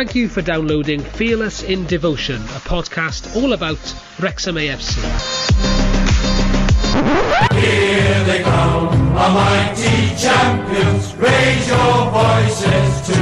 thank 0.00 0.14
you 0.14 0.30
for 0.30 0.40
downloading 0.40 0.98
Fearless 0.98 1.62
in 1.62 1.84
Devotion, 1.84 2.36
a 2.36 2.60
podcast 2.64 3.36
all 3.36 3.52
about 3.52 3.76
Wrexham 4.18 4.54
AFC. 4.54 4.96
Here 7.52 8.24
they 8.24 8.42
come, 8.42 8.94
a 8.94 9.28
mighty 9.28 10.16
champions. 10.16 11.14
Raise 11.16 11.68
your 11.68 12.10
voices 12.12 13.08
to 13.08 13.20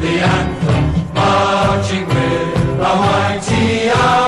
the 0.00 0.18
anthem, 0.18 1.14
marching 1.14 2.04
with 2.08 2.80
a 2.80 2.96
mighty. 2.96 4.27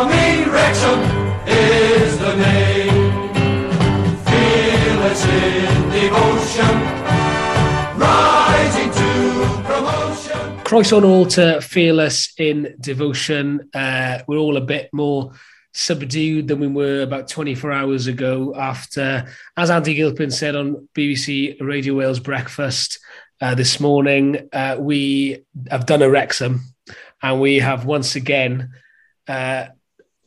Promotion. 10.71 10.99
on 10.99 11.05
altar, 11.05 11.61
Fearless 11.61 12.33
in 12.39 12.77
Devotion. 12.79 13.69
Uh, 13.75 14.21
we're 14.29 14.39
all 14.39 14.57
a 14.57 14.61
bit 14.61 14.89
more 14.93 15.33
subdued 15.75 16.46
than 16.46 16.61
we 16.61 16.69
were 16.69 17.03
about 17.03 17.27
24 17.27 17.73
hours 17.73 18.07
ago 18.07 18.55
after, 18.55 19.27
as 19.57 19.69
Andy 19.69 19.95
Gilpin 19.95 20.31
said 20.31 20.55
on 20.55 20.89
BBC 20.95 21.61
Radio 21.61 21.95
Wales 21.95 22.21
Breakfast 22.21 23.01
uh, 23.41 23.57
this 23.57 23.81
morning, 23.81 24.49
uh, 24.53 24.77
we 24.79 25.45
have 25.69 25.87
done 25.87 26.03
a 26.03 26.09
Wrexham 26.09 26.61
and 27.21 27.41
we 27.41 27.59
have 27.59 27.85
once 27.85 28.15
again, 28.15 28.71
uh, 29.27 29.67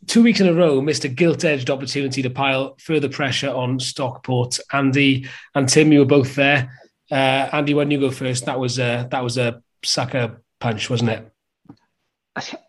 two 0.07 0.23
weeks 0.23 0.41
in 0.41 0.49
a 0.49 0.53
row, 0.53 0.81
missed 0.81 1.05
a 1.05 1.07
gilt-edged 1.07 1.69
opportunity 1.69 2.21
to 2.21 2.29
pile 2.29 2.75
further 2.79 3.07
pressure 3.07 3.49
on 3.49 3.79
Stockport. 3.79 4.59
Andy 4.73 5.25
and 5.55 5.69
Tim, 5.69 5.93
you 5.93 5.99
were 5.99 6.05
both 6.05 6.35
there. 6.35 6.77
Uh, 7.09 7.47
Andy, 7.53 7.73
when 7.73 7.91
you 7.91 7.99
go 8.01 8.11
first, 8.11 8.45
that 8.47 8.59
was 8.59 8.77
a, 8.77 9.07
that 9.09 9.23
was 9.23 9.37
a 9.37 9.63
sucker 9.83 10.41
punch, 10.59 10.89
wasn't 10.89 11.11
it? 11.11 11.31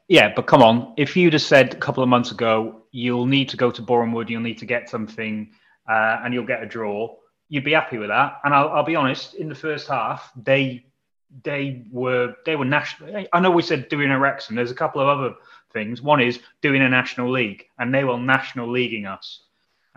Yeah, 0.08 0.32
but 0.34 0.46
come 0.46 0.62
on. 0.62 0.92
If 0.96 1.16
you'd 1.16 1.32
have 1.32 1.42
said 1.42 1.72
a 1.72 1.78
couple 1.78 2.02
of 2.02 2.08
months 2.08 2.30
ago, 2.30 2.82
you'll 2.90 3.26
need 3.26 3.48
to 3.48 3.56
go 3.56 3.70
to 3.70 3.80
Boreham 3.80 4.12
Wood, 4.12 4.28
you'll 4.28 4.42
need 4.42 4.58
to 4.58 4.66
get 4.66 4.90
something, 4.90 5.50
uh, 5.88 6.20
and 6.22 6.34
you'll 6.34 6.46
get 6.46 6.62
a 6.62 6.66
draw, 6.66 7.16
you'd 7.48 7.64
be 7.64 7.72
happy 7.72 7.98
with 7.98 8.08
that. 8.08 8.40
And 8.44 8.54
I'll, 8.54 8.68
I'll 8.68 8.84
be 8.84 8.96
honest, 8.96 9.34
in 9.34 9.48
the 9.48 9.54
first 9.54 9.88
half, 9.88 10.30
they 10.36 10.84
they 11.42 11.84
were 11.90 12.34
they 12.46 12.56
were 12.56 12.64
national. 12.64 13.24
I 13.32 13.40
know 13.40 13.50
we 13.50 13.62
said 13.62 13.88
doing 13.88 14.10
a 14.10 14.18
Wrexham. 14.18 14.54
There's 14.54 14.70
a 14.70 14.74
couple 14.74 15.00
of 15.00 15.08
other 15.08 15.34
things. 15.72 16.00
One 16.00 16.20
is 16.20 16.38
doing 16.62 16.82
a 16.82 16.88
national 16.88 17.30
league, 17.30 17.64
and 17.78 17.92
they 17.92 18.04
were 18.04 18.18
national 18.18 18.70
leaguing 18.70 19.06
us. 19.06 19.40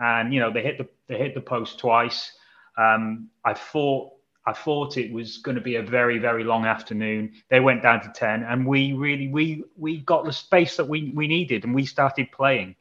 And 0.00 0.32
you 0.32 0.40
know 0.40 0.52
they 0.52 0.62
hit 0.62 0.78
the 0.78 0.88
they 1.06 1.18
hit 1.18 1.34
the 1.34 1.40
post 1.40 1.78
twice. 1.78 2.32
Um, 2.76 3.28
I 3.44 3.54
thought 3.54 4.12
I 4.48 4.54
thought 4.54 4.96
it 4.96 5.12
was 5.12 5.36
going 5.36 5.56
to 5.56 5.60
be 5.60 5.76
a 5.76 5.82
very, 5.82 6.16
very 6.16 6.42
long 6.42 6.64
afternoon. 6.64 7.34
They 7.50 7.60
went 7.60 7.82
down 7.82 8.00
to 8.00 8.08
10 8.08 8.44
and 8.44 8.66
we 8.66 8.94
really, 8.94 9.28
we, 9.28 9.62
we 9.76 9.98
got 9.98 10.24
the 10.24 10.32
space 10.32 10.74
that 10.78 10.88
we, 10.88 11.12
we 11.14 11.28
needed 11.28 11.64
and 11.64 11.74
we 11.74 11.84
started 11.84 12.32
playing. 12.32 12.74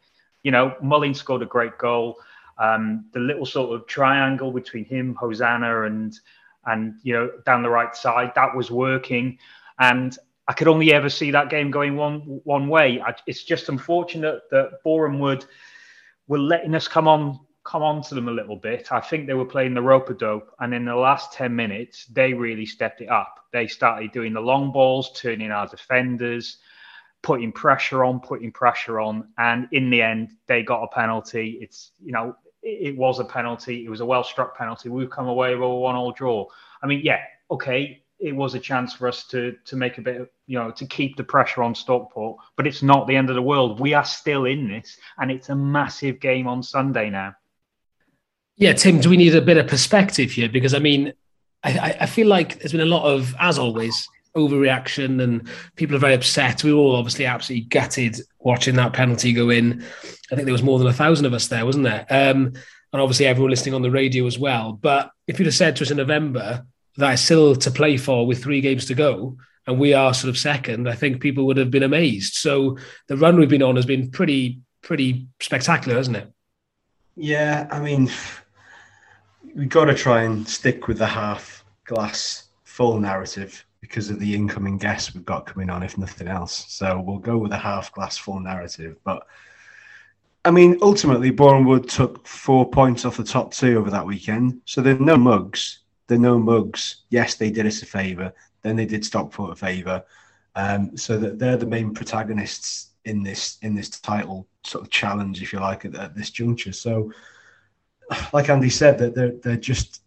You 0.44 0.52
know, 0.52 0.76
Mullin 0.82 1.14
scored 1.14 1.42
a 1.42 1.46
great 1.46 1.78
goal. 1.78 2.20
Um, 2.58 3.08
the 3.12 3.20
little 3.20 3.46
sort 3.46 3.76
of 3.76 3.86
triangle 3.86 4.50
between 4.54 4.86
him, 4.86 5.14
Hosannah 5.16 5.84
and, 5.84 6.18
and, 6.66 6.96
you 7.04 7.14
know, 7.14 7.32
down 7.46 7.64
the 7.64 7.70
right 7.70 7.94
side, 7.94 8.32
that 8.36 8.56
was 8.56 8.72
working. 8.72 9.38
And 9.78 10.18
I 10.48 10.54
could 10.54 10.70
only 10.70 10.94
ever 10.94 11.10
see 11.10 11.32
that 11.32 11.50
game 11.50 11.70
going 11.70 11.98
one, 11.98 12.40
one 12.46 12.70
way. 12.70 13.02
I, 13.02 13.14
it's 13.26 13.44
just 13.44 13.68
unfortunate 13.68 14.44
that 14.52 14.82
Boreham 14.86 15.20
Wood 15.20 15.44
were 16.30 16.40
letting 16.40 16.76
us 16.76 16.88
come 16.88 17.10
on 17.10 17.42
come 17.68 17.84
on 17.84 18.02
to 18.02 18.16
them 18.16 18.30
a 18.30 18.32
little 18.32 18.56
bit. 18.56 18.92
I 18.94 19.02
think 19.02 19.28
they 19.28 19.34
were 19.34 19.46
playing 19.46 19.74
the 19.74 19.82
rope 19.82 20.10
a 20.10 20.14
dope, 20.14 20.56
and 20.60 20.74
in 20.74 20.86
the 20.86 20.96
last 20.96 21.34
10 21.34 21.54
minutes, 21.54 22.06
they 22.06 22.34
really 22.34 22.66
stepped 22.66 23.02
it 23.02 23.10
up. 23.10 23.46
They 23.52 23.68
started 23.68 24.14
doing 24.14 24.32
the 24.32 24.40
long 24.40 24.72
balls, 24.72 25.12
turning 25.14 25.52
our 25.52 25.68
defenders, 25.68 26.60
putting 27.22 27.52
pressure 27.52 28.06
on, 28.06 28.22
putting 28.22 28.54
pressure 28.54 29.02
on, 29.02 29.28
and 29.38 29.68
in 29.74 29.90
the 29.90 30.02
end, 30.02 30.32
they 30.48 30.64
got 30.64 30.84
a 30.84 30.88
penalty. 30.88 31.58
It's, 31.62 31.92
you 32.02 32.14
know, 32.14 32.38
it, 32.64 32.96
was 32.96 33.20
a 33.20 33.26
penalty. 33.26 33.86
It 33.86 33.90
was 33.90 34.00
a 34.00 34.06
well 34.06 34.24
struck 34.24 34.58
penalty. 34.58 34.88
We've 34.88 35.10
come 35.10 35.28
away 35.28 35.54
with 35.54 35.64
a 35.64 35.68
one 35.68 35.96
all 35.96 36.14
draw. 36.14 36.46
I 36.82 36.88
mean, 36.88 37.02
yeah, 37.04 37.22
okay, 37.52 38.02
it 38.20 38.34
was 38.34 38.56
a 38.56 38.60
chance 38.60 38.94
for 38.94 39.10
us 39.10 39.26
to 39.26 39.56
to 39.66 39.76
make 39.76 39.98
a 39.98 40.02
bit 40.02 40.22
of 40.22 40.30
you 40.48 40.58
know 40.58 40.72
to 40.72 40.86
keep 40.86 41.18
the 41.18 41.24
pressure 41.24 41.64
on 41.64 41.76
Stockport, 41.76 42.38
but 42.56 42.66
it's 42.66 42.82
not 42.82 43.08
the 43.08 43.16
end 43.16 43.30
of 43.30 43.36
the 43.36 43.42
world. 43.42 43.80
We 43.80 43.94
are 43.94 44.06
still 44.06 44.46
in 44.46 44.70
this, 44.70 44.98
and 45.18 45.30
it's 45.30 45.50
a 45.50 45.56
massive 45.56 46.22
game 46.22 46.48
on 46.48 46.64
Sunday 46.64 47.10
now. 47.10 47.36
Yeah, 48.58 48.74
Tim, 48.74 49.00
do 49.00 49.10
we 49.10 49.18
need 49.18 49.36
a 49.36 49.42
bit 49.42 49.58
of 49.58 49.68
perspective 49.68 50.32
here? 50.32 50.50
Because 50.50 50.74
I 50.74 50.80
mean, 50.80 51.14
I, 51.64 51.96
I 52.02 52.06
feel 52.06 52.28
like 52.28 52.60
there's 52.60 52.72
been 52.72 52.82
a 52.82 52.86
lot 52.86 53.06
of, 53.06 53.36
as 53.40 53.60
always, 53.60 54.08
overreaction 54.36 55.22
and 55.22 55.48
people 55.76 55.96
are 55.96 56.00
very 56.00 56.14
upset. 56.14 56.64
We 56.64 56.74
were 56.74 56.80
all 56.80 56.96
obviously 56.96 57.26
absolutely 57.26 57.66
gutted 57.66 58.20
watching 58.40 58.76
that 58.76 58.94
penalty 58.94 59.34
go 59.34 59.50
in. 59.50 59.84
I 60.32 60.36
think 60.36 60.46
there 60.46 60.54
was 60.54 60.64
more 60.64 60.80
than 60.80 60.88
a 60.88 60.94
thousand 60.94 61.26
of 61.26 61.34
us 61.34 61.48
there, 61.48 61.66
wasn't 61.66 61.86
there? 61.86 62.06
Um, 62.10 62.54
and 62.94 63.02
obviously 63.02 63.26
everyone 63.26 63.52
listening 63.52 63.76
on 63.76 63.82
the 63.82 63.92
radio 63.92 64.26
as 64.26 64.40
well. 64.40 64.74
But 64.74 65.12
if 65.28 65.40
you'd 65.40 65.46
have 65.46 65.56
said 65.56 65.76
to 65.78 65.84
us 65.84 65.92
in 65.92 65.98
November 65.98 66.66
that 66.98 67.14
it's 67.14 67.22
still 67.22 67.56
to 67.56 67.72
play 67.72 67.98
for 67.98 68.26
with 68.26 68.42
three 68.42 68.62
games 68.62 68.86
to 68.86 68.94
go 68.94 69.38
and 69.66 69.80
we 69.80 69.94
are 69.94 70.14
sort 70.14 70.30
of 70.30 70.38
second, 70.38 70.88
I 70.88 70.96
think 70.96 71.22
people 71.22 71.46
would 71.48 71.58
have 71.58 71.72
been 71.72 71.84
amazed. 71.84 72.36
So 72.36 72.78
the 73.08 73.18
run 73.18 73.38
we've 73.38 73.50
been 73.50 73.64
on 73.64 73.76
has 73.76 73.86
been 73.86 74.10
pretty, 74.10 74.62
pretty 74.82 75.28
spectacular, 75.42 75.98
hasn't 75.98 76.18
it? 76.18 76.32
Yeah, 77.16 77.68
I 77.72 77.80
mean, 77.80 78.12
we've 79.58 79.70
got 79.70 79.86
to 79.86 79.96
try 79.96 80.22
and 80.22 80.48
stick 80.48 80.88
with 80.88 81.00
the 81.00 81.08
half 81.08 81.66
glass 81.86 82.50
full 82.64 83.00
narrative 83.00 83.66
because 83.82 84.12
of 84.12 84.20
the 84.20 84.36
incoming 84.36 84.78
guests 84.78 85.16
we've 85.16 85.26
got 85.26 85.48
coming 85.48 85.70
on, 85.70 85.82
if 85.82 85.98
nothing 85.98 86.28
else. 86.28 86.66
So 86.70 87.02
we'll 87.02 87.18
go 87.18 87.40
with 87.40 87.52
the 87.52 87.58
half 87.58 87.92
glass 87.92 88.18
full 88.18 88.40
narrative. 88.40 88.98
But 89.04 89.26
I 90.46 90.52
mean, 90.52 90.78
ultimately, 90.82 91.32
Wood 91.32 91.90
took 91.90 92.26
four 92.26 92.70
points 92.70 93.04
off 93.04 93.18
the 93.18 93.24
top 93.24 93.52
two 93.52 93.80
over 93.80 93.90
that 93.90 94.06
weekend. 94.06 94.62
So 94.66 94.82
they're 94.82 95.00
no 95.00 95.18
mugs. 95.18 95.80
They're 96.06 96.20
no 96.20 96.38
mugs. 96.38 97.04
Yes, 97.10 97.36
they 97.36 97.50
did 97.50 97.66
us 97.66 97.82
a 97.82 97.86
favour. 97.86 98.34
Then 98.62 98.76
they 98.76 98.86
did 98.86 99.04
Stockport 99.04 99.52
a 99.52 99.56
favour. 99.56 100.06
Um, 100.56 100.96
so 100.96 101.18
that 101.18 101.40
they're 101.40 101.58
the 101.58 101.66
main 101.66 101.94
protagonists 101.94 102.92
in 103.06 103.24
this 103.24 103.58
in 103.64 103.76
this 103.76 103.90
title 103.90 104.48
sort 104.64 104.84
of 104.84 104.92
challenge, 104.92 105.42
if 105.42 105.52
you 105.52 105.60
like, 105.60 105.86
at, 105.86 105.96
at 105.96 106.16
this 106.16 106.30
juncture. 106.30 106.74
So 106.74 107.12
like 108.34 108.50
Andy 108.50 108.70
said, 108.70 108.98
that 109.00 109.16
they're 109.16 109.34
they're 109.44 109.58
just 109.58 110.02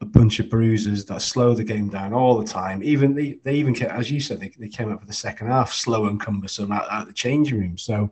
a 0.00 0.06
bunch 0.06 0.40
of 0.40 0.48
bruisers 0.48 1.04
that 1.04 1.20
slow 1.20 1.54
the 1.54 1.64
game 1.64 1.88
down 1.88 2.12
all 2.12 2.38
the 2.38 2.46
time. 2.46 2.82
Even 2.82 3.14
they, 3.14 3.38
they 3.44 3.54
even 3.54 3.74
came, 3.74 3.90
as 3.90 4.10
you 4.10 4.18
said, 4.18 4.40
they, 4.40 4.50
they 4.58 4.68
came 4.68 4.90
up 4.90 5.00
for 5.00 5.06
the 5.06 5.12
second 5.12 5.48
half 5.48 5.72
slow 5.72 6.06
and 6.06 6.20
cumbersome 6.20 6.72
out, 6.72 6.90
out 6.90 7.06
the 7.06 7.12
changing 7.12 7.60
room. 7.60 7.76
So 7.76 8.10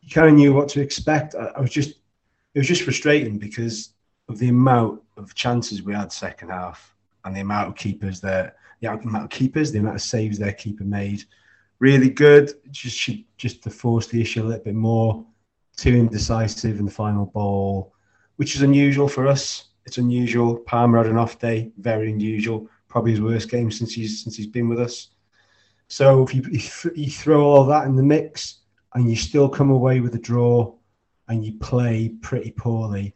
you 0.00 0.10
kind 0.10 0.28
of 0.28 0.34
knew 0.34 0.54
what 0.54 0.68
to 0.70 0.80
expect. 0.80 1.34
I, 1.34 1.52
I, 1.56 1.60
was 1.60 1.70
just 1.70 1.96
it 2.54 2.58
was 2.58 2.66
just 2.66 2.82
frustrating 2.82 3.38
because 3.38 3.90
of 4.28 4.38
the 4.38 4.48
amount 4.48 5.02
of 5.16 5.34
chances 5.34 5.82
we 5.82 5.92
had 5.92 6.10
second 6.10 6.48
half 6.48 6.94
and 7.24 7.36
the 7.36 7.40
amount 7.40 7.68
of 7.68 7.76
keepers 7.76 8.20
that 8.22 8.56
the 8.80 8.90
amount 8.90 9.24
of 9.24 9.30
keepers, 9.30 9.70
the 9.70 9.78
amount 9.78 9.96
of 9.96 10.02
saves 10.02 10.38
their 10.38 10.54
keeper 10.54 10.84
made. 10.84 11.24
Really 11.80 12.08
good. 12.08 12.54
Just 12.70 13.10
just 13.36 13.62
to 13.62 13.70
force 13.70 14.06
the 14.06 14.20
issue 14.20 14.42
a 14.42 14.44
little 14.44 14.64
bit 14.64 14.74
more. 14.74 15.24
Too 15.76 15.94
indecisive 15.94 16.78
in 16.78 16.86
the 16.86 16.90
final 16.90 17.26
ball 17.26 17.94
which 18.40 18.56
is 18.56 18.62
unusual 18.62 19.06
for 19.06 19.26
us. 19.26 19.64
It's 19.84 19.98
unusual. 19.98 20.56
Palmer 20.56 20.96
had 20.96 21.08
an 21.08 21.18
off 21.18 21.38
day, 21.38 21.72
very 21.76 22.10
unusual. 22.10 22.70
Probably 22.88 23.10
his 23.10 23.20
worst 23.20 23.50
game 23.50 23.70
since 23.70 23.92
he's 23.92 24.24
since 24.24 24.34
he's 24.34 24.46
been 24.46 24.66
with 24.66 24.80
us. 24.80 25.08
So 25.88 26.22
if 26.22 26.34
you, 26.34 26.42
if 26.50 26.86
you 26.96 27.10
throw 27.10 27.44
all 27.44 27.66
that 27.66 27.84
in 27.84 27.96
the 27.96 28.02
mix 28.02 28.60
and 28.94 29.10
you 29.10 29.14
still 29.14 29.46
come 29.46 29.70
away 29.70 30.00
with 30.00 30.14
a 30.14 30.18
draw 30.18 30.74
and 31.28 31.44
you 31.44 31.58
play 31.58 32.14
pretty 32.22 32.52
poorly, 32.52 33.14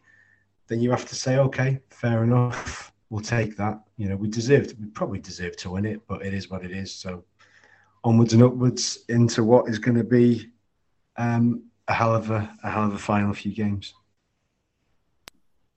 then 0.66 0.80
you 0.82 0.90
have 0.90 1.06
to 1.06 1.14
say, 1.14 1.38
okay, 1.38 1.80
fair 1.88 2.22
enough. 2.22 2.92
We'll 3.08 3.22
take 3.22 3.56
that. 3.56 3.80
You 3.96 4.10
know, 4.10 4.16
we 4.16 4.28
deserved, 4.28 4.78
we 4.78 4.88
probably 4.88 5.20
deserve 5.20 5.56
to 5.56 5.70
win 5.70 5.86
it, 5.86 6.06
but 6.06 6.20
it 6.20 6.34
is 6.34 6.50
what 6.50 6.66
it 6.66 6.70
is. 6.70 6.94
So 6.94 7.24
onwards 8.02 8.34
and 8.34 8.42
upwards 8.42 9.04
into 9.08 9.42
what 9.42 9.70
is 9.70 9.78
going 9.78 9.96
to 9.96 10.04
be 10.04 10.50
um, 11.16 11.62
a 11.88 11.94
hell 11.94 12.14
of 12.14 12.30
a, 12.30 12.54
a 12.62 12.70
hell 12.70 12.84
of 12.84 12.92
a 12.92 12.98
final 12.98 13.32
few 13.32 13.54
games. 13.54 13.94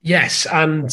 Yes, 0.08 0.46
and 0.46 0.90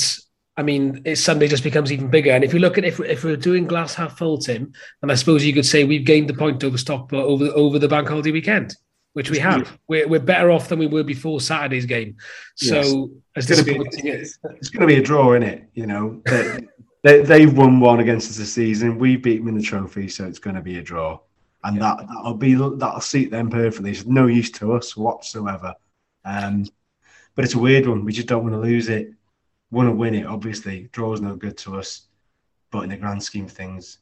I 0.56 0.62
mean, 0.64 1.02
it 1.04 1.16
suddenly 1.16 1.46
just 1.46 1.62
becomes 1.62 1.92
even 1.92 2.08
bigger. 2.08 2.32
And 2.32 2.42
if 2.42 2.52
you 2.52 2.58
look 2.58 2.78
at 2.78 2.84
if 2.84 2.98
if 2.98 3.22
we're 3.22 3.36
doing 3.36 3.64
glass 3.64 3.94
half 3.94 4.18
full, 4.18 4.38
Tim, 4.38 4.72
and 5.02 5.12
I 5.12 5.14
suppose 5.14 5.44
you 5.44 5.52
could 5.52 5.64
say 5.64 5.84
we've 5.84 6.04
gained 6.04 6.28
the 6.28 6.34
point 6.34 6.64
over 6.64 6.76
Stockport 6.76 7.24
over 7.24 7.46
over 7.54 7.78
the 7.78 7.86
bank 7.86 8.08
holiday 8.08 8.32
weekend, 8.32 8.74
which 9.12 9.30
we 9.30 9.38
have. 9.38 9.78
We're, 9.86 10.08
we're 10.08 10.18
better 10.18 10.50
off 10.50 10.68
than 10.68 10.80
we 10.80 10.88
were 10.88 11.04
before 11.04 11.40
Saturday's 11.40 11.86
game. 11.86 12.16
So 12.56 13.12
yes. 13.36 13.48
it's, 13.50 13.62
going 13.62 13.84
be, 13.84 14.08
it's, 14.08 14.38
it's 14.42 14.70
going 14.70 14.80
to 14.80 14.92
be 14.92 15.00
a 15.00 15.02
draw, 15.02 15.34
isn't 15.34 15.48
it? 15.48 15.68
You 15.74 15.86
know, 15.86 16.20
they, 16.26 16.66
they 17.04 17.22
they've 17.22 17.56
won 17.56 17.78
one 17.78 18.00
against 18.00 18.30
us 18.30 18.38
this 18.38 18.52
season. 18.52 18.98
We 18.98 19.14
beat 19.14 19.38
them 19.38 19.48
in 19.48 19.56
the 19.56 19.62
trophy, 19.62 20.08
so 20.08 20.24
it's 20.24 20.40
going 20.40 20.56
to 20.56 20.62
be 20.62 20.78
a 20.78 20.82
draw, 20.82 21.20
and 21.62 21.76
yeah. 21.76 21.82
that 21.82 22.08
that'll 22.08 22.34
be 22.34 22.54
that'll 22.54 23.00
suit 23.00 23.30
them 23.30 23.48
perfectly. 23.48 23.92
It's 23.92 24.06
no 24.06 24.26
use 24.26 24.50
to 24.52 24.72
us 24.72 24.96
whatsoever. 24.96 25.72
Um, 26.24 26.66
but 27.34 27.44
it's 27.44 27.54
a 27.54 27.58
weird 27.58 27.86
one. 27.86 28.04
We 28.04 28.12
just 28.12 28.28
don't 28.28 28.42
want 28.42 28.54
to 28.54 28.60
lose 28.60 28.88
it. 28.88 29.12
Want 29.70 29.88
to 29.88 29.94
win 29.94 30.14
it, 30.14 30.26
obviously. 30.26 30.88
Draw's 30.92 31.20
no 31.20 31.34
good 31.36 31.56
to 31.58 31.76
us. 31.76 32.02
But 32.70 32.84
in 32.84 32.90
the 32.90 32.96
grand 32.96 33.22
scheme 33.22 33.46
of 33.46 33.52
things, 33.52 33.98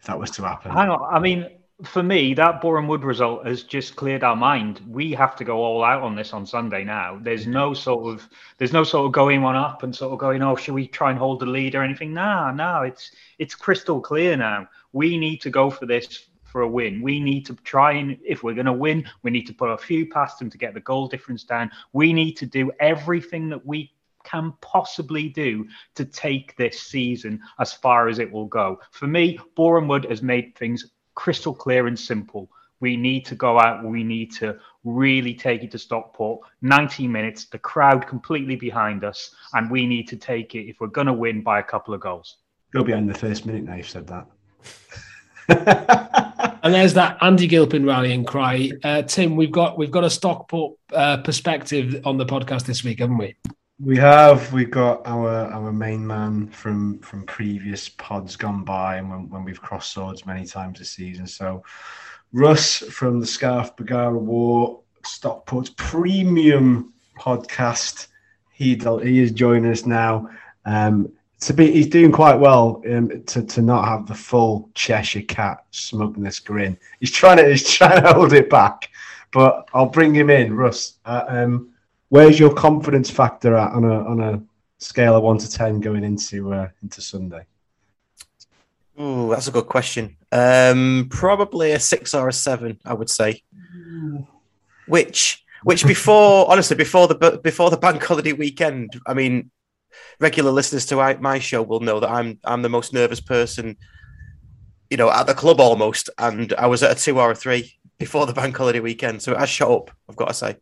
if 0.00 0.06
that 0.06 0.18
was 0.18 0.30
to 0.32 0.42
happen. 0.42 0.72
Hang 0.72 0.88
on. 0.88 1.14
I 1.14 1.18
mean, 1.18 1.48
for 1.84 2.02
me, 2.02 2.34
that 2.34 2.60
Boreham 2.60 2.88
Wood 2.88 3.04
result 3.04 3.46
has 3.46 3.62
just 3.62 3.94
cleared 3.94 4.24
our 4.24 4.34
mind. 4.34 4.80
We 4.88 5.12
have 5.12 5.36
to 5.36 5.44
go 5.44 5.58
all 5.58 5.84
out 5.84 6.02
on 6.02 6.16
this 6.16 6.32
on 6.32 6.44
Sunday 6.44 6.82
now. 6.82 7.18
There's 7.22 7.46
no 7.46 7.72
sort 7.72 8.12
of 8.12 8.28
there's 8.58 8.72
no 8.72 8.82
sort 8.82 9.06
of 9.06 9.12
going 9.12 9.42
one 9.42 9.54
up 9.54 9.84
and 9.84 9.94
sort 9.94 10.12
of 10.12 10.18
going, 10.18 10.42
oh, 10.42 10.56
should 10.56 10.74
we 10.74 10.88
try 10.88 11.10
and 11.10 11.18
hold 11.18 11.40
the 11.40 11.46
lead 11.46 11.76
or 11.76 11.82
anything? 11.82 12.12
Nah, 12.12 12.50
no, 12.50 12.82
it's 12.82 13.12
it's 13.38 13.54
crystal 13.54 14.00
clear 14.00 14.36
now. 14.36 14.68
We 14.92 15.18
need 15.18 15.40
to 15.42 15.50
go 15.50 15.70
for 15.70 15.86
this 15.86 16.27
for 16.48 16.62
a 16.62 16.68
win. 16.68 17.02
We 17.02 17.20
need 17.20 17.46
to 17.46 17.54
try 17.56 17.92
and 17.92 18.18
if 18.24 18.42
we're 18.42 18.54
going 18.54 18.66
to 18.66 18.72
win, 18.72 19.08
we 19.22 19.30
need 19.30 19.46
to 19.46 19.54
put 19.54 19.70
a 19.70 19.78
few 19.78 20.08
past 20.08 20.38
them 20.38 20.50
to 20.50 20.58
get 20.58 20.74
the 20.74 20.80
goal 20.80 21.06
difference 21.06 21.44
down. 21.44 21.70
We 21.92 22.12
need 22.12 22.32
to 22.38 22.46
do 22.46 22.72
everything 22.80 23.48
that 23.50 23.64
we 23.64 23.92
can 24.24 24.52
possibly 24.60 25.28
do 25.28 25.66
to 25.94 26.04
take 26.04 26.56
this 26.56 26.80
season 26.80 27.40
as 27.60 27.72
far 27.72 28.08
as 28.08 28.18
it 28.18 28.30
will 28.30 28.46
go. 28.46 28.80
For 28.90 29.06
me, 29.06 29.38
Boreham 29.54 29.88
Wood 29.88 30.06
has 30.06 30.22
made 30.22 30.56
things 30.56 30.90
crystal 31.14 31.54
clear 31.54 31.86
and 31.86 31.98
simple. 31.98 32.50
We 32.80 32.96
need 32.96 33.24
to 33.26 33.34
go 33.34 33.58
out. 33.58 33.84
We 33.84 34.04
need 34.04 34.32
to 34.34 34.58
really 34.84 35.34
take 35.34 35.62
it 35.64 35.70
to 35.72 35.78
Stockport. 35.78 36.40
90 36.62 37.08
minutes, 37.08 37.46
the 37.46 37.58
crowd 37.58 38.06
completely 38.06 38.54
behind 38.54 39.02
us, 39.02 39.34
and 39.54 39.70
we 39.70 39.86
need 39.86 40.06
to 40.08 40.16
take 40.16 40.54
it 40.54 40.68
if 40.68 40.78
we're 40.80 40.86
going 40.86 41.08
to 41.08 41.12
win 41.12 41.42
by 41.42 41.58
a 41.58 41.62
couple 41.62 41.92
of 41.92 42.00
goals. 42.00 42.36
Go 42.72 42.84
behind 42.84 43.08
the 43.08 43.14
first 43.14 43.46
minute 43.46 43.64
now. 43.64 43.74
You've 43.74 43.88
said 43.88 44.06
that. 44.06 44.26
and 46.62 46.74
there's 46.74 46.94
that 46.94 47.18
Andy 47.20 47.46
Gilpin 47.46 47.84
rallying 47.84 48.24
cry. 48.24 48.70
Uh, 48.82 49.02
Tim, 49.02 49.36
we've 49.36 49.52
got 49.52 49.78
we've 49.78 49.90
got 49.90 50.04
a 50.04 50.10
Stockport 50.10 50.76
uh, 50.92 51.18
perspective 51.18 52.02
on 52.04 52.16
the 52.16 52.26
podcast 52.26 52.64
this 52.64 52.84
week, 52.84 53.00
haven't 53.00 53.18
we? 53.18 53.36
We 53.80 53.96
have. 53.98 54.52
We've 54.52 54.70
got 54.70 55.06
our 55.06 55.28
our 55.28 55.72
main 55.72 56.06
man 56.06 56.48
from 56.48 56.98
from 57.00 57.24
previous 57.24 57.88
pods 57.88 58.36
gone 58.36 58.64
by, 58.64 58.96
and 58.96 59.10
when, 59.10 59.28
when 59.28 59.44
we've 59.44 59.60
crossed 59.60 59.92
swords 59.92 60.26
many 60.26 60.44
times 60.44 60.78
this 60.78 60.90
season. 60.90 61.26
So, 61.26 61.62
Russ 62.32 62.78
from 62.78 63.20
the 63.20 63.26
Scarf 63.26 63.76
Bagara 63.76 64.18
War 64.18 64.80
Stockport's 65.04 65.70
premium 65.76 66.92
podcast. 67.18 68.08
He 68.52 68.74
he 68.74 69.20
is 69.20 69.32
joining 69.32 69.70
us 69.70 69.86
now. 69.86 70.28
Um, 70.64 71.12
to 71.40 71.52
be, 71.54 71.70
he's 71.70 71.86
doing 71.86 72.12
quite 72.12 72.34
well 72.34 72.82
um, 72.90 73.22
to 73.26 73.42
to 73.42 73.62
not 73.62 73.86
have 73.86 74.06
the 74.06 74.14
full 74.14 74.70
Cheshire 74.74 75.22
cat 75.22 75.64
smugness 75.70 76.40
grin. 76.40 76.78
He's 77.00 77.12
trying 77.12 77.36
to 77.38 77.48
he's 77.48 77.68
trying 77.68 78.02
to 78.02 78.12
hold 78.12 78.32
it 78.32 78.50
back, 78.50 78.90
but 79.32 79.68
I'll 79.72 79.86
bring 79.86 80.14
him 80.14 80.30
in, 80.30 80.54
Russ. 80.54 80.94
Uh, 81.04 81.24
um, 81.28 81.70
Where's 82.10 82.40
your 82.40 82.54
confidence 82.54 83.10
factor 83.10 83.54
at 83.54 83.72
on 83.72 83.84
a 83.84 84.04
on 84.04 84.20
a 84.20 84.42
scale 84.78 85.14
of 85.14 85.22
one 85.22 85.38
to 85.38 85.50
ten 85.50 85.80
going 85.80 86.04
into 86.04 86.52
uh, 86.54 86.68
into 86.82 87.02
Sunday? 87.02 87.44
Oh, 88.96 89.28
that's 89.28 89.46
a 89.46 89.52
good 89.52 89.66
question. 89.66 90.16
Um, 90.32 91.08
probably 91.10 91.72
a 91.72 91.78
six 91.78 92.14
or 92.14 92.28
a 92.28 92.32
seven, 92.32 92.80
I 92.84 92.94
would 92.94 93.10
say. 93.10 93.42
Which, 94.86 95.44
which 95.62 95.86
before, 95.86 96.50
honestly, 96.50 96.76
before 96.76 97.08
the 97.08 97.40
before 97.42 97.70
the 97.70 97.76
bank 97.76 98.02
holiday 98.02 98.32
weekend, 98.32 98.98
I 99.06 99.12
mean, 99.12 99.50
regular 100.20 100.50
listeners 100.50 100.86
to 100.86 101.18
my 101.20 101.38
show 101.38 101.62
will 101.62 101.80
know 101.80 102.00
that 102.00 102.10
I'm 102.10 102.38
I'm 102.44 102.62
the 102.62 102.68
most 102.68 102.92
nervous 102.92 103.20
person, 103.20 103.76
you 104.90 104.96
know, 104.96 105.10
at 105.10 105.26
the 105.26 105.34
club 105.34 105.60
almost, 105.60 106.10
and 106.18 106.52
I 106.54 106.66
was 106.66 106.82
at 106.82 106.96
a 106.96 107.00
two 107.00 107.18
or 107.18 107.30
a 107.30 107.34
three 107.34 107.78
before 107.98 108.26
the 108.26 108.32
bank 108.32 108.56
holiday 108.56 108.80
weekend, 108.80 109.22
so 109.22 109.32
it 109.32 109.38
has 109.38 109.48
shot 109.48 109.70
up. 109.70 109.90
I've 110.08 110.16
got 110.16 110.28
to 110.28 110.34
say. 110.34 110.56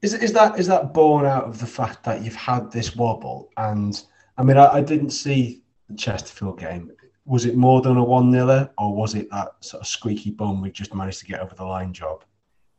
Is 0.00 0.14
is 0.14 0.32
that 0.32 0.58
is 0.58 0.66
that 0.68 0.94
born 0.94 1.26
out 1.26 1.44
of 1.44 1.58
the 1.58 1.66
fact 1.66 2.04
that 2.04 2.22
you've 2.22 2.34
had 2.34 2.70
this 2.70 2.94
wobble? 2.94 3.50
And 3.56 4.00
I 4.36 4.42
mean, 4.44 4.56
I, 4.56 4.74
I 4.74 4.80
didn't 4.80 5.10
see 5.10 5.62
the 5.88 5.96
Chesterfield 5.96 6.60
game. 6.60 6.92
Was 7.24 7.44
it 7.44 7.56
more 7.56 7.82
than 7.82 7.96
a 7.96 8.04
one 8.04 8.30
niler, 8.30 8.70
or 8.78 8.94
was 8.94 9.14
it 9.14 9.28
that 9.30 9.52
sort 9.60 9.82
of 9.82 9.86
squeaky 9.86 10.30
bum 10.30 10.62
we 10.62 10.70
just 10.70 10.94
managed 10.94 11.18
to 11.20 11.26
get 11.26 11.40
over 11.40 11.54
the 11.54 11.64
line 11.64 11.92
job? 11.92 12.24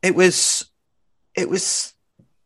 It 0.02 0.14
was, 0.14 0.64
it 1.34 1.48
was 1.48 1.92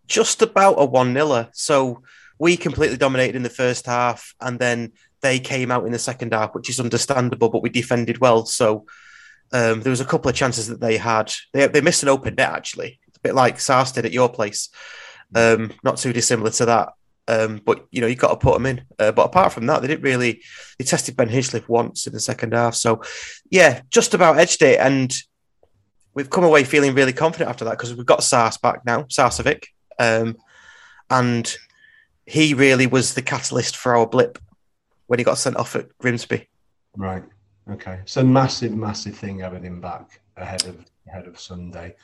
just 0.07 0.43
about 0.43 0.75
a 0.75 0.85
one 0.85 1.15
niler. 1.15 1.49
So 1.53 2.03
we 2.39 2.57
completely 2.57 2.97
dominated 2.97 3.37
in 3.37 3.43
the 3.43 3.51
first 3.51 3.87
half, 3.87 4.35
and 4.41 4.59
then 4.59 4.93
they 5.21 5.39
came 5.39 5.71
out 5.71 5.87
in 5.87 5.93
the 5.93 5.99
second 5.99 6.33
half, 6.33 6.55
which 6.55 6.69
is 6.69 6.81
understandable. 6.81 7.49
But 7.49 7.63
we 7.63 7.71
defended 7.71 8.19
well, 8.19 8.47
so 8.47 8.87
um, 9.53 9.83
there 9.83 9.91
was 9.91 10.01
a 10.01 10.05
couple 10.05 10.29
of 10.29 10.37
chances 10.37 10.69
that 10.69 10.81
they 10.81 10.97
had. 10.97 11.33
They 11.53 11.67
they 11.67 11.81
missed 11.81 12.03
an 12.03 12.09
open 12.09 12.35
net 12.35 12.51
actually 12.51 12.99
it's 13.15 13.19
a 13.19 13.29
bit 13.29 13.35
like 13.37 13.61
Sars 13.61 13.93
did 13.93 14.05
at 14.05 14.13
your 14.13 14.29
place. 14.29 14.71
Um, 15.37 15.73
not 15.85 15.99
too 15.99 16.13
dissimilar 16.13 16.51
to 16.51 16.67
that. 16.67 16.89
Um, 17.27 17.61
but 17.65 17.87
you 17.91 18.01
know, 18.01 18.09
you've 18.09 18.19
got 18.19 18.31
to 18.31 18.37
put 18.37 18.55
them 18.55 18.67
in. 18.67 18.85
Uh, 18.99 19.13
but 19.13 19.27
apart 19.27 19.53
from 19.53 19.67
that, 19.67 19.81
they 19.81 19.89
didn't 19.89 20.03
really. 20.03 20.43
They 20.79 20.85
tested 20.85 21.17
Ben 21.17 21.29
Hinchliffe 21.29 21.69
once 21.69 22.07
in 22.09 22.13
the 22.13 22.21
second 22.21 22.55
half, 22.55 22.75
so 22.75 23.03
yeah, 23.51 23.83
just 23.89 24.15
about 24.15 24.39
edged 24.39 24.63
it. 24.63 24.81
And 24.81 25.15
we've 26.13 26.29
come 26.29 26.45
away 26.45 26.65
feeling 26.65 26.95
really 26.95 27.13
confident 27.13 27.49
after 27.49 27.65
that 27.65 27.73
because 27.73 27.95
we've 27.95 28.05
got 28.05 28.25
Sars 28.25 28.59
back 28.59 28.85
now, 28.85 29.05
Sarcevic, 29.05 29.67
um, 29.99 30.37
and 31.09 31.57
he 32.27 32.55
really 32.55 32.87
was 32.87 33.15
the 33.15 33.23
catalyst 33.23 33.77
for 33.77 33.97
our 33.97 34.07
blip 34.07 34.39
when 35.07 35.19
he 35.19 35.25
got 35.25 35.39
sent 35.39 35.57
off 35.57 35.77
at 35.77 35.97
Grimsby. 35.99 36.49
Right. 36.97 37.25
Okay. 37.71 38.01
So 38.05 38.23
massive, 38.23 38.75
massive 38.75 39.17
thing 39.17 39.41
having 39.41 39.63
him 39.63 39.81
back 39.81 40.21
ahead 40.37 40.65
of 40.67 40.85
ahead 41.09 41.27
of 41.27 41.39
Sunday. 41.39 41.95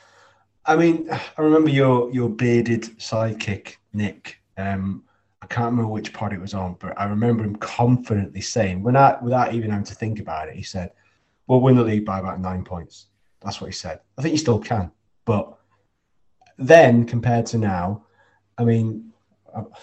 I 0.65 0.75
mean, 0.75 1.09
I 1.11 1.41
remember 1.41 1.69
your 1.69 2.11
your 2.11 2.29
bearded 2.29 2.83
sidekick, 2.99 3.75
Nick. 3.93 4.39
Um, 4.57 5.03
I 5.41 5.47
can't 5.47 5.71
remember 5.71 5.91
which 5.91 6.13
pod 6.13 6.33
it 6.33 6.39
was 6.39 6.53
on, 6.53 6.75
but 6.79 6.99
I 6.99 7.05
remember 7.05 7.43
him 7.43 7.55
confidently 7.55 8.41
saying, 8.41 8.83
without 8.83 9.23
without 9.23 9.53
even 9.53 9.71
having 9.71 9.85
to 9.85 9.95
think 9.95 10.19
about 10.19 10.49
it, 10.49 10.55
he 10.55 10.63
said, 10.63 10.91
"We'll 11.47 11.61
win 11.61 11.75
the 11.75 11.83
league 11.83 12.05
by 12.05 12.19
about 12.19 12.39
nine 12.39 12.63
points." 12.63 13.07
That's 13.41 13.59
what 13.59 13.67
he 13.67 13.73
said. 13.73 14.01
I 14.17 14.21
think 14.21 14.33
he 14.33 14.37
still 14.37 14.59
can, 14.59 14.91
but 15.25 15.57
then 16.59 17.05
compared 17.05 17.47
to 17.47 17.57
now, 17.57 18.05
I 18.59 18.65
mean, 18.65 19.10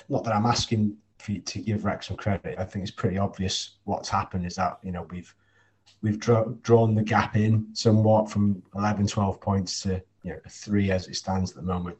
not 0.09 0.25
that 0.25 0.35
I'm 0.35 0.47
asking 0.47 0.97
for 1.19 1.33
you 1.33 1.41
to 1.41 1.59
give 1.61 1.85
Wrexham 1.85 2.17
credit. 2.17 2.59
I 2.59 2.65
think 2.65 2.83
it's 2.83 2.93
pretty 2.93 3.19
obvious 3.19 3.77
what's 3.85 4.09
happened 4.09 4.47
is 4.47 4.55
that 4.57 4.79
you 4.83 4.93
know 4.93 5.07
we've 5.11 5.35
we've 6.03 6.19
drawn 6.19 6.95
the 6.95 7.03
gap 7.03 7.37
in 7.37 7.67
somewhat 7.73 8.31
from 8.31 8.63
11, 8.75 9.07
12 9.07 9.41
points 9.41 9.81
to 9.81 10.03
you 10.23 10.33
know, 10.33 10.39
three 10.49 10.91
as 10.91 11.09
it 11.09 11.17
stands 11.17 11.51
at 11.51 11.57
the 11.57 11.63
moment. 11.63 11.97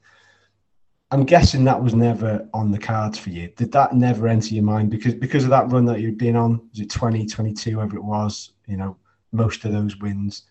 I'm 1.11 1.25
guessing 1.25 1.65
that 1.65 1.83
was 1.83 1.95
never 1.95 2.47
on 2.53 2.71
the 2.71 2.79
cards 2.79 3.19
for 3.19 3.31
you. 3.31 3.49
Did 3.57 3.73
that 3.73 3.95
never 3.95 4.29
enter 4.29 4.55
your 4.55 4.65
mind 4.65 4.91
because 4.91 5.15
because 5.15 5.45
of 5.45 5.51
that 5.51 5.71
run 5.71 5.87
that 5.87 6.01
you'd 6.01 6.19
been 6.19 6.37
on? 6.37 6.69
Was 6.71 6.81
it 6.81 6.91
20, 6.91 7.27
22, 7.27 7.77
whatever 7.77 7.97
it 7.97 8.05
was? 8.05 8.53
You 8.67 8.77
know, 8.77 8.97
most 9.33 9.65
of 9.65 9.73
those 9.73 9.97
wins, 9.99 10.43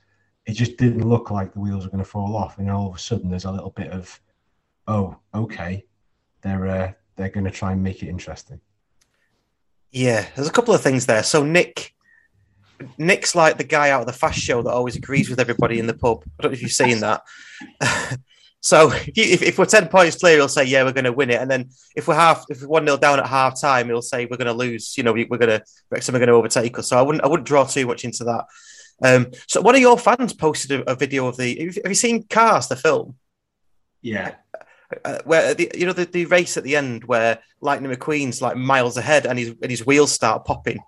it 0.48 0.54
just 0.54 0.78
didn't 0.78 1.08
look 1.08 1.30
like 1.30 1.54
the 1.54 1.60
wheels 1.60 1.84
were 1.84 1.92
going 1.92 2.04
to 2.04 2.10
fall 2.10 2.36
off. 2.36 2.58
And 2.58 2.72
all 2.72 2.90
of 2.90 2.96
a 2.96 3.00
sudden, 3.00 3.30
there's 3.30 3.46
a 3.46 3.52
little 3.52 3.70
bit 3.70 3.92
of, 3.92 4.20
oh, 4.88 5.16
okay, 5.36 5.86
they're 6.42 6.68
uh, 6.68 6.92
they're 7.18 7.30
going 7.30 7.46
to 7.46 7.52
try 7.52 7.72
and 7.74 7.84
make 7.84 8.02
it 8.04 8.10
interesting. 8.10 8.62
Yeah, 9.92 10.26
there's 10.36 10.48
a 10.48 10.52
couple 10.52 10.74
of 10.74 10.82
things 10.82 11.06
there. 11.06 11.24
So 11.24 11.44
Nick 11.44 11.94
Nick's 12.98 13.36
like 13.36 13.58
the 13.58 13.64
guy 13.64 13.90
out 13.90 14.02
of 14.02 14.08
the 14.08 14.14
fast 14.14 14.40
show 14.40 14.62
that 14.62 14.72
always 14.72 14.96
agrees 14.96 15.30
with 15.30 15.40
everybody 15.40 15.80
in 15.80 15.88
the 15.88 15.94
pub. 15.94 16.24
I 16.26 16.44
don't 16.44 16.52
know 16.52 16.56
if 16.56 16.62
you've 16.62 16.72
seen 16.72 17.00
that. 17.00 17.24
so 18.62 18.92
if, 18.92 19.18
you, 19.18 19.24
if, 19.24 19.42
if, 19.42 19.58
we're 19.58 19.66
10 19.66 19.88
points 19.88 20.18
clear, 20.18 20.36
he'll 20.36 20.48
say, 20.48 20.66
yeah, 20.66 20.84
we're 20.84 20.94
going 20.94 21.06
to 21.06 21.12
win 21.12 21.30
it. 21.30 21.42
And 21.42 21.50
then 21.50 21.70
if 21.96 22.08
we're 22.08 22.16
half, 22.16 22.46
if 22.50 22.62
we're 22.62 22.68
1 22.68 22.86
0 22.86 22.98
down 22.98 23.20
at 23.20 23.28
half 23.28 23.60
time, 23.60 23.88
he'll 23.88 24.02
say, 24.02 24.26
we're 24.26 24.38
going 24.38 24.48
to 24.48 24.54
lose. 24.54 24.98
You 24.98 25.04
know, 25.04 25.14
we, 25.14 25.24
are 25.24 25.38
going 25.38 25.60
to, 25.60 25.64
Wrexham 25.90 26.16
are 26.16 26.20
going 26.20 26.28
to 26.28 26.36
overtake 26.36 26.78
us. 26.78 26.90
So 26.90 26.98
I 26.98 27.02
wouldn't, 27.02 27.24
I 27.24 27.28
wouldn't 27.28 27.48
draw 27.48 27.66
too 27.66 27.88
much 27.88 28.06
into 28.06 28.24
that. 28.26 28.46
Um, 29.02 29.32
so 29.48 29.62
one 29.62 29.76
of 29.76 29.82
your 29.82 29.98
fans 29.98 30.34
posted 30.34 30.82
a, 30.82 30.92
a 30.92 30.96
video 30.96 31.28
of 31.28 31.38
the, 31.38 31.66
have 31.66 31.92
you 31.92 31.96
seen 31.96 32.24
Cars, 32.24 32.68
the 32.68 32.76
film? 32.76 33.16
Yeah. 34.02 34.36
Uh, 35.04 35.20
where 35.26 35.54
the, 35.54 35.70
you 35.76 35.86
know 35.86 35.92
the, 35.92 36.06
the 36.06 36.26
race 36.28 36.56
at 36.56 36.64
the 36.64 36.76
end 36.76 37.04
where 37.04 37.40
Lightning 37.60 37.92
McQueen's 37.92 38.42
like 38.42 38.56
miles 38.56 38.96
ahead 38.96 39.26
and 39.26 39.38
his 39.38 39.54
and 39.62 39.70
his 39.70 39.86
wheels 39.86 40.14
start 40.14 40.46
popping. 40.46 40.80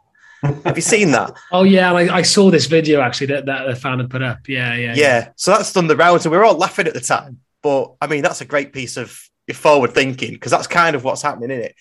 Have 0.42 0.78
you 0.78 0.82
seen 0.82 1.12
that? 1.12 1.34
oh 1.52 1.64
yeah, 1.64 1.92
I, 1.92 2.18
I, 2.18 2.22
saw 2.22 2.50
this 2.50 2.66
video 2.66 3.02
actually 3.02 3.28
that, 3.28 3.46
that 3.48 3.68
the 3.68 3.76
fan 3.76 4.00
had 4.00 4.10
put 4.10 4.22
up. 4.22 4.48
Yeah, 4.48 4.74
yeah, 4.76 4.94
yeah, 4.94 4.96
yeah. 4.96 5.30
So 5.36 5.52
that's 5.52 5.74
done 5.74 5.88
the 5.88 5.98
rounds, 5.98 6.26
and 6.26 6.32
we 6.32 6.38
were 6.38 6.46
all 6.46 6.56
laughing 6.56 6.88
at 6.88 6.94
the 6.94 7.02
time. 7.02 7.40
But 7.62 7.96
I 8.00 8.08
mean, 8.08 8.22
that's 8.22 8.40
a 8.40 8.46
great 8.46 8.72
piece 8.72 8.96
of 8.96 9.20
forward 9.54 9.94
thinking 9.94 10.34
because 10.34 10.52
that's 10.52 10.68
kind 10.68 10.96
of 10.96 11.04
what's 11.04 11.22
happening 11.22 11.52
in 11.52 11.60
it. 11.60 11.76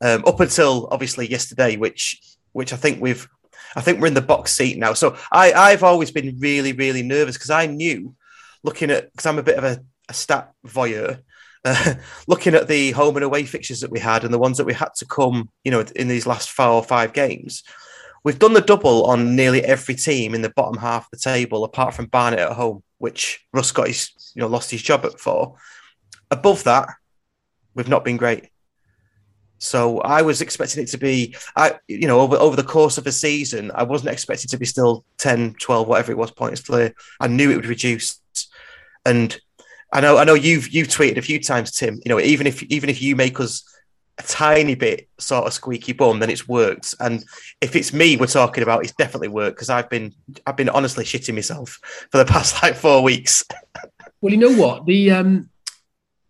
Um, 0.00 0.24
up 0.26 0.40
until 0.40 0.88
obviously 0.90 1.28
yesterday, 1.28 1.76
which 1.76 2.20
which 2.52 2.72
I 2.72 2.76
think 2.76 3.00
we've, 3.00 3.28
I 3.74 3.80
think 3.80 4.00
we're 4.00 4.06
in 4.06 4.14
the 4.14 4.20
box 4.20 4.52
seat 4.52 4.78
now. 4.78 4.92
So 4.92 5.16
I 5.32 5.52
I've 5.52 5.82
always 5.82 6.10
been 6.10 6.38
really 6.38 6.72
really 6.72 7.02
nervous 7.02 7.36
because 7.36 7.50
I 7.50 7.66
knew, 7.66 8.14
looking 8.62 8.90
at 8.90 9.10
because 9.10 9.26
I'm 9.26 9.38
a 9.38 9.42
bit 9.42 9.58
of 9.58 9.64
a, 9.64 9.80
a 10.08 10.14
stat 10.14 10.52
voyeur. 10.66 11.20
Looking 12.26 12.54
at 12.54 12.68
the 12.68 12.90
home 12.92 13.16
and 13.16 13.24
away 13.24 13.44
fixtures 13.44 13.80
that 13.80 13.90
we 13.90 13.98
had 13.98 14.24
and 14.24 14.34
the 14.34 14.38
ones 14.38 14.58
that 14.58 14.66
we 14.66 14.74
had 14.74 14.90
to 14.96 15.06
come, 15.06 15.48
you 15.64 15.70
know, 15.70 15.84
in 15.96 16.08
these 16.08 16.26
last 16.26 16.50
four 16.50 16.66
or 16.66 16.84
five 16.84 17.12
games, 17.12 17.62
We've 18.24 18.38
done 18.38 18.54
the 18.54 18.62
double 18.62 19.04
on 19.04 19.36
nearly 19.36 19.62
every 19.62 19.94
team 19.94 20.34
in 20.34 20.40
the 20.40 20.48
bottom 20.48 20.78
half 20.78 21.04
of 21.04 21.10
the 21.10 21.18
table, 21.18 21.62
apart 21.62 21.92
from 21.92 22.06
Barnet 22.06 22.40
at 22.40 22.52
home, 22.52 22.82
which 22.96 23.44
Russ 23.52 23.70
got 23.70 23.86
his, 23.86 24.10
you 24.34 24.40
know, 24.40 24.48
lost 24.48 24.70
his 24.70 24.82
job 24.82 25.04
at 25.04 25.20
for. 25.20 25.56
Above 26.30 26.64
that, 26.64 26.88
we've 27.74 27.86
not 27.86 28.02
been 28.02 28.16
great. 28.16 28.48
So 29.58 30.00
I 30.00 30.22
was 30.22 30.40
expecting 30.40 30.82
it 30.82 30.88
to 30.88 30.98
be, 30.98 31.36
I 31.54 31.78
you 31.86 32.08
know, 32.08 32.20
over, 32.20 32.36
over 32.36 32.56
the 32.56 32.62
course 32.62 32.96
of 32.96 33.06
a 33.06 33.12
season, 33.12 33.70
I 33.74 33.82
wasn't 33.82 34.10
expecting 34.10 34.48
to 34.48 34.58
be 34.58 34.66
still 34.66 35.04
10, 35.18 35.56
12, 35.60 35.86
whatever 35.86 36.10
it 36.10 36.18
was, 36.18 36.30
points 36.30 36.62
clear. 36.62 36.94
I 37.20 37.26
knew 37.26 37.50
it 37.50 37.56
would 37.56 37.66
reduce. 37.66 38.20
And 39.04 39.38
I 39.94 40.00
know, 40.00 40.18
I 40.18 40.24
know 40.24 40.34
you've 40.34 40.68
you've 40.70 40.88
tweeted 40.88 41.18
a 41.18 41.22
few 41.22 41.40
times, 41.40 41.70
Tim. 41.70 42.00
You 42.04 42.08
know, 42.10 42.20
even 42.20 42.48
if 42.48 42.62
even 42.64 42.90
if 42.90 43.00
you 43.00 43.14
make 43.14 43.38
us 43.38 43.62
a 44.18 44.22
tiny 44.24 44.74
bit 44.74 45.08
sort 45.18 45.46
of 45.46 45.52
squeaky 45.52 45.92
bum, 45.92 46.18
then 46.18 46.30
it's 46.30 46.48
worked. 46.48 46.94
And 46.98 47.24
if 47.60 47.76
it's 47.76 47.92
me 47.92 48.16
we're 48.16 48.26
talking 48.26 48.62
about, 48.62 48.82
it's 48.82 48.92
definitely 48.92 49.28
worked 49.28 49.56
because 49.56 49.70
I've 49.70 49.88
been 49.88 50.12
I've 50.46 50.56
been 50.56 50.68
honestly 50.68 51.04
shitting 51.04 51.34
myself 51.34 51.78
for 52.10 52.18
the 52.18 52.24
past 52.32 52.60
like 52.62 52.74
four 52.74 53.02
weeks. 53.02 53.44
Well, 54.20 54.32
you 54.32 54.38
know 54.38 54.56
what? 54.56 54.86
The 54.86 55.10
um, 55.10 55.50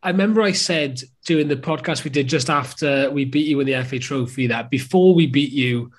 I 0.02 0.11
remember 0.11 0.42
I 0.42 0.50
said 0.50 1.00
during 1.26 1.47
the 1.47 1.54
podcast 1.54 2.02
we 2.02 2.11
did 2.11 2.28
just 2.28 2.50
after 2.50 3.09
we 3.09 3.25
beat 3.25 3.47
you 3.47 3.61
in 3.61 3.68
the 3.68 3.85
FA 3.85 4.00
Trophy 4.00 4.49
that 4.49 4.68
before 4.68 5.14
we 5.14 5.28
beat 5.28 5.52
you, 5.52 5.92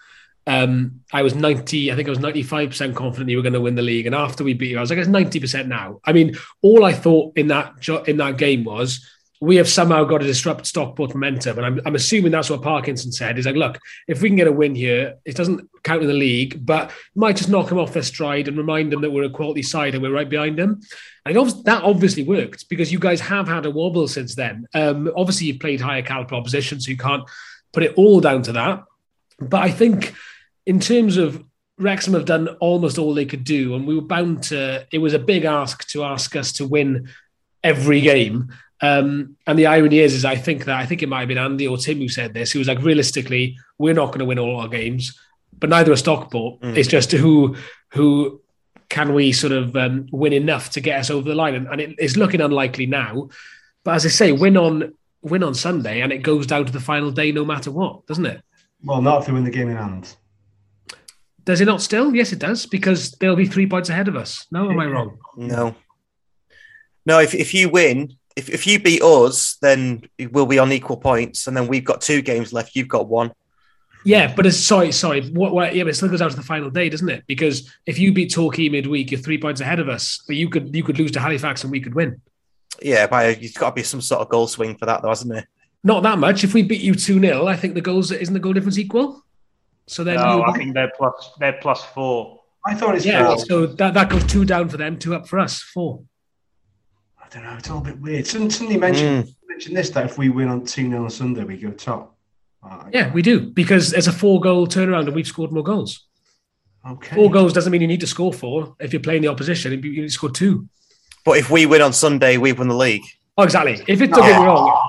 um, 0.47 1.01
I 1.11 1.23
was 1.23 1.33
90, 1.33 1.91
I 1.91 1.95
think 1.95 2.07
I 2.07 2.11
was 2.11 2.19
95% 2.19 2.95
confident 2.95 3.29
you 3.29 3.37
were 3.37 3.43
going 3.43 3.53
to 3.53 3.61
win 3.61 3.75
the 3.75 3.81
league. 3.81 4.05
And 4.05 4.13
after 4.13 4.43
we 4.43 4.53
beat 4.53 4.71
you, 4.71 4.77
I 4.77 4.81
was 4.81 4.89
like, 4.89 4.99
it's 4.99 5.09
90% 5.09 5.67
now. 5.67 5.99
I 6.05 6.13
mean, 6.13 6.35
all 6.61 6.85
I 6.85 6.93
thought 6.93 7.37
in 7.37 7.47
that 7.47 7.87
in 8.07 8.17
that 8.17 8.37
game 8.37 8.63
was 8.63 9.03
we 9.41 9.57
have 9.57 9.67
somehow 9.67 10.03
got 10.05 10.19
to 10.19 10.25
disrupt 10.25 10.65
Stockport 10.65 11.13
momentum. 11.13 11.57
And 11.57 11.65
I'm, 11.65 11.81
I'm 11.85 11.95
assuming 11.95 12.31
that's 12.31 12.49
what 12.49 12.61
Parkinson 12.61 13.11
said. 13.11 13.35
He's 13.35 13.45
like, 13.45 13.55
look, 13.55 13.79
if 14.07 14.21
we 14.21 14.29
can 14.29 14.37
get 14.37 14.47
a 14.47 14.51
win 14.51 14.75
here, 14.75 15.15
it 15.25 15.35
doesn't 15.35 15.69
count 15.83 16.01
in 16.01 16.07
the 16.07 16.13
league, 16.13 16.65
but 16.65 16.91
might 17.15 17.35
just 17.35 17.49
knock 17.49 17.69
them 17.69 17.77
off 17.77 17.93
their 17.93 18.03
stride 18.03 18.47
and 18.47 18.57
remind 18.57 18.91
them 18.91 19.01
that 19.01 19.11
we're 19.11 19.23
a 19.23 19.29
quality 19.29 19.61
side 19.61 19.93
and 19.93 20.01
we're 20.01 20.13
right 20.13 20.29
behind 20.29 20.57
them. 20.57 20.79
And 21.25 21.35
that 21.65 21.83
obviously 21.83 22.23
worked 22.23 22.69
because 22.69 22.91
you 22.91 22.99
guys 22.99 23.19
have 23.21 23.47
had 23.47 23.65
a 23.65 23.71
wobble 23.71 24.07
since 24.07 24.35
then. 24.35 24.67
Um, 24.73 25.11
obviously, 25.17 25.47
you've 25.47 25.59
played 25.59 25.81
higher 25.81 26.01
caliber 26.01 26.35
opposition, 26.35 26.79
so 26.79 26.89
you 26.89 26.97
can't 26.97 27.23
put 27.73 27.83
it 27.83 27.93
all 27.97 28.21
down 28.21 28.41
to 28.43 28.53
that. 28.53 28.83
But 29.39 29.63
I 29.63 29.69
think 29.69 30.13
in 30.65 30.79
terms 30.79 31.17
of 31.17 31.43
Wrexham 31.77 32.13
have 32.13 32.25
done 32.25 32.47
almost 32.59 32.97
all 32.97 33.13
they 33.13 33.25
could 33.25 33.43
do, 33.43 33.75
and 33.75 33.85
we 33.85 33.95
were 33.95 34.01
bound 34.01 34.43
to. 34.43 34.87
It 34.91 34.99
was 34.99 35.13
a 35.13 35.19
big 35.19 35.45
ask 35.45 35.87
to 35.89 36.03
ask 36.03 36.35
us 36.35 36.53
to 36.53 36.65
win 36.65 37.09
every 37.63 38.01
game. 38.01 38.53
Um, 38.81 39.37
and 39.47 39.57
the 39.57 39.67
irony 39.67 39.99
is, 39.99 40.13
is 40.13 40.25
I 40.25 40.35
think 40.35 40.65
that 40.65 40.79
I 40.79 40.85
think 40.85 41.01
it 41.01 41.09
might 41.09 41.19
have 41.19 41.27
been 41.27 41.37
Andy 41.37 41.67
or 41.67 41.77
Tim 41.77 41.97
who 41.97 42.07
said 42.07 42.33
this. 42.33 42.51
He 42.51 42.59
was 42.59 42.67
like, 42.67 42.81
realistically, 42.81 43.57
we're 43.77 43.93
not 43.93 44.07
going 44.07 44.19
to 44.19 44.25
win 44.25 44.39
all 44.39 44.59
our 44.59 44.67
games, 44.67 45.19
but 45.57 45.69
neither 45.69 45.91
are 45.91 45.97
Stockport. 45.97 46.61
Mm. 46.61 46.77
It's 46.77 46.87
just 46.87 47.11
who 47.11 47.55
who 47.89 48.41
can 48.89 49.13
we 49.13 49.31
sort 49.31 49.53
of 49.53 49.75
um, 49.75 50.07
win 50.11 50.33
enough 50.33 50.69
to 50.71 50.81
get 50.81 50.99
us 50.99 51.09
over 51.09 51.27
the 51.27 51.35
line, 51.35 51.55
and, 51.55 51.67
and 51.67 51.81
it, 51.81 51.95
it's 51.97 52.15
looking 52.15 52.41
unlikely 52.41 52.85
now. 52.85 53.29
But 53.83 53.95
as 53.95 54.05
I 54.05 54.09
say, 54.09 54.31
win 54.31 54.55
on 54.55 54.93
win 55.21 55.43
on 55.43 55.55
Sunday, 55.55 56.01
and 56.01 56.13
it 56.13 56.19
goes 56.19 56.47
down 56.47 56.65
to 56.65 56.71
the 56.71 56.79
final 56.79 57.11
day, 57.11 57.31
no 57.31 57.43
matter 57.43 57.71
what, 57.71 58.05
doesn't 58.07 58.25
it? 58.25 58.41
Well, 58.83 59.01
not 59.01 59.21
if 59.21 59.25
they 59.25 59.33
win 59.33 59.43
the 59.43 59.51
game 59.51 59.69
in 59.69 59.77
hand. 59.77 60.15
Does 61.45 61.61
it 61.61 61.65
not 61.65 61.81
still? 61.81 62.15
Yes, 62.15 62.33
it 62.33 62.39
does, 62.39 62.65
because 62.65 63.11
they'll 63.13 63.35
be 63.35 63.45
three 63.45 63.67
points 63.67 63.89
ahead 63.89 64.07
of 64.07 64.15
us. 64.15 64.45
No, 64.51 64.69
am 64.69 64.79
I 64.79 64.85
wrong? 64.85 65.17
No. 65.37 65.75
No, 67.05 67.19
if, 67.19 67.35
if 67.35 67.53
you 67.53 67.69
win, 67.69 68.13
if, 68.35 68.49
if 68.49 68.65
you 68.65 68.79
beat 68.79 69.03
us, 69.03 69.57
then 69.61 70.01
we'll 70.31 70.47
be 70.47 70.57
on 70.57 70.71
equal 70.71 70.97
points. 70.97 71.45
And 71.45 71.55
then 71.55 71.67
we've 71.67 71.85
got 71.85 72.01
two 72.01 72.23
games 72.23 72.51
left. 72.51 72.75
You've 72.75 72.87
got 72.87 73.07
one. 73.07 73.31
Yeah, 74.03 74.33
but 74.35 74.45
it's 74.45 74.57
sorry, 74.57 74.91
sorry. 74.91 75.29
What, 75.29 75.53
what, 75.53 75.75
yeah, 75.75 75.83
but 75.83 75.89
it 75.89 75.95
still 75.95 76.09
goes 76.09 76.19
down 76.19 76.29
to 76.29 76.35
the 76.35 76.43
final 76.43 76.69
day, 76.69 76.89
doesn't 76.89 77.09
it? 77.09 77.23
Because 77.27 77.71
if 77.85 77.97
you 77.97 78.13
beat 78.13 78.33
Torquay 78.33 78.69
midweek, 78.69 79.11
you're 79.11 79.19
three 79.19 79.39
points 79.39 79.61
ahead 79.61 79.79
of 79.79 79.89
us. 79.89 80.23
But 80.27 80.35
you 80.35 80.49
could 80.49 80.75
you 80.75 80.83
could 80.83 80.99
lose 80.99 81.11
to 81.11 81.19
Halifax 81.19 81.63
and 81.63 81.71
we 81.71 81.81
could 81.81 81.95
win. 81.95 82.21
Yeah, 82.81 83.07
but 83.07 83.41
you've 83.41 83.53
got 83.55 83.69
to 83.69 83.75
be 83.75 83.83
some 83.83 84.01
sort 84.01 84.21
of 84.21 84.29
goal 84.29 84.47
swing 84.47 84.77
for 84.77 84.85
that, 84.85 85.01
though, 85.01 85.09
hasn't 85.09 85.31
there? 85.31 85.47
Not 85.83 86.03
that 86.03 86.19
much. 86.19 86.43
If 86.43 86.53
we 86.53 86.61
beat 86.61 86.81
you 86.81 86.93
2 86.93 87.19
0, 87.19 87.47
I 87.47 87.55
think 87.55 87.73
the 87.73 87.81
goals 87.81 88.11
isn't 88.11 88.33
the 88.33 88.39
goal 88.39 88.53
difference 88.53 88.77
equal? 88.77 89.24
So 89.87 90.03
then 90.03 90.15
No, 90.15 90.37
you, 90.37 90.43
I 90.43 90.53
think 90.57 90.73
they're 90.73 90.91
plus 90.97 91.31
they're 91.39 91.57
plus 91.61 91.83
four. 91.83 92.41
I 92.65 92.73
thought 92.73 92.95
it's 92.95 93.05
yeah, 93.05 93.27
four. 93.27 93.37
so 93.39 93.65
that, 93.67 93.93
that 93.93 94.09
goes 94.09 94.23
two 94.25 94.43
down 94.45 94.69
for 94.69 94.77
them, 94.77 94.97
two 94.97 95.13
up 95.15 95.27
for 95.27 95.37
us, 95.39 95.61
four. 95.61 96.01
I 97.23 97.27
don't 97.29 97.43
know. 97.43 97.55
It's 97.57 97.69
all 97.69 97.79
a 97.79 97.81
bit 97.81 97.99
weird. 97.99 98.25
Somebody, 98.25 98.53
somebody 98.53 98.79
mentioned 98.79 99.25
Mm. 99.25 99.35
mentioned 99.47 99.77
this 99.77 99.89
that 99.91 100.05
if 100.05 100.17
we 100.17 100.29
win 100.29 100.47
on 100.49 100.65
two 100.65 100.89
0 100.89 101.03
on 101.03 101.09
Sunday, 101.09 101.43
we 101.43 101.57
go 101.57 101.71
top. 101.71 102.17
Uh, 102.63 102.85
Yeah, 102.91 103.11
we 103.13 103.21
do 103.21 103.39
because 103.41 103.91
there's 103.91 104.07
a 104.07 104.11
four 104.11 104.39
goal 104.41 104.67
turnaround 104.67 105.05
and 105.07 105.15
we've 105.15 105.27
scored 105.27 105.51
more 105.51 105.63
goals. 105.63 106.05
Okay. 106.87 107.15
Four 107.15 107.31
goals 107.31 107.53
doesn't 107.53 107.71
mean 107.71 107.81
you 107.81 107.87
need 107.87 108.01
to 108.01 108.07
score 108.07 108.31
four. 108.33 108.75
If 108.79 108.93
you're 108.93 109.01
playing 109.01 109.21
the 109.23 109.27
opposition, 109.27 109.71
you 109.71 109.77
need 110.01 110.01
to 110.07 110.09
score 110.09 110.29
two. 110.31 110.67
But 111.23 111.37
if 111.37 111.49
we 111.49 111.65
win 111.65 111.81
on 111.81 111.93
Sunday, 111.93 112.37
we 112.37 112.53
win 112.53 112.67
the 112.67 112.75
league. 112.75 113.03
Oh, 113.37 113.43
exactly. 113.43 113.73
If 113.87 114.01
it 114.01 114.11
don't 114.11 114.21
get 114.27 114.39
wrong, 114.39 114.87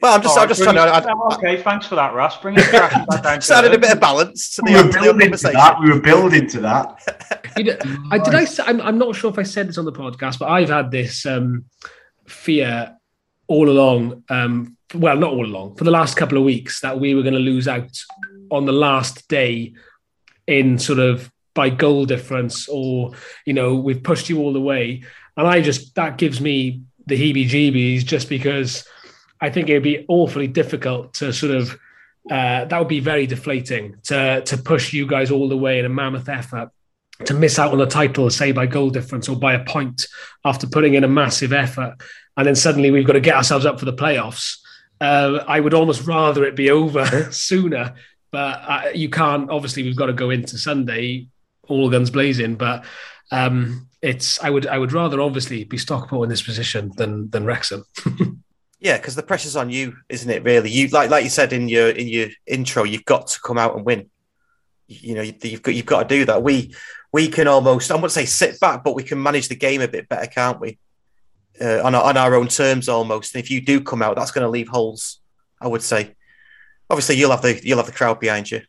Well, 0.00 0.14
I'm 0.14 0.22
just, 0.22 0.36
All 0.36 0.42
I'm 0.44 0.48
just 0.48 0.62
trying 0.62 0.76
to. 0.76 0.82
bring- 0.82 0.94
I, 0.94 1.28
I, 1.30 1.34
okay, 1.36 1.62
thanks 1.62 1.86
for 1.86 1.94
that, 1.96 2.14
Russ. 2.14 2.36
Bring 2.38 2.56
it 2.58 2.72
back 2.72 3.06
down. 3.22 3.36
just 3.38 3.50
added 3.50 3.74
a 3.74 3.78
bit 3.78 3.92
of 3.92 4.00
balance 4.00 4.54
to 4.56 4.62
the, 4.62 4.70
we 4.72 4.76
were 4.76 4.82
to 4.84 4.88
the 4.88 4.92
building 5.00 5.18
to 5.18 5.24
conversation. 5.26 5.54
that. 5.58 5.80
We 5.82 5.90
were 5.92 6.00
building 6.00 6.46
to 6.48 6.60
that. 6.60 7.46
You 7.56 7.64
know, 7.64 7.76
I 8.12 8.18
did 8.18 8.34
I. 8.34 8.44
say- 8.44 8.62
I'm, 8.64 8.80
I'm 8.80 8.96
not 8.96 9.14
sure 9.16 9.30
if 9.30 9.38
I 9.38 9.42
said 9.42 9.68
this 9.68 9.76
on 9.76 9.84
the 9.84 9.92
podcast, 9.92 10.38
but 10.38 10.48
I've 10.48 10.68
had 10.68 10.90
this 10.90 11.26
um, 11.26 11.64
fear 12.26 12.96
all 13.48 13.68
along. 13.68 14.22
Um, 14.30 14.76
well, 14.94 15.16
not 15.16 15.30
all 15.32 15.44
along 15.44 15.74
for 15.76 15.84
the 15.84 15.90
last 15.90 16.16
couple 16.16 16.38
of 16.38 16.44
weeks 16.44 16.80
that 16.80 16.98
we 16.98 17.14
were 17.14 17.22
going 17.22 17.34
to 17.34 17.40
lose 17.40 17.68
out 17.68 17.90
on 18.50 18.64
the 18.66 18.72
last 18.72 19.28
day 19.28 19.74
in 20.46 20.78
sort 20.78 20.98
of 21.00 21.30
by 21.54 21.68
goal 21.70 22.06
difference, 22.06 22.68
or 22.68 23.12
you 23.44 23.52
know, 23.52 23.74
we've 23.74 24.02
pushed 24.02 24.28
you 24.30 24.38
all 24.38 24.52
the 24.52 24.60
way, 24.60 25.02
and 25.36 25.46
I 25.46 25.60
just 25.60 25.94
that 25.96 26.16
gives 26.16 26.40
me 26.40 26.82
the 27.06 27.16
heebie-jeebies 27.16 28.04
just 28.04 28.28
because 28.28 28.84
I 29.40 29.50
think 29.50 29.68
it 29.68 29.74
would 29.74 29.82
be 29.82 30.04
awfully 30.08 30.46
difficult 30.46 31.14
to 31.14 31.32
sort 31.32 31.52
of. 31.52 31.78
Uh, 32.30 32.66
that 32.66 32.78
would 32.78 32.88
be 32.88 33.00
very 33.00 33.26
deflating 33.26 33.96
to 34.04 34.42
to 34.42 34.58
push 34.58 34.92
you 34.92 35.06
guys 35.06 35.30
all 35.30 35.48
the 35.48 35.56
way 35.56 35.78
in 35.78 35.86
a 35.86 35.88
mammoth 35.88 36.28
effort 36.28 36.70
to 37.24 37.34
miss 37.34 37.58
out 37.58 37.72
on 37.72 37.78
the 37.78 37.86
title, 37.86 38.30
say 38.30 38.52
by 38.52 38.66
goal 38.66 38.90
difference 38.90 39.28
or 39.28 39.36
by 39.36 39.54
a 39.54 39.64
point 39.64 40.06
after 40.44 40.66
putting 40.66 40.94
in 40.94 41.04
a 41.04 41.08
massive 41.08 41.52
effort, 41.52 41.96
and 42.36 42.46
then 42.46 42.54
suddenly 42.54 42.90
we've 42.90 43.06
got 43.06 43.14
to 43.14 43.20
get 43.20 43.36
ourselves 43.36 43.66
up 43.66 43.78
for 43.78 43.84
the 43.84 43.92
playoffs. 43.92 44.58
Uh, 45.00 45.42
I 45.46 45.60
would 45.60 45.74
almost 45.74 46.06
rather 46.06 46.44
it 46.44 46.56
be 46.56 46.70
over 46.70 47.06
sooner, 47.32 47.94
but 48.30 48.62
uh, 48.66 48.82
you 48.94 49.08
can't. 49.08 49.50
Obviously, 49.50 49.82
we've 49.82 49.96
got 49.96 50.06
to 50.06 50.12
go 50.12 50.30
into 50.30 50.58
Sunday 50.58 51.28
all 51.70 51.88
guns 51.88 52.10
blazing. 52.10 52.56
But 52.56 52.84
um, 53.30 53.88
it's 54.02 54.42
I 54.42 54.50
would 54.50 54.66
I 54.66 54.78
would 54.78 54.92
rather 54.92 55.20
obviously 55.20 55.64
be 55.64 55.78
Stockport 55.78 56.24
in 56.24 56.30
this 56.30 56.42
position 56.42 56.92
than 56.96 57.30
than 57.30 57.44
Wrexham. 57.44 57.84
Yeah, 58.80 58.96
because 58.96 59.14
the 59.14 59.22
pressure's 59.22 59.56
on 59.56 59.68
you, 59.70 59.96
isn't 60.08 60.30
it? 60.30 60.42
Really, 60.42 60.70
you 60.70 60.88
like 60.88 61.10
like 61.10 61.22
you 61.24 61.30
said 61.30 61.52
in 61.52 61.68
your 61.68 61.90
in 61.90 62.08
your 62.08 62.28
intro, 62.46 62.84
you've 62.84 63.04
got 63.04 63.26
to 63.28 63.40
come 63.40 63.58
out 63.58 63.76
and 63.76 63.84
win. 63.84 64.08
You 64.88 65.14
know, 65.14 65.22
you've 65.22 65.62
got 65.62 65.74
you've 65.74 65.86
got 65.86 66.08
to 66.08 66.14
do 66.16 66.24
that. 66.24 66.42
We 66.42 66.74
we 67.12 67.28
can 67.28 67.46
almost 67.46 67.90
I 67.90 67.94
wouldn't 67.94 68.12
say 68.12 68.24
sit 68.24 68.58
back, 68.58 68.82
but 68.82 68.94
we 68.94 69.02
can 69.02 69.22
manage 69.22 69.48
the 69.48 69.54
game 69.54 69.82
a 69.82 69.88
bit 69.88 70.08
better, 70.08 70.26
can't 70.26 70.60
we? 70.60 70.78
Uh, 71.60 71.82
on 71.82 71.94
our, 71.94 72.02
on 72.04 72.16
our 72.16 72.34
own 72.34 72.48
terms, 72.48 72.88
almost. 72.88 73.34
And 73.34 73.44
if 73.44 73.50
you 73.50 73.60
do 73.60 73.82
come 73.82 74.00
out, 74.00 74.16
that's 74.16 74.30
going 74.30 74.44
to 74.44 74.48
leave 74.50 74.68
holes. 74.68 75.20
I 75.60 75.68
would 75.68 75.82
say. 75.82 76.14
Obviously, 76.88 77.16
you'll 77.16 77.30
have 77.30 77.42
the 77.42 77.60
you'll 77.62 77.76
have 77.76 77.86
the 77.86 77.92
crowd 77.92 78.18
behind 78.18 78.50
you. 78.50 78.62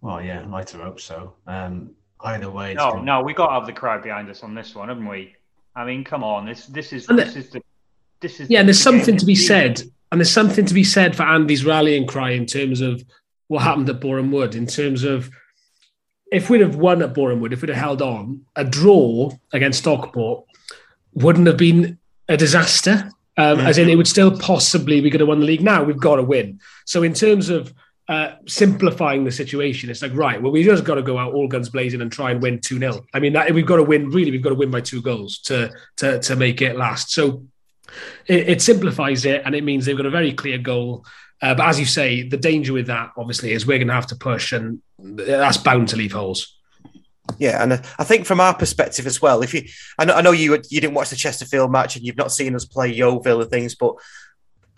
Well, 0.00 0.22
yeah, 0.22 0.40
I'd 0.40 0.50
like 0.50 0.66
to 0.66 0.78
hope 0.78 1.00
so. 1.00 1.34
Um, 1.46 1.90
either 2.20 2.50
way, 2.50 2.74
No, 2.74 2.92
gonna- 2.92 3.04
no, 3.04 3.22
we 3.22 3.34
got 3.34 3.48
to 3.48 3.52
have 3.54 3.66
the 3.66 3.72
crowd 3.72 4.02
behind 4.02 4.28
us 4.30 4.42
on 4.42 4.54
this 4.54 4.74
one, 4.74 4.88
haven't 4.88 5.06
we? 5.06 5.34
I 5.76 5.84
mean, 5.84 6.04
come 6.04 6.24
on, 6.24 6.46
this 6.46 6.66
this 6.66 6.92
is 6.92 7.06
this 7.06 7.36
is 7.36 7.50
the 7.50 7.62
this 8.24 8.40
is 8.40 8.50
Yeah, 8.50 8.60
and 8.60 8.68
there's 8.68 8.82
something 8.82 9.16
to 9.16 9.26
be 9.26 9.32
indeed. 9.32 9.44
said, 9.44 9.82
and 10.10 10.20
there's 10.20 10.30
something 10.30 10.64
to 10.66 10.74
be 10.74 10.84
said 10.84 11.14
for 11.14 11.22
Andy's 11.22 11.64
rallying 11.64 12.06
cry 12.06 12.30
in 12.30 12.46
terms 12.46 12.80
of 12.80 13.02
what 13.48 13.62
happened 13.62 13.88
at 13.88 14.00
Boreham 14.00 14.32
Wood. 14.32 14.54
In 14.54 14.66
terms 14.66 15.04
of 15.04 15.30
if 16.32 16.50
we'd 16.50 16.60
have 16.60 16.76
won 16.76 17.02
at 17.02 17.14
Boreham 17.14 17.40
Wood, 17.40 17.52
if 17.52 17.60
we'd 17.62 17.68
have 17.68 17.78
held 17.78 18.02
on, 18.02 18.44
a 18.56 18.64
draw 18.64 19.30
against 19.52 19.80
Stockport 19.80 20.44
wouldn't 21.12 21.46
have 21.46 21.56
been 21.56 21.98
a 22.28 22.36
disaster. 22.36 23.10
Um, 23.36 23.60
As 23.60 23.78
in, 23.78 23.88
it 23.88 23.96
would 23.96 24.08
still 24.08 24.36
possibly 24.38 25.00
we 25.00 25.10
could 25.10 25.20
have 25.20 25.28
won 25.28 25.40
the 25.40 25.46
league. 25.46 25.62
Now 25.62 25.82
we've 25.82 25.96
got 25.96 26.16
to 26.16 26.22
win. 26.22 26.60
So 26.86 27.02
in 27.02 27.14
terms 27.14 27.48
of 27.48 27.74
uh, 28.08 28.34
simplifying 28.46 29.24
the 29.24 29.32
situation, 29.32 29.90
it's 29.90 30.02
like 30.02 30.14
right. 30.14 30.40
Well, 30.40 30.52
we 30.52 30.62
just 30.62 30.84
got 30.84 30.96
to 30.96 31.02
go 31.02 31.18
out 31.18 31.34
all 31.34 31.48
guns 31.48 31.68
blazing 31.68 32.00
and 32.00 32.12
try 32.12 32.30
and 32.30 32.40
win 32.40 32.60
two 32.60 32.78
0 32.78 33.04
I 33.12 33.18
mean, 33.20 33.32
that, 33.32 33.52
we've 33.52 33.66
got 33.66 33.76
to 33.76 33.82
win. 33.82 34.10
Really, 34.10 34.30
we've 34.30 34.42
got 34.42 34.50
to 34.50 34.54
win 34.54 34.70
by 34.70 34.80
two 34.80 35.02
goals 35.02 35.38
to 35.40 35.72
to 35.96 36.20
to 36.20 36.36
make 36.36 36.62
it 36.62 36.76
last. 36.76 37.10
So 37.10 37.44
it, 38.26 38.48
it 38.48 38.62
simplifies 38.62 39.24
it 39.24 39.42
and 39.44 39.54
it 39.54 39.64
means 39.64 39.86
they've 39.86 39.96
got 39.96 40.06
a 40.06 40.10
very 40.10 40.32
clear 40.32 40.58
goal. 40.58 41.04
Uh, 41.42 41.54
but 41.54 41.66
as 41.68 41.78
you 41.78 41.86
say, 41.86 42.26
the 42.26 42.36
danger 42.36 42.72
with 42.72 42.86
that 42.86 43.10
obviously 43.16 43.52
is 43.52 43.66
we're 43.66 43.78
going 43.78 43.88
to 43.88 43.94
have 43.94 44.06
to 44.06 44.16
push, 44.16 44.52
and 44.52 44.80
that's 44.98 45.58
bound 45.58 45.88
to 45.88 45.96
leave 45.96 46.12
holes. 46.12 46.56
Yeah, 47.38 47.62
and 47.62 47.74
uh, 47.74 47.82
I 47.98 48.04
think 48.04 48.26
from 48.26 48.40
our 48.40 48.54
perspective 48.54 49.06
as 49.06 49.20
well, 49.20 49.42
if 49.42 49.52
you, 49.52 49.64
I 49.98 50.04
know, 50.04 50.14
I 50.14 50.22
know 50.22 50.32
you 50.32 50.54
you 50.70 50.80
didn't 50.80 50.94
watch 50.94 51.10
the 51.10 51.16
Chesterfield 51.16 51.70
match 51.72 51.96
and 51.96 52.04
you've 52.04 52.16
not 52.16 52.32
seen 52.32 52.54
us 52.54 52.64
play 52.64 52.92
Yeovil 52.92 53.42
and 53.42 53.50
things, 53.50 53.74
but 53.74 53.94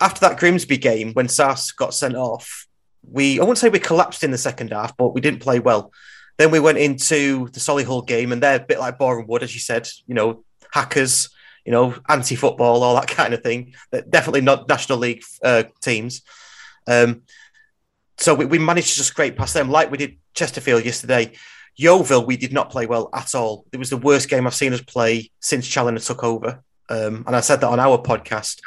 after 0.00 0.20
that 0.20 0.38
Grimsby 0.38 0.78
game 0.78 1.12
when 1.12 1.28
Sars 1.28 1.72
got 1.72 1.94
sent 1.94 2.16
off, 2.16 2.66
we 3.08 3.40
I 3.40 3.44
won't 3.44 3.58
say 3.58 3.68
we 3.68 3.78
collapsed 3.78 4.24
in 4.24 4.30
the 4.30 4.38
second 4.38 4.72
half, 4.72 4.96
but 4.96 5.14
we 5.14 5.20
didn't 5.20 5.40
play 5.40 5.58
well. 5.58 5.92
Then 6.38 6.50
we 6.50 6.60
went 6.60 6.78
into 6.78 7.48
the 7.48 7.60
Solihull 7.60 8.06
game, 8.06 8.32
and 8.32 8.42
they're 8.42 8.56
a 8.56 8.66
bit 8.66 8.78
like 8.78 8.98
Boreham 8.98 9.26
Wood, 9.26 9.42
as 9.42 9.54
you 9.54 9.60
said, 9.60 9.88
you 10.06 10.14
know, 10.14 10.44
hackers. 10.72 11.30
You 11.66 11.72
know, 11.72 11.94
anti-football, 12.08 12.82
all 12.82 12.94
that 12.94 13.08
kind 13.08 13.34
of 13.34 13.42
thing. 13.42 13.74
Definitely 14.08 14.42
not 14.42 14.68
National 14.68 14.98
League 14.98 15.24
uh, 15.42 15.64
teams. 15.82 16.22
Um, 16.86 17.22
so 18.18 18.34
we, 18.34 18.44
we 18.44 18.58
managed 18.58 18.90
to 18.90 18.94
just 18.94 19.08
scrape 19.08 19.36
past 19.36 19.52
them, 19.52 19.68
like 19.68 19.90
we 19.90 19.98
did 19.98 20.16
Chesterfield 20.32 20.84
yesterday. 20.84 21.32
Yeovil, 21.74 22.24
we 22.24 22.36
did 22.36 22.52
not 22.52 22.70
play 22.70 22.86
well 22.86 23.10
at 23.12 23.34
all. 23.34 23.66
It 23.72 23.78
was 23.78 23.90
the 23.90 23.96
worst 23.96 24.30
game 24.30 24.46
I've 24.46 24.54
seen 24.54 24.72
us 24.72 24.80
play 24.80 25.30
since 25.40 25.68
Challinor 25.68 26.04
took 26.04 26.24
over. 26.24 26.62
Um, 26.88 27.24
and 27.26 27.34
I 27.34 27.40
said 27.40 27.60
that 27.60 27.68
on 27.68 27.80
our 27.80 27.98
podcast. 27.98 28.60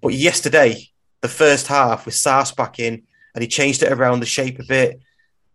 But 0.00 0.14
yesterday, 0.14 0.88
the 1.20 1.28
first 1.28 1.66
half 1.66 2.06
with 2.06 2.14
Sars 2.14 2.50
back 2.50 2.78
in, 2.80 3.02
and 3.34 3.42
he 3.42 3.48
changed 3.48 3.82
it 3.82 3.92
around 3.92 4.20
the 4.20 4.26
shape 4.26 4.58
a 4.58 4.64
bit, 4.64 5.00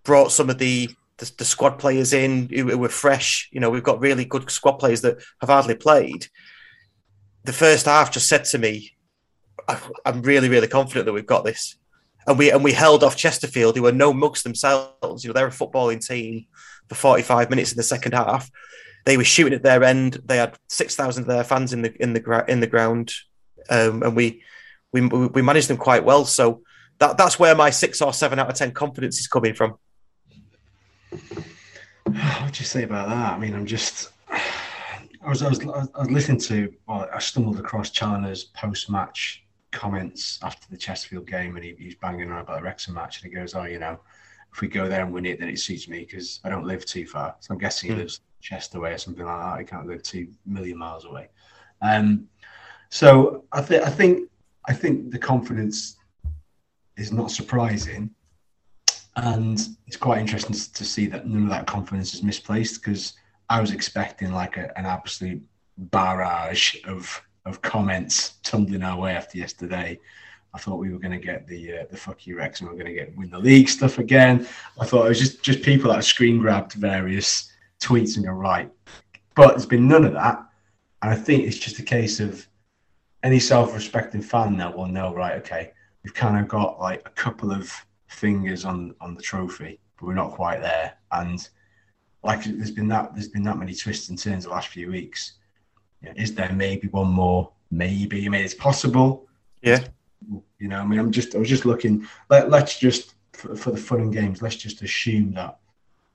brought 0.03 0.31
some 0.31 0.49
of 0.49 0.57
the 0.57 0.89
the, 1.17 1.31
the 1.39 1.45
squad 1.45 1.79
players 1.79 2.13
in 2.13 2.47
who, 2.49 2.69
who, 2.69 2.77
were 2.77 2.89
fresh. 2.89 3.49
You 3.51 3.59
know, 3.59 3.71
we've 3.71 3.83
got 3.83 3.99
really 3.99 4.23
good 4.23 4.49
squad 4.51 4.73
players 4.73 5.01
that 5.01 5.17
have 5.41 5.49
hardly 5.49 5.73
played. 5.73 6.27
The 7.43 7.53
first 7.53 7.85
half 7.85 8.11
just 8.11 8.27
said 8.27 8.45
to 8.45 8.57
me, 8.57 8.97
I'm 10.05 10.21
really, 10.21 10.49
really 10.49 10.67
confident 10.67 11.05
that 11.05 11.13
we've 11.13 11.25
got 11.25 11.43
this. 11.43 11.75
And 12.25 12.37
we 12.37 12.51
and 12.51 12.63
we 12.63 12.73
held 12.73 13.03
off 13.03 13.15
Chesterfield, 13.15 13.75
who 13.75 13.83
were 13.83 13.91
no 13.91 14.13
mugs 14.13 14.43
themselves. 14.43 15.23
You 15.23 15.29
know, 15.29 15.33
they're 15.33 15.47
a 15.47 15.51
footballing 15.51 16.05
team 16.05 16.45
for 16.89 16.95
45 16.95 17.49
minutes 17.49 17.71
in 17.71 17.77
the 17.77 17.83
second 17.83 18.13
half. 18.13 18.49
They 19.05 19.15
were 19.15 19.23
shooting 19.23 19.53
at 19.53 19.63
their 19.63 19.83
end. 19.83 20.21
They 20.25 20.37
had 20.37 20.57
6,000 20.67 21.23
of 21.23 21.27
their 21.27 21.45
fans 21.45 21.71
in 21.71 21.83
the 21.83 21.95
in 22.01 22.13
the 22.13 22.45
in 22.49 22.59
the 22.59 22.67
ground, 22.67 23.13
um, 23.69 24.03
and 24.03 24.15
we 24.15 24.43
we 24.91 25.01
we 25.07 25.41
managed 25.41 25.69
them 25.69 25.77
quite 25.77 26.03
well. 26.03 26.25
So 26.25 26.63
that 26.99 27.17
that's 27.17 27.39
where 27.39 27.55
my 27.55 27.69
six 27.69 28.01
or 28.01 28.13
seven 28.13 28.39
out 28.39 28.49
of 28.49 28.55
ten 28.55 28.71
confidence 28.71 29.19
is 29.19 29.27
coming 29.27 29.53
from. 29.53 29.77
What 32.07 32.53
do 32.53 32.59
you 32.59 32.65
say 32.65 32.83
about 32.83 33.09
that? 33.09 33.33
I 33.33 33.37
mean, 33.37 33.53
I'm 33.53 33.65
just. 33.65 34.11
I 35.27 35.29
was, 35.29 35.43
I 35.43 35.49
was, 35.49 35.59
I 35.93 35.99
was 35.99 36.09
listening 36.09 36.39
to, 36.39 36.73
well, 36.87 37.09
I 37.13 37.19
stumbled 37.19 37.59
across 37.59 37.91
Challinor's 37.91 38.45
post 38.45 38.89
match 38.89 39.43
comments 39.73 40.39
after 40.41 40.65
the 40.71 40.77
Chesterfield 40.77 41.27
game 41.27 41.57
and 41.57 41.65
he, 41.65 41.75
he's 41.77 41.95
banging 41.95 42.31
on 42.31 42.39
about 42.39 42.59
the 42.59 42.63
Wrexham 42.63 42.93
match 42.93 43.21
and 43.21 43.29
he 43.29 43.37
goes, 43.37 43.53
Oh, 43.53 43.65
you 43.65 43.77
know, 43.77 43.99
if 44.53 44.61
we 44.61 44.69
go 44.69 44.87
there 44.87 45.03
and 45.03 45.13
win 45.13 45.25
it, 45.25 45.37
then 45.37 45.49
it 45.49 45.59
suits 45.59 45.89
me 45.89 46.05
because 46.09 46.39
I 46.45 46.49
don't 46.49 46.65
live 46.65 46.85
too 46.85 47.05
far. 47.05 47.35
So 47.41 47.53
I'm 47.53 47.59
guessing 47.59 47.89
he 47.89 47.95
mm. 47.95 47.99
lives 47.99 48.21
Chester 48.39 48.79
way 48.79 48.93
or 48.93 48.97
something 48.97 49.25
like 49.25 49.41
that. 49.41 49.59
He 49.59 49.65
can't 49.65 49.85
live 49.85 50.01
two 50.01 50.29
million 50.45 50.77
miles 50.77 51.03
away. 51.03 51.27
Um, 51.81 52.29
so 52.89 53.43
I, 53.51 53.61
th- 53.61 53.81
I 53.81 53.89
think 53.89 54.29
I 54.69 54.73
think 54.73 55.11
the 55.11 55.19
confidence 55.19 55.97
is 56.95 57.11
not 57.11 57.31
surprising. 57.31 58.11
And 59.17 59.59
it's 59.87 59.97
quite 59.97 60.19
interesting 60.19 60.55
to 60.55 60.85
see 60.85 61.07
that 61.07 61.27
none 61.27 61.43
of 61.43 61.49
that 61.49 61.67
confidence 61.67 62.13
is 62.13 62.23
misplaced 62.23 62.81
because 62.81 63.13
I 63.49 63.61
was 63.61 63.71
expecting 63.71 64.31
like 64.31 64.57
a, 64.57 64.77
an 64.77 64.85
absolute 64.85 65.41
barrage 65.77 66.75
of 66.85 67.21
of 67.45 67.61
comments 67.61 68.33
tumbling 68.43 68.83
our 68.83 68.99
way 68.99 69.13
after 69.13 69.37
yesterday. 69.37 69.99
I 70.53 70.57
thought 70.59 70.79
we 70.79 70.91
were 70.91 70.99
going 70.99 71.17
to 71.19 71.25
get 71.25 71.47
the 71.47 71.79
uh, 71.79 71.85
the 71.89 71.97
fuck 71.97 72.25
you 72.25 72.37
Rex 72.37 72.59
and 72.59 72.69
we 72.69 72.75
are 72.75 72.79
going 72.83 72.93
to 72.93 72.99
get 72.99 73.15
win 73.15 73.29
the 73.29 73.39
league 73.39 73.69
stuff 73.69 73.99
again. 73.99 74.47
I 74.79 74.85
thought 74.85 75.05
it 75.05 75.09
was 75.09 75.19
just 75.19 75.43
just 75.43 75.61
people 75.61 75.91
that 75.91 76.03
screen 76.03 76.39
grabbed 76.39 76.73
various 76.73 77.51
tweets 77.79 78.15
and 78.15 78.25
go 78.25 78.31
right, 78.31 78.71
but 79.35 79.49
there's 79.49 79.65
been 79.65 79.87
none 79.87 80.03
of 80.03 80.13
that. 80.13 80.43
And 81.01 81.11
I 81.11 81.15
think 81.15 81.45
it's 81.45 81.59
just 81.59 81.79
a 81.79 81.83
case 81.83 82.19
of 82.19 82.47
any 83.23 83.39
self-respecting 83.39 84.21
fan 84.21 84.57
now 84.57 84.75
will 84.75 84.87
know 84.87 85.13
right. 85.13 85.35
Okay, 85.37 85.71
we've 86.03 86.13
kind 86.13 86.37
of 86.39 86.47
got 86.47 86.79
like 86.79 87.03
a 87.05 87.11
couple 87.11 87.51
of 87.51 87.71
fingers 88.07 88.65
on 88.65 88.95
on 88.99 89.13
the 89.13 89.21
trophy, 89.21 89.79
but 89.97 90.07
we're 90.07 90.15
not 90.15 90.31
quite 90.31 90.61
there. 90.61 90.97
And 91.11 91.47
like 92.23 92.43
there's 92.43 92.71
been 92.71 92.87
that 92.89 93.13
there's 93.13 93.29
been 93.29 93.43
that 93.43 93.57
many 93.57 93.73
twists 93.73 94.09
and 94.09 94.17
turns 94.17 94.45
the 94.45 94.49
last 94.49 94.69
few 94.69 94.89
weeks. 94.91 95.33
is 96.01 96.33
there 96.35 96.51
maybe 96.53 96.87
one 96.89 97.07
more? 97.09 97.51
Maybe. 97.71 98.25
I 98.25 98.29
mean, 98.29 98.43
it's 98.43 98.53
possible. 98.53 99.27
Yeah. 99.61 99.83
You 100.59 100.67
know, 100.67 100.79
I 100.79 100.85
mean, 100.85 100.99
I'm 100.99 101.11
just 101.11 101.35
I 101.35 101.37
was 101.37 101.49
just 101.49 101.65
looking. 101.65 102.07
Let, 102.29 102.49
let's 102.49 102.79
just 102.79 103.15
for, 103.33 103.55
for 103.55 103.71
the 103.71 103.77
fun 103.77 104.01
and 104.01 104.13
games. 104.13 104.41
Let's 104.41 104.55
just 104.55 104.81
assume 104.81 105.33
that. 105.33 105.59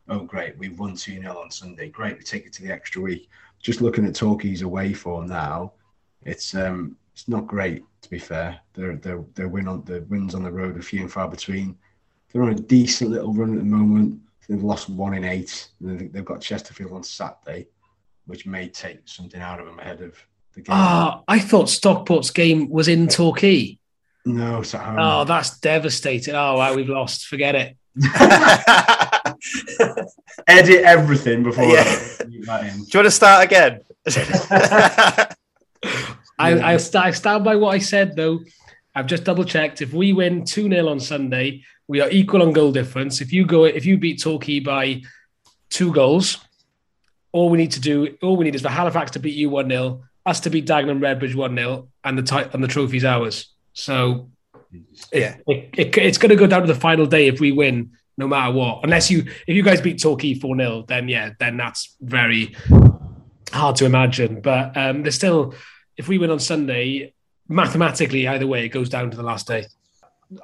Oh, 0.08 0.20
great, 0.20 0.58
we've 0.58 0.78
won 0.78 0.96
2 0.96 1.20
0 1.20 1.38
on 1.38 1.50
Sunday. 1.50 1.88
Great, 1.88 2.18
we 2.18 2.24
take 2.24 2.44
it 2.44 2.52
to 2.54 2.62
the 2.62 2.72
extra 2.72 3.00
week. 3.00 3.30
Just 3.60 3.80
looking 3.80 4.04
at 4.04 4.14
Torquay's 4.14 4.62
away 4.62 4.92
form 4.92 5.26
now, 5.28 5.72
it's 6.24 6.54
um 6.54 6.96
it's 7.12 7.28
not 7.28 7.46
great 7.46 7.84
to 8.02 8.10
be 8.10 8.18
fair. 8.18 8.58
Their 8.74 8.96
their 8.96 9.24
their 9.34 9.48
win 9.48 9.68
on 9.68 9.84
the 9.84 10.04
wins 10.08 10.34
on 10.34 10.42
the 10.42 10.50
road 10.50 10.76
are 10.76 10.82
few 10.82 11.00
and 11.00 11.12
far 11.12 11.28
between. 11.28 11.76
They're 12.32 12.42
on 12.42 12.50
a 12.50 12.54
decent 12.54 13.10
little 13.10 13.32
run 13.32 13.52
at 13.52 13.58
the 13.58 13.64
moment. 13.64 14.20
They've 14.48 14.62
lost 14.62 14.88
one 14.88 15.14
in 15.14 15.24
eight. 15.24 15.68
They've 15.80 16.24
got 16.24 16.40
Chesterfield 16.40 16.92
on 16.92 17.02
Saturday, 17.04 17.68
which 18.26 18.46
may 18.46 18.68
take 18.68 19.00
something 19.04 19.40
out 19.40 19.60
of 19.60 19.66
them 19.66 19.78
ahead 19.78 20.02
of 20.02 20.16
the 20.54 20.62
game. 20.62 20.74
Ah, 20.76 21.22
I 21.28 21.38
thought 21.38 21.68
Stockport's 21.68 22.30
game 22.30 22.68
was 22.68 22.88
in 22.88 23.08
Torquay. 23.08 23.78
No, 24.24 24.60
it's 24.60 24.74
at 24.74 24.82
home. 24.82 24.98
Oh, 24.98 25.24
that's 25.24 25.58
devastating. 25.58 26.34
Oh, 26.34 26.58
wow, 26.58 26.74
we've 26.74 26.88
lost. 26.88 27.26
Forget 27.26 27.54
it. 27.54 27.76
Edit 30.46 30.82
everything 30.84 31.42
before. 31.42 31.64
Yeah. 31.64 31.84
Do 32.18 32.30
you 32.30 32.44
want 32.46 32.92
to 32.92 33.10
start 33.10 33.44
again? 33.44 33.80
I, 36.38 36.54
I, 36.58 36.74
I 36.74 36.76
stand 37.10 37.44
by 37.44 37.56
what 37.56 37.74
I 37.74 37.78
said, 37.78 38.16
though. 38.16 38.40
I've 38.94 39.06
just 39.06 39.24
double 39.24 39.44
checked. 39.44 39.82
If 39.82 39.92
we 39.92 40.12
win 40.12 40.44
2 40.44 40.68
0 40.68 40.88
on 40.88 41.00
Sunday, 41.00 41.64
we 41.92 42.00
are 42.00 42.08
equal 42.08 42.40
on 42.40 42.54
goal 42.54 42.72
difference. 42.72 43.20
If 43.20 43.34
you 43.34 43.44
go, 43.44 43.64
if 43.64 43.84
you 43.84 43.98
beat 43.98 44.22
Torquay 44.22 44.60
by 44.60 45.02
two 45.68 45.92
goals, 45.92 46.38
all 47.32 47.50
we 47.50 47.58
need 47.58 47.72
to 47.72 47.80
do, 47.80 48.16
all 48.22 48.34
we 48.38 48.46
need 48.46 48.54
is 48.54 48.62
for 48.62 48.70
Halifax 48.70 49.10
to 49.10 49.18
beat 49.18 49.34
you 49.34 49.50
1 49.50 49.68
0, 49.68 50.02
us 50.24 50.40
to 50.40 50.48
beat 50.48 50.64
Dagenham 50.64 51.00
Redbridge 51.00 51.34
1 51.34 51.54
0, 51.54 51.88
and 52.02 52.16
the 52.16 52.22
t- 52.22 52.48
and 52.50 52.64
the 52.64 52.68
trophy's 52.68 53.04
ours. 53.04 53.52
So 53.74 54.30
yeah, 55.12 55.36
it, 55.46 55.68
it, 55.76 55.98
it's 55.98 56.16
going 56.16 56.30
to 56.30 56.36
go 56.36 56.46
down 56.46 56.62
to 56.62 56.66
the 56.66 56.80
final 56.80 57.04
day 57.04 57.28
if 57.28 57.40
we 57.40 57.52
win, 57.52 57.90
no 58.16 58.26
matter 58.26 58.54
what. 58.54 58.84
Unless 58.84 59.10
you, 59.10 59.26
if 59.46 59.54
you 59.54 59.62
guys 59.62 59.82
beat 59.82 60.00
Torquay 60.00 60.32
4 60.32 60.56
0, 60.56 60.84
then 60.88 61.10
yeah, 61.10 61.32
then 61.38 61.58
that's 61.58 61.94
very 62.00 62.56
hard 63.52 63.76
to 63.76 63.84
imagine. 63.84 64.40
But 64.40 64.74
um, 64.78 65.02
there's 65.02 65.16
still 65.16 65.54
if 65.98 66.08
we 66.08 66.16
win 66.16 66.30
on 66.30 66.40
Sunday, 66.40 67.12
mathematically, 67.48 68.26
either 68.26 68.46
way, 68.46 68.64
it 68.64 68.70
goes 68.70 68.88
down 68.88 69.10
to 69.10 69.16
the 69.18 69.22
last 69.22 69.46
day. 69.46 69.66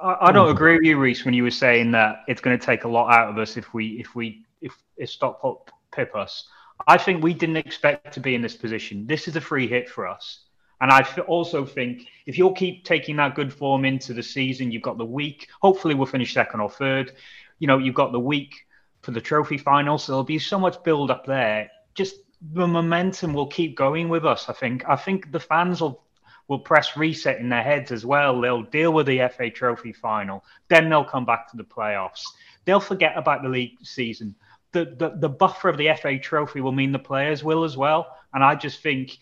I, 0.02 0.16
I 0.28 0.32
don't 0.32 0.48
mm. 0.48 0.52
agree 0.52 0.74
with 0.74 0.84
you, 0.84 0.98
Reese, 0.98 1.24
when 1.24 1.34
you 1.34 1.42
were 1.42 1.50
saying 1.50 1.92
that 1.92 2.24
it's 2.28 2.40
going 2.40 2.58
to 2.58 2.64
take 2.64 2.84
a 2.84 2.88
lot 2.88 3.12
out 3.12 3.30
of 3.30 3.38
us 3.38 3.56
if 3.56 3.72
we 3.74 4.00
if 4.00 4.14
we 4.14 4.44
if 4.60 4.76
if 4.96 5.10
Stockport 5.10 5.70
pip 5.92 6.14
us. 6.14 6.48
I 6.86 6.96
think 6.96 7.22
we 7.22 7.34
didn't 7.34 7.56
expect 7.56 8.14
to 8.14 8.20
be 8.20 8.34
in 8.34 8.42
this 8.42 8.56
position. 8.56 9.06
This 9.06 9.26
is 9.26 9.36
a 9.36 9.40
free 9.40 9.66
hit 9.66 9.88
for 9.88 10.06
us. 10.06 10.44
And 10.80 10.92
I 10.92 11.04
also 11.26 11.64
think 11.64 12.06
if 12.26 12.38
you'll 12.38 12.52
keep 12.52 12.84
taking 12.84 13.16
that 13.16 13.34
good 13.34 13.52
form 13.52 13.84
into 13.84 14.14
the 14.14 14.22
season, 14.22 14.70
you've 14.70 14.82
got 14.82 14.96
the 14.96 15.04
week. 15.04 15.48
Hopefully, 15.60 15.94
we'll 15.94 16.06
finish 16.06 16.32
second 16.32 16.60
or 16.60 16.70
third. 16.70 17.12
You 17.58 17.66
know, 17.66 17.78
you've 17.78 17.96
got 17.96 18.12
the 18.12 18.20
week 18.20 18.54
for 19.02 19.10
the 19.10 19.20
trophy 19.20 19.58
final, 19.58 19.98
so 19.98 20.12
there'll 20.12 20.24
be 20.24 20.38
so 20.38 20.58
much 20.58 20.82
build 20.84 21.10
up 21.10 21.26
there. 21.26 21.68
Just 21.94 22.16
the 22.52 22.66
momentum 22.66 23.32
will 23.32 23.48
keep 23.48 23.76
going 23.76 24.08
with 24.08 24.24
us. 24.24 24.48
I 24.48 24.52
think. 24.52 24.84
I 24.88 24.94
think 24.94 25.32
the 25.32 25.40
fans 25.40 25.80
will 25.80 26.04
will 26.48 26.58
press 26.58 26.96
reset 26.96 27.38
in 27.38 27.48
their 27.48 27.62
heads 27.62 27.92
as 27.92 28.04
well. 28.04 28.40
They'll 28.40 28.62
deal 28.62 28.92
with 28.92 29.06
the 29.06 29.28
FA 29.28 29.50
Trophy 29.50 29.92
final, 29.92 30.44
then 30.68 30.88
they'll 30.88 31.04
come 31.04 31.24
back 31.24 31.50
to 31.50 31.56
the 31.56 31.64
playoffs. 31.64 32.24
They'll 32.64 32.80
forget 32.80 33.12
about 33.16 33.42
the 33.42 33.48
league 33.48 33.78
season. 33.82 34.34
The, 34.72 34.96
the 34.98 35.16
the 35.16 35.28
buffer 35.28 35.68
of 35.68 35.78
the 35.78 35.88
FA 36.00 36.18
Trophy 36.18 36.60
will 36.60 36.72
mean 36.72 36.92
the 36.92 36.98
players 36.98 37.44
will 37.44 37.64
as 37.64 37.76
well. 37.76 38.16
And 38.34 38.42
I 38.42 38.54
just 38.54 38.82
think. 38.82 39.18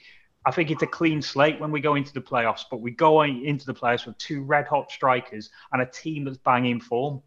I 0.48 0.52
think 0.52 0.70
it's 0.70 0.84
a 0.84 0.86
clean 0.86 1.20
slate 1.20 1.58
when 1.58 1.72
we 1.72 1.80
go 1.80 1.96
into 1.96 2.12
the 2.12 2.20
playoffs, 2.20 2.62
but 2.70 2.80
we 2.80 2.92
go 2.92 3.22
into 3.22 3.66
the 3.66 3.74
playoffs 3.74 4.06
with 4.06 4.16
two 4.16 4.44
red 4.44 4.68
hot 4.68 4.92
strikers 4.92 5.50
and 5.72 5.82
a 5.82 5.86
team 5.86 6.24
that's 6.24 6.36
banging 6.36 6.80
form. 6.80 7.20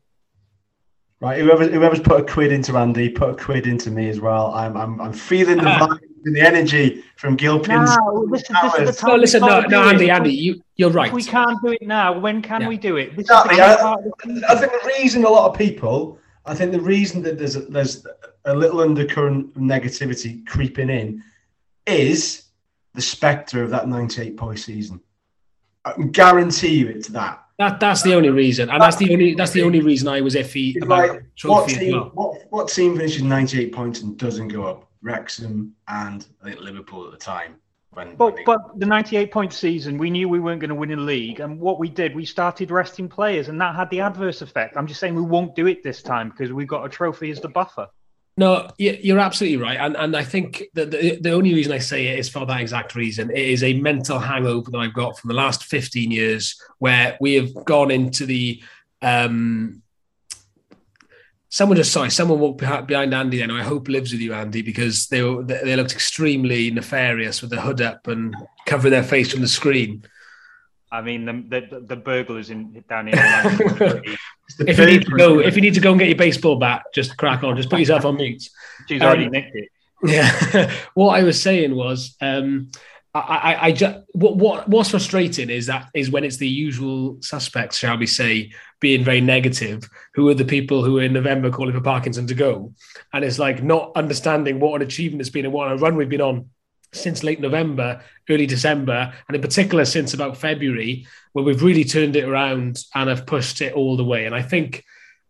Right, 1.19 1.41
whoever, 1.41 1.67
whoever's 1.67 1.99
put 1.99 2.21
a 2.21 2.23
quid 2.23 2.53
into 2.53 2.77
Andy, 2.77 3.09
put 3.09 3.31
a 3.31 3.35
quid 3.35 3.67
into 3.67 3.91
me 3.91 4.07
as 4.07 4.21
well. 4.21 4.53
I'm 4.53 4.77
I'm, 4.77 5.01
I'm 5.01 5.11
feeling 5.11 5.57
the 5.57 5.63
vibe 5.63 5.99
the 6.23 6.41
energy 6.41 7.03
from 7.15 7.35
Gilpin's. 7.35 7.95
No, 7.97 8.25
listen, 8.27 8.55
this 8.61 8.73
is 8.79 8.95
the 8.95 9.01
time. 9.01 9.11
No, 9.11 9.15
listen, 9.17 9.41
no, 9.41 9.61
no, 9.61 9.83
Andy, 9.83 10.09
Andy, 10.09 10.33
you, 10.33 10.61
you're 10.75 10.89
right. 10.89 11.07
If 11.07 11.13
we 11.13 11.23
can't 11.23 11.61
do 11.63 11.71
it 11.71 11.81
now. 11.81 12.17
When 12.17 12.41
can 12.41 12.61
yeah. 12.61 12.67
we 12.67 12.77
do 12.77 12.97
it? 12.97 13.17
Exactly. 13.17 13.59
I, 13.59 13.73
I, 13.73 14.55
think 14.55 14.71
the 14.71 14.93
reason 14.99 15.23
a 15.25 15.29
lot 15.29 15.51
of 15.51 15.57
people, 15.57 16.19
I 16.45 16.55
think 16.55 16.71
the 16.71 16.81
reason 16.81 17.21
that 17.23 17.37
there's 17.37 17.55
a, 17.55 17.61
there's 17.61 18.05
a 18.45 18.55
little 18.55 18.81
undercurrent 18.81 19.55
of 19.55 19.61
negativity 19.61 20.45
creeping 20.45 20.89
in 20.89 21.23
is 21.85 22.45
the 22.93 23.01
spectre 23.01 23.63
of 23.63 23.69
that 23.71 23.87
98 23.87 24.37
point 24.37 24.59
season. 24.59 25.01
I 25.85 25.93
can 25.93 26.11
guarantee 26.11 26.79
you 26.79 26.87
it's 26.89 27.07
that. 27.09 27.43
That 27.59 27.81
that's 27.81 28.03
the 28.03 28.13
only 28.13 28.29
reason, 28.29 28.69
and 28.69 28.81
that's 28.81 28.95
the 28.95 29.11
only 29.11 29.35
that's 29.35 29.51
the 29.51 29.63
only 29.63 29.81
reason 29.81 30.07
I 30.07 30.21
was 30.21 30.33
iffy 30.35 30.81
about 30.81 31.09
like, 31.09 31.23
what 31.43 31.67
team, 31.67 31.91
well. 31.91 32.11
what, 32.13 32.41
what 32.51 32.69
team 32.69 32.95
finishes 32.95 33.21
ninety 33.21 33.59
eight 33.59 33.73
points 33.73 34.01
and 34.01 34.17
doesn't 34.17 34.47
go 34.47 34.63
up? 34.63 34.88
Wrexham 35.01 35.75
and 35.87 36.25
I 36.41 36.49
think 36.49 36.61
Liverpool 36.61 37.05
at 37.05 37.11
the 37.11 37.17
time. 37.17 37.55
When, 37.91 38.15
but 38.15 38.35
when 38.35 38.43
but 38.45 38.79
the 38.79 38.85
ninety 38.85 39.17
eight 39.17 39.31
point 39.31 39.51
season, 39.51 39.97
we 39.97 40.11
knew 40.11 40.29
we 40.29 40.39
weren't 40.39 40.59
going 40.59 40.69
to 40.69 40.75
win 40.75 40.91
a 40.91 40.95
league, 40.95 41.39
and 41.39 41.59
what 41.59 41.79
we 41.79 41.89
did, 41.89 42.15
we 42.15 42.23
started 42.23 42.69
resting 42.69 43.09
players, 43.09 43.49
and 43.49 43.59
that 43.61 43.75
had 43.75 43.89
the 43.89 44.01
adverse 44.01 44.41
effect. 44.43 44.77
I'm 44.77 44.85
just 44.85 44.99
saying 44.99 45.15
we 45.15 45.23
won't 45.23 45.55
do 45.55 45.65
it 45.65 45.83
this 45.83 46.03
time 46.03 46.29
because 46.29 46.53
we've 46.53 46.67
got 46.67 46.85
a 46.85 46.89
trophy 46.89 47.31
as 47.31 47.41
the 47.41 47.49
buffer. 47.49 47.87
No, 48.37 48.69
you're 48.77 49.19
absolutely 49.19 49.57
right, 49.57 49.77
and 49.77 49.97
and 49.97 50.15
I 50.15 50.23
think 50.23 50.65
that 50.75 50.91
the, 50.91 51.19
the 51.19 51.31
only 51.31 51.53
reason 51.53 51.73
I 51.73 51.79
say 51.79 52.07
it 52.07 52.19
is 52.19 52.29
for 52.29 52.45
that 52.45 52.61
exact 52.61 52.93
reason. 52.93 53.31
It 53.31 53.37
is 53.39 53.63
a 53.63 53.73
mental 53.73 54.19
hangover 54.19 54.69
that 54.69 54.77
I've 54.77 54.93
got 54.93 55.17
from 55.17 55.29
the 55.29 55.33
last 55.33 55.65
15 55.65 56.11
years, 56.11 56.61
where 56.77 57.17
we 57.19 57.33
have 57.35 57.53
gone 57.65 57.91
into 57.91 58.25
the. 58.25 58.61
Um, 59.01 59.81
someone 61.49 61.75
just 61.75 61.91
sorry, 61.91 62.09
someone 62.11 62.39
walked 62.39 62.59
behind 62.59 63.13
Andy. 63.13 63.39
Then 63.39 63.51
I 63.51 63.63
hope 63.63 63.87
lives 63.87 64.11
with 64.11 64.21
you, 64.21 64.33
Andy, 64.33 64.61
because 64.61 65.07
they 65.07 65.21
were, 65.21 65.43
they 65.43 65.75
looked 65.75 65.91
extremely 65.91 66.71
nefarious 66.71 67.41
with 67.41 67.49
the 67.49 67.61
hood 67.61 67.81
up 67.81 68.07
and 68.07 68.35
covering 68.65 68.91
their 68.91 69.03
face 69.03 69.31
from 69.31 69.41
the 69.41 69.47
screen. 69.47 70.03
I 70.91 71.01
mean, 71.01 71.25
the 71.25 71.61
the, 71.69 71.79
the 71.81 71.95
burglars 71.95 72.49
in 72.49 72.83
down 72.89 73.07
here. 73.07 73.15
if 74.59 74.79
you 74.79 74.85
need 74.85 75.05
to 75.05 75.11
go, 75.11 75.39
if 75.39 75.55
you 75.55 75.61
need 75.61 75.73
to 75.75 75.79
go 75.79 75.91
and 75.91 75.99
get 75.99 76.07
your 76.07 76.17
baseball 76.17 76.55
bat, 76.55 76.83
just 76.93 77.17
crack 77.17 77.43
on. 77.43 77.57
Just 77.57 77.69
put 77.69 77.79
yourself 77.79 78.05
on 78.05 78.15
mute. 78.15 78.49
She's 78.87 79.01
already 79.01 79.25
um, 79.25 79.31
nicked 79.31 79.55
it. 79.55 79.69
Yeah. 80.03 80.71
what 80.93 81.19
I 81.19 81.23
was 81.23 81.41
saying 81.41 81.75
was, 81.75 82.15
um, 82.21 82.71
I, 83.13 83.19
I, 83.19 83.65
I 83.65 83.71
just 83.71 83.99
what, 84.11 84.35
what 84.35 84.69
what's 84.69 84.91
frustrating 84.91 85.49
is 85.49 85.65
that 85.65 85.89
is 85.93 86.11
when 86.11 86.23
it's 86.23 86.37
the 86.37 86.47
usual 86.47 87.17
suspects, 87.21 87.77
shall 87.77 87.97
we 87.97 88.05
say, 88.05 88.51
being 88.79 89.03
very 89.03 89.21
negative, 89.21 89.89
who 90.13 90.29
are 90.29 90.35
the 90.35 90.45
people 90.45 90.83
who 90.83 90.99
are 90.99 91.03
in 91.03 91.13
November 91.13 91.49
calling 91.49 91.73
for 91.73 91.81
Parkinson 91.81 92.27
to 92.27 92.35
go, 92.35 92.73
and 93.13 93.25
it's 93.25 93.39
like 93.39 93.63
not 93.63 93.91
understanding 93.95 94.59
what 94.59 94.81
an 94.81 94.87
achievement 94.87 95.21
it's 95.21 95.29
been 95.29 95.45
and 95.45 95.53
what 95.53 95.71
a 95.71 95.77
run 95.77 95.95
we've 95.95 96.09
been 96.09 96.21
on 96.21 96.49
since 96.91 97.23
late 97.23 97.39
November, 97.39 98.01
early 98.29 98.45
December, 98.45 99.13
and 99.27 99.35
in 99.35 99.41
particular 99.41 99.85
since 99.85 100.13
about 100.13 100.37
February, 100.37 101.05
where 101.33 101.45
we've 101.45 101.63
really 101.63 101.83
turned 101.83 102.15
it 102.15 102.23
around 102.25 102.83
and 102.95 103.09
have 103.09 103.25
pushed 103.25 103.61
it 103.61 103.73
all 103.73 103.95
the 103.95 104.03
way. 104.03 104.25
And 104.25 104.33
I 104.33 104.41
think, 104.41 104.83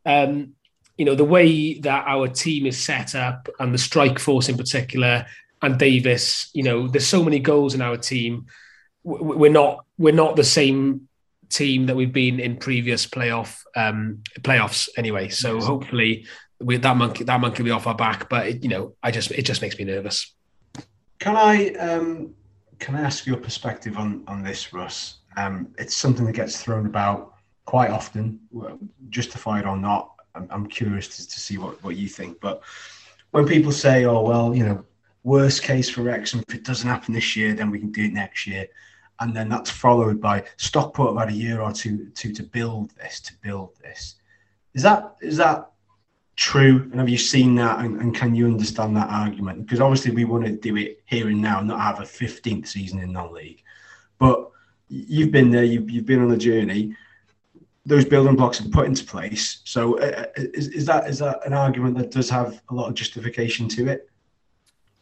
um, 0.06 0.54
you 0.98 1.06
know, 1.06 1.16
the 1.16 1.26
way 1.26 1.80
that 1.80 2.06
our 2.08 2.28
team 2.28 2.66
is 2.66 2.82
set 2.82 3.16
up 3.16 3.50
and 3.60 3.74
the 3.74 3.78
strike 3.78 4.20
force 4.20 4.50
in 4.50 4.58
particular, 4.58 5.26
and 5.62 5.78
Davies, 5.78 6.50
you 6.54 6.64
know, 6.64 6.88
there's 6.88 7.08
so 7.08 7.24
many 7.24 7.40
goals 7.40 7.74
in 7.74 7.82
our 7.82 7.98
team. 7.98 8.46
We're 9.04 9.52
not 9.52 9.86
we're 9.98 10.14
not 10.14 10.36
the 10.36 10.44
same 10.44 11.08
team 11.50 11.88
that 11.88 11.96
we've 11.96 12.14
been 12.14 12.40
in 12.40 12.58
previous 12.58 13.06
playoff 13.06 13.62
um, 13.76 14.24
playoffs 14.42 14.90
anyway. 14.98 15.30
So 15.30 15.60
hopefully, 15.60 16.26
we, 16.60 16.78
that 16.78 16.98
monkey 16.98 17.24
that 17.26 17.40
monkey 17.40 17.64
will 17.64 17.68
be 17.68 17.72
off 17.72 17.88
our 17.88 17.96
back. 17.96 18.30
But 18.30 18.48
it, 18.48 18.64
you 18.64 18.70
know, 18.70 18.96
I 19.04 19.12
just 19.12 19.32
it 19.32 19.44
just 19.44 19.62
makes 19.62 19.78
me 19.78 19.86
nervous. 19.86 20.34
Can 21.20 21.36
I 21.36 21.74
um, 21.74 22.34
can 22.80 22.96
I 22.96 23.02
ask 23.02 23.26
your 23.26 23.38
perspective 23.38 23.98
on 23.98 24.24
on 24.28 24.44
this, 24.44 24.74
Russ? 24.74 25.18
Um, 25.38 25.74
it's 25.78 25.96
something 25.96 26.26
that 26.26 26.34
gets 26.34 26.62
thrown 26.62 26.86
about 26.86 27.34
quite 27.66 27.92
often, 27.92 28.40
justified 29.10 29.66
or 29.66 29.78
not. 29.78 30.14
I'm, 30.36 30.48
I'm 30.50 30.68
curious 30.68 31.08
to, 31.18 31.28
to 31.28 31.40
see 31.40 31.58
what, 31.58 31.82
what 31.84 31.96
you 31.96 32.08
think. 32.08 32.40
But 32.42 32.62
when 33.32 33.46
people 33.46 33.72
say, 33.72 34.06
"Oh 34.06 34.22
well, 34.22 34.56
you 34.56 34.66
know, 34.66 34.86
worst 35.24 35.64
case 35.64 35.90
for 35.90 36.02
Wrexham, 36.02 36.44
if 36.48 36.56
it 36.56 36.64
doesn't 36.64 36.88
happen 36.88 37.14
this 37.14 37.36
year, 37.36 37.54
then 37.54 37.70
we 37.70 37.80
can 37.80 37.92
do 37.92 38.06
it 38.06 38.14
next 38.14 38.48
year," 38.48 38.68
and 39.20 39.36
then 39.36 39.50
that's 39.50 39.70
followed 39.70 40.22
by 40.22 40.44
Stockport 40.58 41.12
about 41.12 41.30
a 41.30 41.34
year 41.34 41.62
or 41.62 41.72
two, 41.72 42.10
two 42.16 42.34
to 42.34 42.44
build 42.44 42.92
this, 42.92 43.20
to 43.22 43.34
build 43.42 43.76
this. 43.82 44.16
Is 44.74 44.84
that 44.84 45.16
is 45.22 45.38
that 45.38 45.72
true? 46.40 46.88
And 46.92 47.00
have 47.00 47.10
you 47.10 47.18
seen 47.18 47.54
that? 47.56 47.80
And, 47.80 48.00
and, 48.00 48.16
can 48.16 48.34
you 48.34 48.46
understand 48.46 48.96
that 48.96 49.10
argument? 49.10 49.66
Because 49.66 49.82
obviously 49.82 50.12
we 50.12 50.24
want 50.24 50.46
to 50.46 50.52
do 50.52 50.78
it 50.78 51.04
here 51.06 51.28
and 51.28 51.42
now, 51.42 51.60
not 51.60 51.82
have 51.82 52.00
a 52.00 52.04
15th 52.04 52.66
season 52.66 53.00
in 53.00 53.12
non-league. 53.12 53.62
But 54.20 54.50
you've 54.88 55.32
been 55.32 55.52
there, 55.52 55.66
you've, 55.66 55.90
you've 55.90 56.06
been 56.06 56.22
on 56.22 56.30
the 56.30 56.38
journey. 56.38 56.96
Those 57.86 58.06
building 58.06 58.38
blocks 58.38 58.62
are 58.62 58.70
put 58.70 58.86
into 58.86 59.04
place. 59.04 59.60
So 59.66 60.00
uh, 60.00 60.26
uh, 60.38 60.42
is, 60.54 60.70
is 60.70 60.86
that 60.86 61.10
is 61.10 61.20
that 61.20 61.46
an 61.46 61.54
argument 61.54 61.98
that 61.98 62.12
does 62.12 62.30
have 62.30 62.62
a 62.70 62.74
lot 62.74 62.88
of 62.88 62.94
justification 62.94 63.68
to 63.70 63.88
it? 63.88 64.09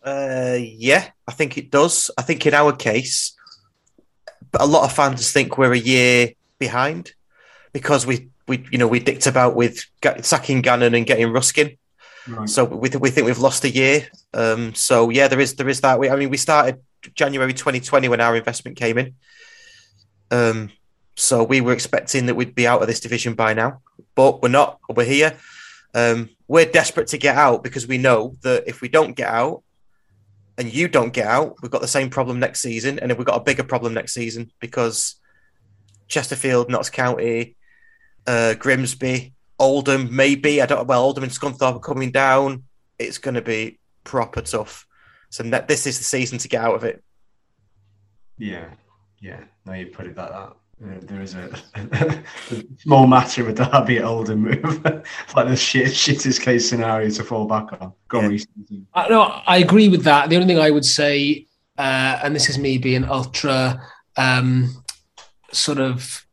Uh, 0.08 0.58
yeah, 0.58 1.10
I 1.28 1.34
think 1.34 1.58
it 1.58 1.70
does. 1.70 2.10
I 2.18 2.22
think 2.22 2.46
in 2.46 2.54
our 2.54 2.72
case, 2.72 3.36
a 4.58 4.66
lot 4.66 4.86
of 4.86 4.94
fans 4.94 5.34
think 5.34 5.58
we're 5.58 5.74
a 5.74 5.78
year 5.78 6.32
behind 6.60 7.12
because 7.74 8.08
we 8.08 8.30
we 8.48 8.66
you 8.72 8.78
know 8.78 8.88
we 8.88 9.02
dicked 9.02 9.28
about 9.28 9.58
with 9.58 9.84
sacking 10.22 10.62
Gannon 10.62 10.96
and 10.96 11.06
getting 11.06 11.34
Rusk 11.34 11.58
in. 11.58 11.78
Right. 12.26 12.48
So 12.48 12.64
we, 12.64 12.88
th- 12.88 13.02
we 13.02 13.10
think 13.10 13.28
we've 13.28 13.38
lost 13.38 13.66
a 13.66 13.70
year. 13.70 14.08
Um, 14.34 14.74
so 14.76 15.10
yeah, 15.10 15.28
there 15.28 15.42
is 15.42 15.56
there 15.56 15.68
is 15.68 15.82
that. 15.82 16.00
We, 16.00 16.10
I 16.10 16.16
mean, 16.16 16.30
we 16.30 16.38
started 16.38 16.80
January 17.14 17.54
2020 17.54 18.08
when 18.08 18.22
our 18.22 18.38
investment 18.38 18.78
came 18.78 18.98
in. 18.98 19.16
Um, 20.32 20.72
so 21.18 21.44
we 21.44 21.60
were 21.60 21.74
expecting 21.74 22.28
that 22.28 22.36
we'd 22.36 22.56
be 22.56 22.66
out 22.66 22.82
of 22.82 22.88
this 22.88 23.02
division 23.02 23.34
by 23.34 23.54
now, 23.54 23.82
but 24.16 24.42
we're 24.42 24.48
not. 24.48 24.80
We're 24.88 25.04
here. 25.04 25.36
Um, 25.94 26.30
we're 26.48 26.72
desperate 26.72 27.08
to 27.08 27.18
get 27.18 27.36
out 27.36 27.62
because 27.62 27.88
we 27.88 27.98
know 27.98 28.36
that 28.44 28.64
if 28.68 28.80
we 28.80 28.88
don't 28.88 29.14
get 29.14 29.28
out, 29.28 29.64
and 30.58 30.74
you 30.74 30.88
don't 30.88 31.14
get 31.14 31.28
out, 31.28 31.56
we've 31.62 31.72
got 31.72 31.82
the 31.82 31.88
same 31.88 32.10
problem 32.10 32.40
next 32.40 32.62
season, 32.62 33.00
and 33.00 33.16
we've 33.16 33.26
got 33.26 33.40
a 33.40 33.44
bigger 33.44 33.64
problem 33.64 33.94
next 33.94 34.14
season 34.14 34.52
because 34.60 35.16
Chesterfield, 36.08 36.70
Notts 36.70 36.90
County, 36.90 37.56
uh, 38.26 38.56
Grimsby, 38.56 39.34
Oldham, 39.60 40.16
maybe. 40.16 40.62
I 40.62 40.66
don't. 40.66 40.88
Well, 40.88 41.04
Oldham 41.04 41.24
and 41.24 41.32
Scunthorpe 41.32 41.76
are 41.76 41.80
coming 41.80 42.12
down. 42.12 42.64
It's 43.00 43.18
going 43.18 43.36
to 43.36 43.42
be 43.42 43.80
proper 44.04 44.42
tough. 44.42 44.86
So 45.30 45.44
this 45.44 45.86
is 45.86 45.98
the 45.98 46.04
season 46.04 46.38
to 46.40 46.48
get 46.48 46.64
out 46.64 46.76
of 46.76 46.84
it. 46.84 47.04
Yeah, 48.38 48.70
yeah. 49.20 49.42
Now 49.66 49.74
you 49.74 49.88
put 49.88 50.08
it 50.08 50.16
like 50.16 50.30
that. 50.30 50.54
There 50.80 51.22
is 51.22 51.34
a, 51.34 51.50
a, 51.76 52.64
small 52.78 53.08
matter 53.08 53.44
with 53.44 53.58
Derby 53.58 53.98
at 53.98 54.04
Oldham 54.04 54.44
move, 54.44 54.84
like 55.36 55.48
the 55.48 55.56
shit, 55.56 55.88
shittest 55.88 56.42
case 56.42 56.70
scenario 56.70 57.10
to 57.10 57.24
fall 57.24 57.46
back 57.48 57.74
on. 57.82 57.94
Go 58.08 58.22
yeah. 58.22 58.38
on, 58.72 58.88
uh, 58.94 59.08
no, 59.10 59.22
I 59.48 59.58
agree 59.58 59.90
with 59.90 60.04
that. 60.04 60.30
The 60.30 60.36
only 60.36 60.48
thing 60.48 60.60
I 60.60 60.70
would 60.70 60.86
say, 60.86 61.48
uh, 61.80 62.20
and 62.24 62.36
this 62.36 62.48
is 62.48 62.60
me 62.60 62.78
being 62.78 63.06
ultra 63.06 63.82
um, 64.18 64.84
sort 65.52 65.80
of 65.80 66.26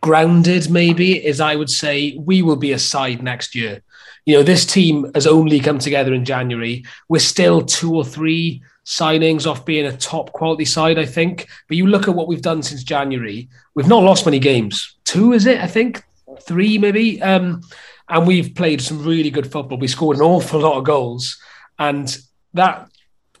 grounded 0.00 0.70
maybe 0.70 1.22
is 1.22 1.40
I 1.40 1.56
would 1.56 1.68
say 1.68 2.16
we 2.18 2.40
will 2.40 2.56
be 2.56 2.72
a 2.72 2.78
side 2.78 3.22
next 3.22 3.54
year. 3.54 3.82
You 4.24 4.36
know, 4.36 4.42
this 4.42 4.64
team 4.64 5.10
has 5.14 5.26
only 5.26 5.60
come 5.60 5.78
together 5.78 6.14
in 6.14 6.24
January. 6.24 6.84
We're 7.10 7.18
still 7.18 7.62
two 7.62 7.94
or 7.94 8.04
three 8.04 8.62
signings 8.84 9.46
off 9.46 9.64
being 9.64 9.86
a 9.86 9.96
top 9.96 10.32
quality 10.32 10.64
side, 10.64 10.98
I 10.98 11.06
think. 11.06 11.48
But 11.68 11.76
you 11.76 11.86
look 11.86 12.08
at 12.08 12.14
what 12.14 12.28
we've 12.28 12.42
done 12.42 12.62
since 12.62 12.82
January, 12.82 13.48
we've 13.74 13.88
not 13.88 14.02
lost 14.02 14.26
many 14.26 14.38
games. 14.38 14.96
Two, 15.04 15.32
is 15.32 15.46
it? 15.46 15.60
I 15.60 15.66
think 15.66 16.02
three, 16.42 16.78
maybe. 16.78 17.20
Um, 17.22 17.62
and 18.08 18.26
we've 18.26 18.54
played 18.54 18.80
some 18.80 19.04
really 19.04 19.30
good 19.30 19.50
football. 19.50 19.78
We 19.78 19.86
scored 19.86 20.16
an 20.16 20.22
awful 20.22 20.60
lot 20.60 20.78
of 20.78 20.84
goals, 20.84 21.38
and 21.78 22.16
that 22.54 22.90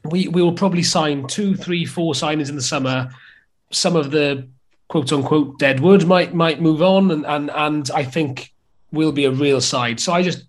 we 0.04 0.28
we 0.28 0.42
will 0.42 0.52
probably 0.52 0.82
sign 0.82 1.26
two, 1.26 1.56
three, 1.56 1.84
four 1.84 2.14
signings 2.14 2.48
in 2.48 2.56
the 2.56 2.62
summer. 2.62 3.10
Some 3.72 3.96
of 3.96 4.10
the 4.10 4.48
quote 4.88 5.12
unquote 5.12 5.58
dead 5.58 5.80
wood 5.80 6.06
might 6.06 6.34
might 6.34 6.60
move 6.60 6.82
on, 6.82 7.10
and 7.10 7.26
and 7.26 7.50
and 7.50 7.90
I 7.92 8.04
think 8.04 8.52
will 8.92 9.12
be 9.12 9.24
a 9.24 9.30
real 9.30 9.60
side. 9.60 10.00
So 10.00 10.12
I 10.12 10.22
just 10.22 10.44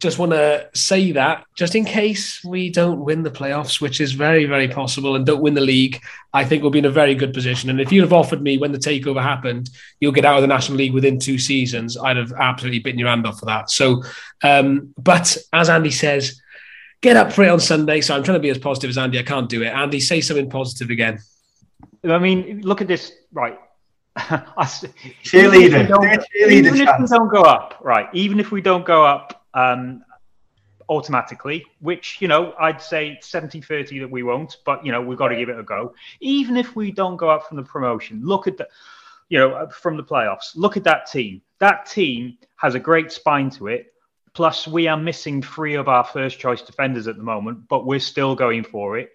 just 0.00 0.18
want 0.18 0.32
to 0.32 0.66
say 0.74 1.12
that 1.12 1.44
just 1.54 1.74
in 1.74 1.84
case 1.84 2.42
we 2.42 2.70
don't 2.70 3.04
win 3.04 3.22
the 3.22 3.30
playoffs, 3.30 3.82
which 3.82 4.00
is 4.00 4.12
very, 4.12 4.46
very 4.46 4.66
possible, 4.66 5.14
and 5.14 5.26
don't 5.26 5.42
win 5.42 5.52
the 5.52 5.60
league, 5.60 6.02
I 6.32 6.44
think 6.44 6.62
we'll 6.62 6.70
be 6.70 6.78
in 6.78 6.86
a 6.86 6.90
very 6.90 7.14
good 7.14 7.34
position. 7.34 7.68
And 7.68 7.80
if 7.80 7.92
you'd 7.92 8.02
have 8.02 8.12
offered 8.12 8.40
me 8.40 8.56
when 8.56 8.72
the 8.72 8.78
takeover 8.78 9.22
happened, 9.22 9.68
you'll 10.00 10.12
get 10.12 10.24
out 10.24 10.36
of 10.36 10.42
the 10.42 10.48
National 10.48 10.78
League 10.78 10.94
within 10.94 11.18
two 11.18 11.38
seasons, 11.38 11.98
I'd 11.98 12.16
have 12.16 12.32
absolutely 12.32 12.78
bitten 12.78 12.98
your 12.98 13.10
hand 13.10 13.26
off 13.26 13.40
for 13.40 13.46
that. 13.46 13.70
So, 13.70 14.02
um, 14.42 14.94
but 14.96 15.36
as 15.52 15.68
Andy 15.68 15.90
says, 15.90 16.40
get 17.02 17.18
up 17.18 17.30
for 17.30 17.44
it 17.44 17.50
on 17.50 17.60
Sunday. 17.60 18.00
So 18.00 18.16
I'm 18.16 18.22
trying 18.22 18.38
to 18.38 18.42
be 18.42 18.50
as 18.50 18.58
positive 18.58 18.88
as 18.88 18.96
Andy. 18.96 19.18
I 19.18 19.22
can't 19.22 19.50
do 19.50 19.62
it. 19.62 19.68
Andy, 19.68 20.00
say 20.00 20.22
something 20.22 20.48
positive 20.48 20.88
again. 20.88 21.18
I 22.04 22.18
mean, 22.18 22.62
look 22.62 22.80
at 22.80 22.88
this, 22.88 23.12
right? 23.32 23.58
cheerleader. 24.18 26.24
Even 26.48 26.76
if 26.76 26.98
we 26.98 27.06
don't 27.06 27.28
go 27.28 27.42
up, 27.42 27.76
right? 27.82 28.08
Even 28.14 28.40
if 28.40 28.50
we 28.50 28.62
don't 28.62 28.86
go 28.86 29.04
up 29.04 29.39
um, 29.54 30.04
automatically, 30.88 31.64
which, 31.80 32.18
you 32.20 32.28
know, 32.28 32.54
I'd 32.58 32.82
say 32.82 33.18
70 33.20 33.60
30 33.60 34.00
that 34.00 34.10
we 34.10 34.22
won't, 34.22 34.56
but, 34.64 34.84
you 34.84 34.92
know, 34.92 35.00
we've 35.00 35.18
got 35.18 35.28
to 35.28 35.36
give 35.36 35.48
it 35.48 35.58
a 35.58 35.62
go. 35.62 35.94
Even 36.20 36.56
if 36.56 36.74
we 36.74 36.90
don't 36.90 37.16
go 37.16 37.30
up 37.30 37.46
from 37.46 37.56
the 37.56 37.62
promotion, 37.62 38.22
look 38.24 38.46
at 38.46 38.56
the, 38.56 38.68
you 39.28 39.38
know, 39.38 39.52
uh, 39.52 39.68
from 39.68 39.96
the 39.96 40.04
playoffs, 40.04 40.56
look 40.56 40.76
at 40.76 40.84
that 40.84 41.10
team. 41.10 41.42
That 41.58 41.86
team 41.86 42.38
has 42.56 42.74
a 42.74 42.80
great 42.80 43.12
spine 43.12 43.50
to 43.50 43.68
it. 43.68 43.92
Plus, 44.32 44.66
we 44.66 44.86
are 44.86 44.96
missing 44.96 45.42
three 45.42 45.74
of 45.74 45.88
our 45.88 46.04
first 46.04 46.38
choice 46.38 46.62
defenders 46.62 47.08
at 47.08 47.16
the 47.16 47.22
moment, 47.22 47.68
but 47.68 47.84
we're 47.84 48.00
still 48.00 48.34
going 48.34 48.64
for 48.64 48.98
it 48.98 49.10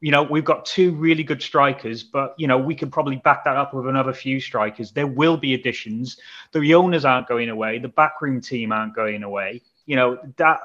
you 0.00 0.12
know, 0.12 0.22
we've 0.22 0.44
got 0.44 0.64
two 0.64 0.92
really 0.92 1.24
good 1.24 1.42
strikers, 1.42 2.04
but 2.04 2.34
you 2.38 2.46
know, 2.46 2.58
we 2.58 2.74
could 2.74 2.92
probably 2.92 3.16
back 3.16 3.44
that 3.44 3.56
up 3.56 3.74
with 3.74 3.88
another 3.88 4.12
few 4.12 4.40
strikers. 4.40 4.92
There 4.92 5.06
will 5.06 5.36
be 5.36 5.54
additions. 5.54 6.18
The 6.52 6.74
owners 6.74 7.04
aren't 7.04 7.26
going 7.26 7.48
away. 7.48 7.78
The 7.78 7.88
backroom 7.88 8.40
team 8.40 8.70
aren't 8.70 8.94
going 8.94 9.24
away. 9.24 9.62
You 9.88 9.96
know, 9.96 10.18
that 10.36 10.60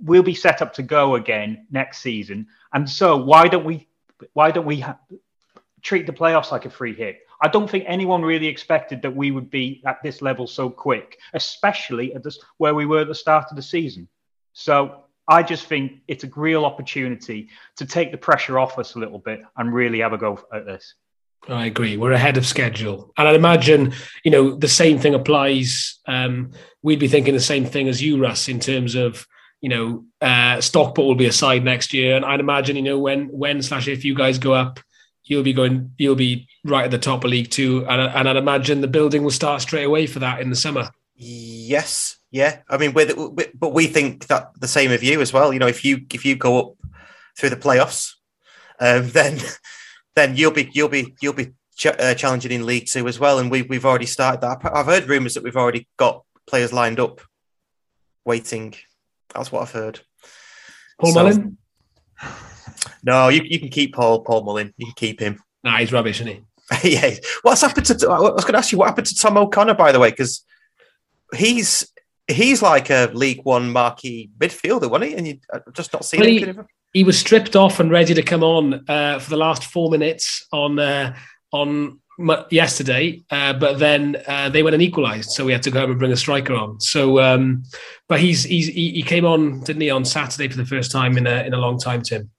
we'll 0.00 0.22
be 0.22 0.34
set 0.34 0.62
up 0.62 0.72
to 0.74 0.82
go 0.82 1.16
again 1.16 1.66
next 1.70 1.98
season. 1.98 2.46
And 2.72 2.88
so, 2.88 3.16
why 3.16 3.48
don't 3.48 3.64
we? 3.64 3.88
Why 4.32 4.50
don't 4.52 4.64
we 4.64 4.80
ha- 4.80 4.98
treat 5.82 6.06
the 6.06 6.12
playoffs 6.12 6.52
like 6.52 6.64
a 6.64 6.70
free 6.70 6.94
hit? 6.94 7.18
I 7.42 7.48
don't 7.48 7.68
think 7.68 7.84
anyone 7.86 8.22
really 8.22 8.46
expected 8.46 9.02
that 9.02 9.14
we 9.14 9.30
would 9.30 9.50
be 9.50 9.82
at 9.84 10.02
this 10.02 10.22
level 10.22 10.46
so 10.46 10.70
quick, 10.70 11.18
especially 11.34 12.14
at 12.14 12.22
this 12.22 12.38
where 12.58 12.74
we 12.74 12.86
were 12.86 13.00
at 13.00 13.08
the 13.08 13.14
start 13.14 13.46
of 13.50 13.56
the 13.56 13.62
season. 13.62 14.08
So 14.52 15.04
I 15.28 15.42
just 15.42 15.66
think 15.66 16.00
it's 16.08 16.24
a 16.24 16.30
real 16.34 16.64
opportunity 16.64 17.48
to 17.76 17.84
take 17.84 18.10
the 18.10 18.16
pressure 18.16 18.58
off 18.58 18.78
us 18.78 18.94
a 18.94 18.98
little 18.98 19.18
bit 19.18 19.40
and 19.56 19.74
really 19.74 20.00
have 20.00 20.12
a 20.12 20.18
go 20.18 20.40
at 20.52 20.64
this. 20.64 20.94
I 21.48 21.66
agree. 21.66 21.96
We're 21.96 22.12
ahead 22.12 22.36
of 22.36 22.46
schedule, 22.46 23.12
and 23.16 23.28
I'd 23.28 23.36
imagine 23.36 23.92
you 24.24 24.30
know 24.30 24.56
the 24.56 24.68
same 24.68 24.98
thing 24.98 25.14
applies. 25.14 25.98
Um, 26.06 26.52
we'd 26.82 26.98
be 26.98 27.08
thinking 27.08 27.34
the 27.34 27.40
same 27.40 27.64
thing 27.64 27.88
as 27.88 28.02
you, 28.02 28.20
Russ, 28.20 28.48
in 28.48 28.58
terms 28.58 28.94
of 28.94 29.26
you 29.60 29.68
know 29.68 30.04
uh, 30.20 30.60
Stockport 30.60 31.06
will 31.06 31.14
be 31.14 31.26
a 31.26 31.32
side 31.32 31.64
next 31.64 31.94
year, 31.94 32.16
and 32.16 32.24
I'd 32.24 32.40
imagine 32.40 32.76
you 32.76 32.82
know 32.82 32.98
when 32.98 33.26
when 33.28 33.62
slash 33.62 33.86
if 33.86 34.04
you 34.04 34.14
guys 34.14 34.38
go 34.38 34.54
up, 34.54 34.80
you'll 35.24 35.42
be 35.42 35.52
going, 35.52 35.92
you'll 35.98 36.16
be 36.16 36.48
right 36.64 36.84
at 36.84 36.90
the 36.90 36.98
top 36.98 37.24
of 37.24 37.30
League 37.30 37.50
Two, 37.50 37.86
and, 37.88 38.00
and 38.00 38.28
I'd 38.28 38.36
imagine 38.36 38.80
the 38.80 38.88
building 38.88 39.22
will 39.22 39.30
start 39.30 39.62
straight 39.62 39.84
away 39.84 40.06
for 40.06 40.18
that 40.20 40.40
in 40.40 40.50
the 40.50 40.56
summer. 40.56 40.90
Yes, 41.14 42.16
yeah. 42.30 42.58
I 42.68 42.76
mean, 42.76 42.92
we're, 42.92 43.14
we 43.14 43.46
but 43.54 43.72
we 43.72 43.86
think 43.86 44.26
that 44.26 44.50
the 44.58 44.68
same 44.68 44.90
of 44.90 45.02
you 45.02 45.20
as 45.20 45.32
well. 45.32 45.52
You 45.52 45.58
know, 45.58 45.68
if 45.68 45.84
you 45.84 46.06
if 46.12 46.24
you 46.24 46.36
go 46.36 46.58
up 46.58 46.74
through 47.38 47.50
the 47.50 47.56
playoffs, 47.56 48.14
um, 48.80 49.08
then 49.10 49.38
then 50.16 50.34
you'll 50.36 50.50
be 50.50 50.68
you'll 50.74 50.88
be 50.88 51.14
you'll 51.20 51.32
be 51.34 51.52
ch- 51.76 51.86
uh, 51.86 52.14
challenging 52.14 52.50
in 52.50 52.66
League 52.66 52.86
Two 52.86 53.06
as 53.06 53.20
well. 53.20 53.38
And 53.38 53.50
we 53.50 53.62
we've 53.62 53.86
already 53.86 54.06
started 54.06 54.40
that. 54.40 54.58
I've 54.74 54.86
heard 54.86 55.08
rumours 55.08 55.34
that 55.34 55.44
we've 55.44 55.56
already 55.56 55.86
got 55.96 56.24
players 56.48 56.72
lined 56.72 56.98
up, 56.98 57.20
waiting. 58.24 58.74
That's 59.34 59.52
what 59.52 59.62
I've 59.62 59.72
heard. 59.72 60.00
Paul 60.98 61.12
So- 61.12 61.22
Mullin? 61.22 61.58
No, 63.02 63.28
you, 63.28 63.42
you 63.44 63.58
can 63.60 63.68
keep 63.68 63.94
Paul 63.94 64.20
Paul 64.22 64.44
Mullin. 64.44 64.72
You 64.76 64.86
can 64.86 64.94
keep 64.96 65.20
him. 65.20 65.40
Nah, 65.62 65.78
he's 65.78 65.92
rubbish, 65.92 66.20
isn't 66.20 66.42
he? 66.82 66.94
yeah. 66.94 67.14
What's 67.42 67.60
happened 67.60 67.86
to? 67.86 68.08
I 68.10 68.18
was 68.20 68.44
going 68.44 68.52
to 68.54 68.58
ask 68.58 68.72
you 68.72 68.78
what 68.78 68.86
happened 68.88 69.06
to 69.08 69.14
Tom 69.14 69.36
O'Connor, 69.36 69.74
by 69.74 69.92
the 69.92 70.00
way, 70.00 70.10
because 70.10 70.44
he's 71.34 71.92
he's 72.26 72.62
like 72.62 72.90
a 72.90 73.10
League 73.12 73.40
One 73.44 73.70
marquee 73.70 74.30
midfielder, 74.38 74.90
wasn't 74.90 75.10
he? 75.10 75.16
And 75.16 75.26
you 75.28 75.38
just 75.72 75.92
not 75.92 76.04
seen 76.04 76.20
Well, 76.20 76.28
he- 76.28 76.40
him. 76.44 76.66
He 76.96 77.04
was 77.04 77.18
stripped 77.18 77.56
off 77.56 77.78
and 77.78 77.90
ready 77.90 78.14
to 78.14 78.22
come 78.22 78.42
on 78.42 78.82
uh, 78.88 79.18
for 79.18 79.28
the 79.28 79.36
last 79.36 79.64
four 79.64 79.90
minutes 79.90 80.46
on 80.50 80.78
uh, 80.78 81.14
on 81.52 82.00
mu- 82.18 82.42
yesterday, 82.50 83.22
uh, 83.30 83.52
but 83.52 83.78
then 83.78 84.16
uh, 84.26 84.48
they 84.48 84.62
went 84.62 84.72
and 84.72 84.82
equalised, 84.82 85.30
so 85.32 85.44
we 85.44 85.52
had 85.52 85.62
to 85.64 85.70
go 85.70 85.80
home 85.80 85.90
and 85.90 85.98
bring 85.98 86.12
a 86.12 86.16
striker 86.16 86.54
on. 86.54 86.80
So, 86.80 87.20
um, 87.20 87.64
but 88.08 88.18
he's, 88.20 88.44
he's 88.44 88.68
he, 88.68 88.92
he 88.92 89.02
came 89.02 89.26
on, 89.26 89.60
didn't 89.60 89.82
he, 89.82 89.90
on 89.90 90.06
Saturday 90.06 90.48
for 90.48 90.56
the 90.56 90.64
first 90.64 90.90
time 90.90 91.18
in 91.18 91.26
a 91.26 91.42
in 91.48 91.52
a 91.52 91.58
long 91.58 91.78
time, 91.78 92.00
Tim. 92.00 92.30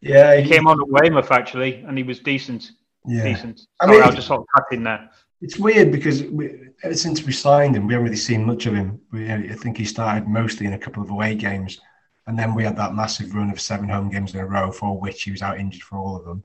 Yeah, 0.00 0.36
He 0.36 0.48
came 0.48 0.68
on 0.68 0.80
at 0.80 0.88
Weymouth 0.88 1.32
actually, 1.32 1.82
and 1.86 1.98
he 1.98 2.04
was 2.04 2.20
decent. 2.20 2.70
Yeah, 3.08 3.24
Decent. 3.24 3.60
I 3.80 3.86
Sorry, 3.86 3.98
mean- 3.98 4.06
I'll 4.06 4.14
just 4.14 4.28
sort 4.28 4.40
of 4.42 4.46
cut 4.54 4.66
in 4.70 4.84
there. 4.84 5.10
it's 5.42 5.58
weird 5.58 5.90
because 5.90 6.22
we, 6.22 6.44
ever 6.84 6.94
since 6.94 7.24
we 7.24 7.32
signed 7.32 7.74
him, 7.76 7.88
we 7.88 7.94
haven't 7.94 8.04
really 8.04 8.16
seen 8.30 8.44
much 8.44 8.66
of 8.66 8.74
him. 8.74 9.00
We, 9.10 9.28
I 9.32 9.56
think 9.62 9.76
he 9.78 9.84
started 9.84 10.28
mostly 10.28 10.64
in 10.66 10.74
a 10.74 10.78
couple 10.78 11.02
of 11.02 11.10
away 11.10 11.34
games, 11.34 11.80
and 12.26 12.38
then 12.38 12.54
we 12.54 12.64
had 12.64 12.76
that 12.76 12.94
massive 12.94 13.34
run 13.34 13.50
of 13.50 13.60
seven 13.60 13.88
home 13.88 14.10
games 14.10 14.34
in 14.34 14.40
a 14.40 14.46
row, 14.46 14.72
for 14.72 14.98
which 14.98 15.22
he 15.22 15.30
was 15.30 15.42
out 15.42 15.58
injured 15.58 15.82
for 15.82 15.98
all 15.98 16.16
of 16.16 16.24
them. 16.24 16.44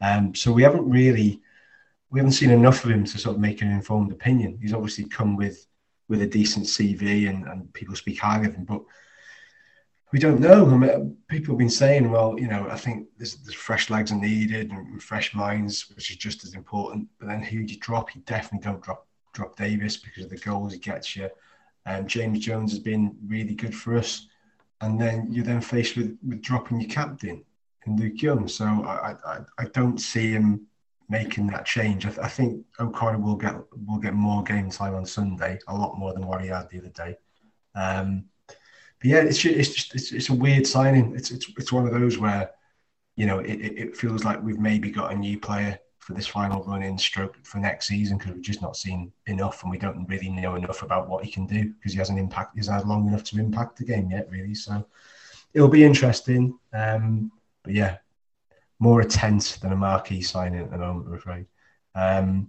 Um, 0.00 0.34
so 0.34 0.52
we 0.52 0.62
haven't 0.62 0.88
really, 0.88 1.40
we 2.10 2.20
haven't 2.20 2.32
seen 2.32 2.50
enough 2.50 2.84
of 2.84 2.90
him 2.90 3.04
to 3.04 3.18
sort 3.18 3.36
of 3.36 3.40
make 3.40 3.60
an 3.60 3.70
informed 3.70 4.12
opinion. 4.12 4.58
He's 4.60 4.72
obviously 4.72 5.04
come 5.04 5.36
with 5.36 5.66
with 6.08 6.22
a 6.22 6.26
decent 6.26 6.64
CV, 6.64 7.28
and, 7.28 7.46
and 7.46 7.72
people 7.74 7.94
speak 7.94 8.18
highly 8.18 8.46
of 8.46 8.54
him, 8.54 8.64
but 8.64 8.82
we 10.10 10.18
don't 10.18 10.40
know. 10.40 10.66
I 10.66 10.76
mean, 10.76 11.16
people 11.28 11.52
have 11.52 11.58
been 11.58 11.68
saying, 11.68 12.10
well, 12.10 12.38
you 12.38 12.48
know, 12.48 12.66
I 12.70 12.76
think 12.76 13.08
there's, 13.18 13.36
there's 13.36 13.54
fresh 13.54 13.90
legs 13.90 14.10
are 14.10 14.16
needed 14.16 14.70
and 14.70 15.02
fresh 15.02 15.34
minds, 15.34 15.90
which 15.94 16.10
is 16.10 16.16
just 16.16 16.44
as 16.44 16.54
important. 16.54 17.08
But 17.18 17.28
then 17.28 17.42
who 17.42 17.62
do 17.64 17.74
you 17.74 17.80
drop? 17.80 18.14
You 18.14 18.22
definitely 18.22 18.64
don't 18.64 18.82
drop 18.82 19.06
drop 19.34 19.56
Davies 19.56 19.98
because 19.98 20.24
of 20.24 20.30
the 20.30 20.38
goals 20.38 20.72
he 20.72 20.78
gets 20.78 21.14
you. 21.14 21.28
Um, 21.86 22.06
James 22.06 22.40
Jones 22.40 22.72
has 22.72 22.80
been 22.80 23.16
really 23.26 23.54
good 23.54 23.74
for 23.74 23.96
us, 23.96 24.26
and 24.80 25.00
then 25.00 25.26
you're 25.30 25.44
then 25.44 25.60
faced 25.60 25.96
with 25.96 26.16
with 26.26 26.42
dropping 26.42 26.80
your 26.80 26.90
captain 26.90 27.44
in 27.86 27.96
Luke 27.96 28.22
Young. 28.22 28.48
So 28.48 28.64
I 28.64 29.16
I, 29.24 29.38
I 29.58 29.64
don't 29.72 29.98
see 29.98 30.30
him 30.32 30.66
making 31.08 31.46
that 31.48 31.64
change. 31.64 32.04
I, 32.06 32.10
th- 32.10 32.20
I 32.20 32.28
think 32.28 32.64
O'Connor 32.78 33.18
will 33.18 33.36
get 33.36 33.54
will 33.86 33.98
get 33.98 34.14
more 34.14 34.42
game 34.42 34.70
time 34.70 34.94
on 34.94 35.06
Sunday, 35.06 35.58
a 35.68 35.74
lot 35.74 35.98
more 35.98 36.12
than 36.12 36.26
what 36.26 36.42
he 36.42 36.48
had 36.48 36.68
the 36.70 36.78
other 36.78 36.88
day. 36.90 37.16
Um, 37.74 38.24
but 39.00 39.10
yeah, 39.10 39.18
it's 39.18 39.38
ju- 39.38 39.54
it's 39.56 39.70
just 39.70 39.94
it's, 39.94 40.12
it's 40.12 40.28
a 40.28 40.34
weird 40.34 40.66
signing. 40.66 41.14
It's 41.16 41.30
it's 41.30 41.48
it's 41.56 41.72
one 41.72 41.86
of 41.86 41.92
those 41.92 42.18
where 42.18 42.50
you 43.16 43.26
know 43.26 43.38
it 43.40 43.54
it 43.54 43.96
feels 43.96 44.24
like 44.24 44.42
we've 44.42 44.58
maybe 44.58 44.90
got 44.90 45.12
a 45.12 45.16
new 45.16 45.38
player 45.38 45.78
for 46.08 46.14
this 46.14 46.26
final 46.26 46.64
run 46.64 46.82
in 46.82 46.96
stroke 46.96 47.36
for 47.42 47.58
next 47.58 47.86
season 47.86 48.16
because 48.16 48.32
we've 48.32 48.40
just 48.40 48.62
not 48.62 48.78
seen 48.78 49.12
enough 49.26 49.62
and 49.62 49.70
we 49.70 49.76
don't 49.76 50.08
really 50.08 50.30
know 50.30 50.54
enough 50.54 50.82
about 50.82 51.06
what 51.06 51.22
he 51.22 51.30
can 51.30 51.46
do 51.46 51.66
because 51.74 51.92
he 51.92 51.98
hasn't 51.98 52.18
impact 52.18 52.56
he's 52.56 52.68
had 52.68 52.86
long 52.86 53.06
enough 53.06 53.22
to 53.22 53.38
impact 53.38 53.76
the 53.76 53.84
game 53.84 54.10
yet 54.10 54.26
really. 54.30 54.54
So 54.54 54.86
it'll 55.52 55.68
be 55.68 55.84
interesting 55.84 56.58
um 56.72 57.30
but 57.62 57.74
yeah 57.74 57.98
more 58.78 59.02
a 59.02 59.04
tent 59.04 59.58
than 59.60 59.72
a 59.72 59.76
marquee 59.76 60.22
signing 60.22 60.62
at 60.62 60.70
the 60.70 60.78
moment 60.78 61.08
I'm 61.08 61.14
afraid. 61.14 61.46
Um 61.94 62.48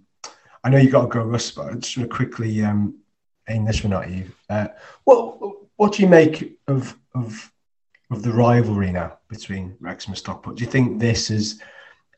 I 0.63 0.69
know 0.69 0.77
you 0.77 0.89
got 0.89 1.01
to 1.01 1.07
go 1.09 1.21
Russ 1.21 1.51
but 1.51 1.65
I 1.65 1.75
just 1.75 2.09
quickly 2.09 2.63
um 2.63 2.95
aim 3.49 3.65
this 3.65 3.83
one 3.83 3.91
at 3.91 4.09
you. 4.09 4.31
Uh 4.49 4.69
what 5.03 5.37
what 5.75 5.91
do 5.91 6.01
you 6.01 6.07
make 6.07 6.57
of 6.69 6.97
of 7.13 7.51
of 8.09 8.23
the 8.23 8.31
rivalry 8.31 8.93
now 8.93 9.17
between 9.27 9.75
Wrexham 9.81 10.11
and 10.11 10.17
Stockport 10.17 10.55
do 10.55 10.63
you 10.63 10.71
think 10.71 10.97
this 10.97 11.29
is 11.29 11.61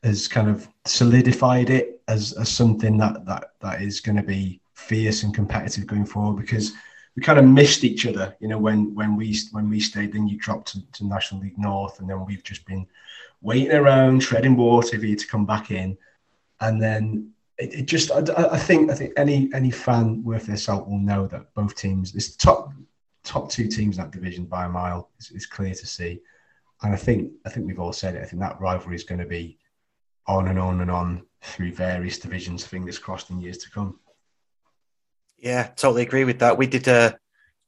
has 0.02 0.28
kind 0.28 0.48
of 0.48 0.68
solidified 0.84 1.70
it 1.70 2.02
as, 2.08 2.32
as 2.32 2.48
something 2.48 2.98
that 2.98 3.24
that 3.24 3.52
that 3.60 3.82
is 3.82 4.00
going 4.00 4.16
to 4.16 4.22
be 4.22 4.60
fierce 4.74 5.22
and 5.22 5.34
competitive 5.34 5.86
going 5.86 6.04
forward 6.04 6.40
because 6.40 6.72
we 7.14 7.22
kind 7.22 7.38
of 7.38 7.44
missed 7.44 7.84
each 7.84 8.04
other 8.06 8.34
you 8.40 8.48
know 8.48 8.58
when 8.58 8.94
when 8.94 9.16
we 9.16 9.36
when 9.52 9.70
we 9.70 9.78
stayed 9.78 10.12
then 10.12 10.26
you 10.26 10.36
dropped 10.38 10.72
to, 10.72 10.80
to 10.92 11.06
national 11.06 11.40
league 11.40 11.58
north 11.58 12.00
and 12.00 12.10
then 12.10 12.24
we've 12.26 12.42
just 12.42 12.66
been 12.66 12.86
waiting 13.42 13.72
around 13.72 14.22
treading 14.22 14.56
water 14.56 14.98
for 14.98 15.04
you 15.04 15.16
to 15.16 15.26
come 15.26 15.44
back 15.44 15.70
in. 15.70 15.98
And 16.60 16.80
then 16.80 17.32
it, 17.58 17.74
it 17.74 17.86
just 17.86 18.10
I, 18.10 18.22
I 18.52 18.58
think 18.58 18.90
i 18.90 18.94
think 18.94 19.12
any 19.16 19.50
any 19.52 19.70
fan 19.70 20.24
worth 20.24 20.46
their 20.46 20.56
salt 20.56 20.88
will 20.88 20.98
know 20.98 21.26
that 21.26 21.52
both 21.54 21.76
teams 21.76 22.12
this 22.12 22.34
top 22.34 22.72
top 23.24 23.50
two 23.50 23.68
teams 23.68 23.98
in 23.98 24.04
that 24.04 24.10
division 24.10 24.46
by 24.46 24.64
a 24.64 24.68
mile 24.68 25.10
is, 25.20 25.30
is 25.32 25.46
clear 25.46 25.74
to 25.74 25.86
see. 25.86 26.20
And 26.82 26.94
i 26.94 26.96
think 26.96 27.30
i 27.44 27.50
think 27.50 27.66
we've 27.66 27.80
all 27.80 27.92
said 27.92 28.14
it. 28.14 28.22
I 28.22 28.24
think 28.24 28.40
that 28.40 28.60
rivalry 28.60 28.96
is 28.96 29.04
going 29.04 29.20
to 29.20 29.26
be 29.26 29.58
on 30.26 30.48
and 30.48 30.58
on 30.58 30.80
and 30.80 30.90
on 30.90 31.22
through 31.42 31.74
various 31.74 32.18
divisions, 32.18 32.64
fingers 32.64 32.98
crossed 32.98 33.30
in 33.30 33.40
years 33.40 33.58
to 33.58 33.70
come. 33.70 33.98
Yeah, 35.38 35.64
totally 35.64 36.02
agree 36.02 36.24
with 36.24 36.38
that. 36.38 36.56
We 36.56 36.66
did 36.66 36.86
a 36.88 37.18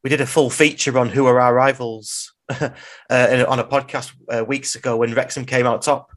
we 0.02 0.10
did 0.10 0.20
a 0.20 0.26
full 0.26 0.50
feature 0.50 0.98
on 0.98 1.08
who 1.08 1.26
are 1.26 1.40
our 1.40 1.54
rivals 1.54 2.34
uh, 2.60 2.70
on 3.10 3.58
a 3.58 3.64
podcast 3.64 4.12
uh, 4.28 4.44
weeks 4.44 4.74
ago 4.74 4.98
when 4.98 5.14
Wrexham 5.14 5.46
came 5.46 5.66
out 5.66 5.82
top, 5.82 6.12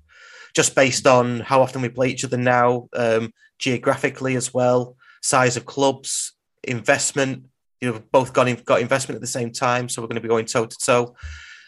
just 0.54 0.76
based 0.76 1.08
on 1.08 1.40
how 1.40 1.62
often 1.62 1.82
we 1.82 1.90
play 1.90 2.10
each 2.10 2.26
other 2.26 2.38
now, 2.38 2.90
um, 2.94 3.32
geographically 3.58 4.36
as 4.36 4.54
well, 4.54 4.98
size 5.22 5.58
of 5.58 5.66
clubs, 5.66 6.34
investment. 6.64 7.46
You 7.82 7.92
know, 7.92 8.04
both 8.12 8.34
got 8.34 8.48
in, 8.48 8.58
got 8.66 8.82
investment 8.82 9.16
at 9.16 9.22
the 9.22 9.28
same 9.28 9.52
time, 9.52 9.88
so 9.88 10.02
we're 10.02 10.08
going 10.08 10.16
to 10.16 10.22
be 10.22 10.28
going 10.28 10.46
toe 10.46 10.66
to 10.66 10.78
toe. 10.78 11.16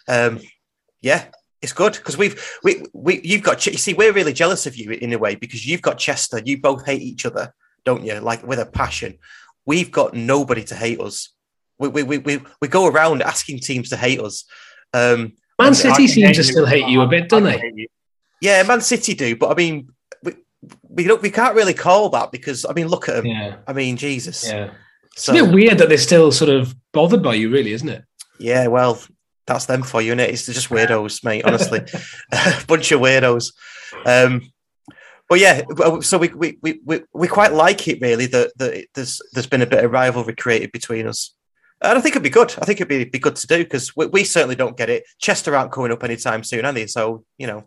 Um, 0.08 0.40
Yeah, 1.02 1.26
it's 1.62 1.74
good 1.74 1.94
because 1.94 2.18
we've 2.18 2.42
we 2.64 2.84
we 2.94 3.22
you've 3.24 3.44
got 3.44 3.66
you 3.66 3.74
see 3.78 3.94
we're 3.94 4.14
really 4.14 4.34
jealous 4.34 4.66
of 4.66 4.76
you 4.76 4.92
in 4.92 5.12
a 5.14 5.18
way 5.18 5.36
because 5.36 5.66
you've 5.68 5.82
got 5.82 5.98
Chester. 5.98 6.42
You 6.44 6.60
both 6.62 6.86
hate 6.86 7.02
each 7.02 7.26
other, 7.26 7.54
don't 7.86 8.06
you? 8.06 8.20
Like 8.20 8.46
with 8.46 8.60
a 8.60 8.66
passion. 8.66 9.18
We've 9.66 9.92
got 9.92 10.14
nobody 10.14 10.64
to 10.66 10.76
hate 10.76 11.00
us. 11.00 11.30
We 11.78 11.90
we 11.90 12.04
we 12.04 12.18
we, 12.20 12.42
we 12.62 12.68
go 12.68 12.88
around 12.88 13.22
asking 13.22 13.60
teams 13.60 13.90
to 13.90 13.98
hate 13.98 14.20
us. 14.20 14.46
Um, 14.94 15.34
Man 15.60 15.74
City 15.76 16.08
can 16.08 16.08
seem 16.08 16.34
to 16.34 16.44
still 16.44 16.66
hate 16.66 16.88
you 16.88 17.02
a 17.02 17.08
bit, 17.08 17.30
don't 17.30 17.44
they? 17.44 17.88
yeah, 18.42 18.64
Man 18.64 18.82
City 18.82 19.14
do, 19.14 19.36
but 19.36 19.52
I 19.52 19.56
mean, 19.56 19.90
we 20.24 20.34
we 20.90 21.04
don't 21.04 21.22
we 21.22 21.30
can't 21.30 21.56
really 21.56 21.74
call 21.74 22.10
that 22.10 22.32
because 22.32 22.66
I 22.68 22.74
mean, 22.74 22.88
look 22.88 23.10
at 23.10 23.16
them. 23.16 23.26
Yeah, 23.26 23.58
I 23.68 23.74
mean, 23.74 23.98
Jesus. 23.98 24.48
yeah. 24.48 24.72
It's 25.14 25.24
So 25.26 25.34
a 25.34 25.44
bit 25.44 25.54
weird 25.54 25.78
that 25.80 25.90
they're 25.90 25.98
still 25.98 26.32
sort 26.32 26.50
of 26.50 26.74
bothered 26.94 27.22
by 27.22 27.34
you, 27.34 27.50
really, 27.50 27.74
isn't 27.74 27.90
it? 27.90 28.04
yeah, 28.40 28.68
well, 28.68 29.02
that's 29.50 29.66
them 29.66 29.84
for 29.84 30.02
you, 30.02 30.14
innit? 30.14 30.30
It's 30.30 30.46
just 30.46 30.70
weirdos, 30.70 31.24
mate. 31.24 31.44
Honestly, 31.46 31.80
bunch 32.68 32.92
of 32.92 33.02
weirdos. 33.02 33.54
Um, 34.06 34.52
but 35.28 35.40
yeah, 35.40 35.62
so 36.02 36.18
we, 36.18 36.30
we 36.30 36.58
we 36.62 36.80
we 36.86 37.02
we 37.14 37.28
quite 37.28 37.54
like 37.54 37.88
it 37.88 38.02
really 38.02 38.26
that 38.28 38.58
that 38.58 38.86
there's 38.96 39.22
there's 39.34 39.48
been 39.48 39.62
a 39.62 39.68
bit 39.68 39.84
of 39.84 39.92
rivalry 39.92 40.36
created 40.36 40.72
between 40.72 41.06
us. 41.06 41.36
And 41.82 41.98
I 41.98 42.02
think 42.02 42.14
it'd 42.14 42.24
be 42.24 42.30
good. 42.30 42.54
I 42.62 42.66
think 42.66 42.82
it'd 42.82 42.90
be, 42.90 43.06
be 43.06 43.20
good 43.20 43.38
to 43.38 43.48
do 43.48 43.60
because 43.60 43.96
we, 43.96 44.08
we 44.08 44.24
certainly 44.26 44.56
don't 44.56 44.76
get 44.76 44.90
it. 44.90 45.04
Chester 45.18 45.56
aren't 45.56 45.72
coming 45.72 45.92
up 45.92 46.04
anytime 46.04 46.44
soon, 46.44 46.66
are 46.66 46.74
they? 46.74 46.88
So 46.88 47.24
you 47.38 47.48
know, 47.48 47.60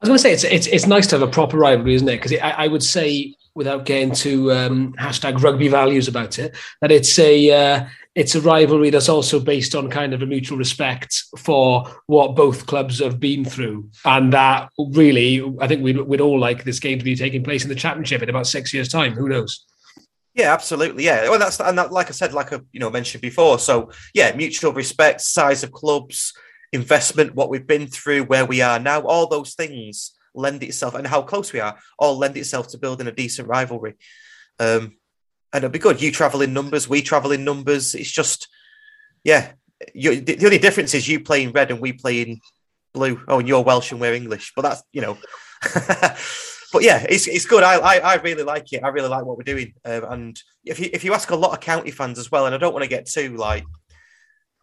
I 0.00 0.06
was 0.06 0.08
going 0.08 0.18
to 0.18 0.22
say 0.22 0.32
it's 0.32 0.44
it's 0.44 0.66
it's 0.66 0.86
nice 0.86 1.06
to 1.08 1.18
have 1.18 1.28
a 1.28 1.30
proper 1.30 1.56
rivalry, 1.56 1.94
isn't 1.94 2.08
it? 2.08 2.16
Because 2.22 2.34
I, 2.34 2.50
I 2.50 2.68
would 2.68 2.82
say, 2.82 3.34
without 3.54 3.84
getting 3.84 4.12
to 4.12 4.52
um, 4.52 4.92
hashtag 4.94 5.42
rugby 5.42 5.68
values 5.68 6.06
about 6.06 6.38
it, 6.38 6.54
that 6.80 6.92
it's 6.92 7.18
a 7.18 7.50
uh, 7.50 7.86
it's 8.14 8.34
a 8.34 8.40
rivalry 8.40 8.90
that's 8.90 9.08
also 9.08 9.38
based 9.38 9.74
on 9.74 9.90
kind 9.90 10.12
of 10.12 10.22
a 10.22 10.26
mutual 10.26 10.58
respect 10.58 11.22
for 11.38 11.86
what 12.06 12.34
both 12.34 12.66
clubs 12.66 12.98
have 12.98 13.20
been 13.20 13.44
through, 13.44 13.88
and 14.04 14.32
that 14.32 14.70
really, 14.78 15.42
I 15.60 15.68
think 15.68 15.82
we'd, 15.82 16.00
we'd 16.00 16.20
all 16.20 16.38
like 16.38 16.64
this 16.64 16.80
game 16.80 16.98
to 16.98 17.04
be 17.04 17.14
taking 17.14 17.44
place 17.44 17.62
in 17.62 17.68
the 17.68 17.74
championship 17.74 18.22
in 18.22 18.28
about 18.28 18.46
six 18.46 18.74
years' 18.74 18.88
time. 18.88 19.12
Who 19.12 19.28
knows? 19.28 19.64
Yeah, 20.34 20.52
absolutely. 20.52 21.04
Yeah, 21.04 21.28
well, 21.28 21.38
that's 21.38 21.60
and 21.60 21.76
that, 21.78 21.92
like 21.92 22.08
I 22.08 22.12
said, 22.12 22.32
like 22.32 22.52
I 22.52 22.60
you 22.72 22.80
know 22.80 22.90
mentioned 22.90 23.22
before. 23.22 23.58
So 23.58 23.90
yeah, 24.14 24.34
mutual 24.34 24.72
respect, 24.72 25.20
size 25.20 25.62
of 25.62 25.72
clubs, 25.72 26.32
investment, 26.72 27.34
what 27.34 27.50
we've 27.50 27.66
been 27.66 27.86
through, 27.86 28.24
where 28.24 28.46
we 28.46 28.60
are 28.60 28.78
now, 28.78 29.00
all 29.02 29.26
those 29.26 29.54
things 29.54 30.12
lend 30.34 30.62
itself, 30.62 30.94
and 30.94 31.06
how 31.06 31.22
close 31.22 31.52
we 31.52 31.60
are, 31.60 31.76
all 31.98 32.16
lend 32.16 32.36
itself 32.36 32.68
to 32.68 32.78
building 32.78 33.06
a 33.06 33.12
decent 33.12 33.48
rivalry. 33.48 33.94
Um, 34.60 34.96
and 35.52 35.64
it'll 35.64 35.72
be 35.72 35.78
good. 35.78 36.02
You 36.02 36.12
travel 36.12 36.42
in 36.42 36.52
numbers, 36.52 36.88
we 36.88 37.02
travel 37.02 37.32
in 37.32 37.44
numbers. 37.44 37.94
It's 37.94 38.10
just, 38.10 38.48
yeah. 39.24 39.52
You, 39.94 40.20
the 40.20 40.44
only 40.44 40.58
difference 40.58 40.94
is 40.94 41.08
you 41.08 41.20
play 41.20 41.44
in 41.44 41.52
red 41.52 41.70
and 41.70 41.80
we 41.80 41.92
play 41.92 42.22
in 42.22 42.40
blue. 42.92 43.22
Oh, 43.28 43.38
and 43.38 43.48
you're 43.48 43.62
Welsh 43.62 43.92
and 43.92 44.00
we're 44.00 44.14
English, 44.14 44.52
but 44.56 44.62
that's 44.62 44.82
you 44.92 45.00
know. 45.00 45.16
but 46.72 46.82
yeah, 46.82 47.06
it's, 47.08 47.26
it's 47.28 47.46
good. 47.46 47.62
I, 47.62 47.76
I, 47.76 47.96
I 47.98 48.14
really 48.16 48.42
like 48.42 48.72
it. 48.72 48.82
I 48.82 48.88
really 48.88 49.08
like 49.08 49.24
what 49.24 49.36
we're 49.36 49.44
doing. 49.44 49.74
Um, 49.84 50.04
and 50.04 50.42
if 50.64 50.80
you 50.80 50.90
if 50.92 51.04
you 51.04 51.14
ask 51.14 51.30
a 51.30 51.36
lot 51.36 51.52
of 51.52 51.60
county 51.60 51.90
fans 51.90 52.18
as 52.18 52.30
well, 52.30 52.46
and 52.46 52.54
I 52.54 52.58
don't 52.58 52.72
want 52.72 52.82
to 52.82 52.90
get 52.90 53.06
too 53.06 53.36
like, 53.36 53.64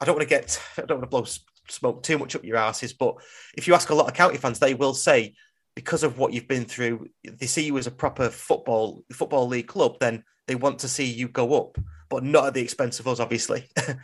I 0.01 0.05
don't 0.05 0.15
want 0.15 0.27
to 0.27 0.35
get 0.35 0.61
I 0.77 0.81
don't 0.81 0.99
want 0.99 1.09
to 1.09 1.15
blow 1.15 1.25
smoke 1.69 2.03
too 2.03 2.17
much 2.17 2.35
up 2.35 2.43
your 2.43 2.57
asses, 2.57 2.93
but 2.93 3.15
if 3.57 3.67
you 3.67 3.73
ask 3.73 3.89
a 3.89 3.95
lot 3.95 4.07
of 4.07 4.13
county 4.13 4.37
fans, 4.37 4.59
they 4.59 4.73
will 4.73 4.93
say 4.93 5.33
because 5.75 6.03
of 6.03 6.17
what 6.17 6.31
you've 6.31 6.47
been 6.47 6.65
through, 6.65 7.07
they 7.23 7.47
see 7.47 7.65
you 7.65 7.77
as 7.77 7.87
a 7.87 7.91
proper 7.91 8.29
football 8.29 9.03
football 9.11 9.47
league 9.47 9.67
club, 9.67 9.97
then 9.99 10.23
they 10.47 10.55
want 10.55 10.79
to 10.79 10.87
see 10.87 11.05
you 11.05 11.27
go 11.27 11.55
up, 11.55 11.77
but 12.09 12.23
not 12.23 12.47
at 12.47 12.53
the 12.53 12.61
expense 12.61 12.99
of 12.99 13.07
us, 13.07 13.19
obviously. 13.19 13.67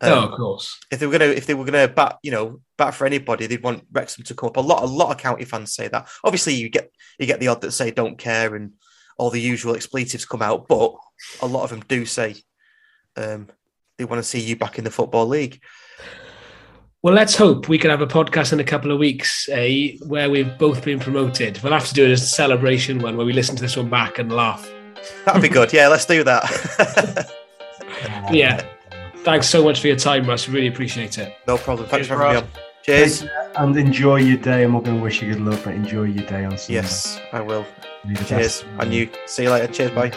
Um, 0.00 0.10
no, 0.10 0.28
of 0.28 0.36
course. 0.36 0.78
If 0.90 1.00
they 1.00 1.06
were 1.06 1.12
gonna, 1.12 1.30
if 1.30 1.46
they 1.46 1.54
were 1.54 1.64
gonna 1.64 1.88
bat, 1.88 2.18
you 2.22 2.30
know, 2.30 2.60
bat 2.76 2.94
for 2.94 3.06
anybody, 3.06 3.46
they'd 3.46 3.62
want 3.62 3.86
Wrexham 3.90 4.24
to 4.24 4.34
come 4.34 4.48
up. 4.48 4.56
A 4.58 4.60
lot, 4.60 4.82
a 4.82 4.86
lot 4.86 5.10
of 5.10 5.18
county 5.18 5.44
fans 5.44 5.72
say 5.72 5.88
that. 5.88 6.08
Obviously, 6.22 6.54
you 6.54 6.68
get 6.68 6.90
you 7.18 7.26
get 7.26 7.40
the 7.40 7.48
odd 7.48 7.62
that 7.62 7.72
say 7.72 7.90
don't 7.90 8.18
care 8.18 8.54
and 8.54 8.72
all 9.16 9.30
the 9.30 9.40
usual 9.40 9.74
expletives 9.74 10.26
come 10.26 10.42
out, 10.42 10.68
but 10.68 10.94
a 11.40 11.46
lot 11.46 11.64
of 11.64 11.70
them 11.70 11.82
do 11.88 12.04
say 12.04 12.36
um, 13.16 13.48
they 13.96 14.04
want 14.04 14.18
to 14.18 14.28
see 14.28 14.40
you 14.40 14.56
back 14.56 14.76
in 14.76 14.84
the 14.84 14.90
football 14.90 15.26
league. 15.26 15.60
Well, 17.02 17.14
let's 17.14 17.36
hope 17.36 17.68
we 17.68 17.78
can 17.78 17.90
have 17.90 18.02
a 18.02 18.06
podcast 18.06 18.52
in 18.52 18.60
a 18.60 18.64
couple 18.64 18.90
of 18.90 18.98
weeks, 18.98 19.48
eh, 19.50 19.96
where 20.06 20.28
we've 20.28 20.58
both 20.58 20.84
been 20.84 20.98
promoted. 20.98 21.62
We'll 21.62 21.72
have 21.72 21.88
to 21.88 21.94
do 21.94 22.04
it 22.04 22.10
as 22.10 22.22
a 22.22 22.26
celebration 22.26 22.98
one 22.98 23.16
where 23.16 23.24
we 23.24 23.32
listen 23.32 23.56
to 23.56 23.62
this 23.62 23.76
one 23.76 23.88
back 23.88 24.18
and 24.18 24.30
laugh. 24.30 24.68
That'd 25.24 25.42
be 25.42 25.48
good. 25.48 25.72
Yeah, 25.72 25.88
let's 25.88 26.04
do 26.04 26.24
that. 26.24 27.30
yeah. 28.30 28.64
Thanks 29.18 29.48
so 29.48 29.64
much 29.64 29.80
for 29.80 29.88
your 29.88 29.96
time, 29.96 30.26
Russ. 30.26 30.48
Really 30.48 30.68
appreciate 30.68 31.18
it. 31.18 31.34
No 31.48 31.58
problem. 31.58 31.88
Thanks 31.88 32.06
Cheers, 32.06 32.18
for 32.18 32.24
having 32.24 32.44
me 32.44 32.48
on. 32.48 32.62
Cheers. 32.82 33.24
And 33.56 33.76
enjoy 33.76 34.16
your 34.16 34.36
day. 34.36 34.62
I'm 34.62 34.72
not 34.72 34.84
going 34.84 34.98
to 34.98 35.02
wish 35.02 35.20
you 35.20 35.32
good 35.32 35.42
luck, 35.42 35.60
but 35.64 35.74
enjoy 35.74 36.04
your 36.04 36.24
day 36.26 36.44
on 36.44 36.56
Sunday. 36.56 36.74
Yes, 36.74 37.20
I 37.32 37.40
will. 37.40 37.66
Cheers. 38.26 38.64
And 38.78 38.94
you. 38.94 39.10
See 39.26 39.42
you 39.42 39.50
later. 39.50 39.72
Cheers. 39.72 39.90
Bye. 39.90 40.12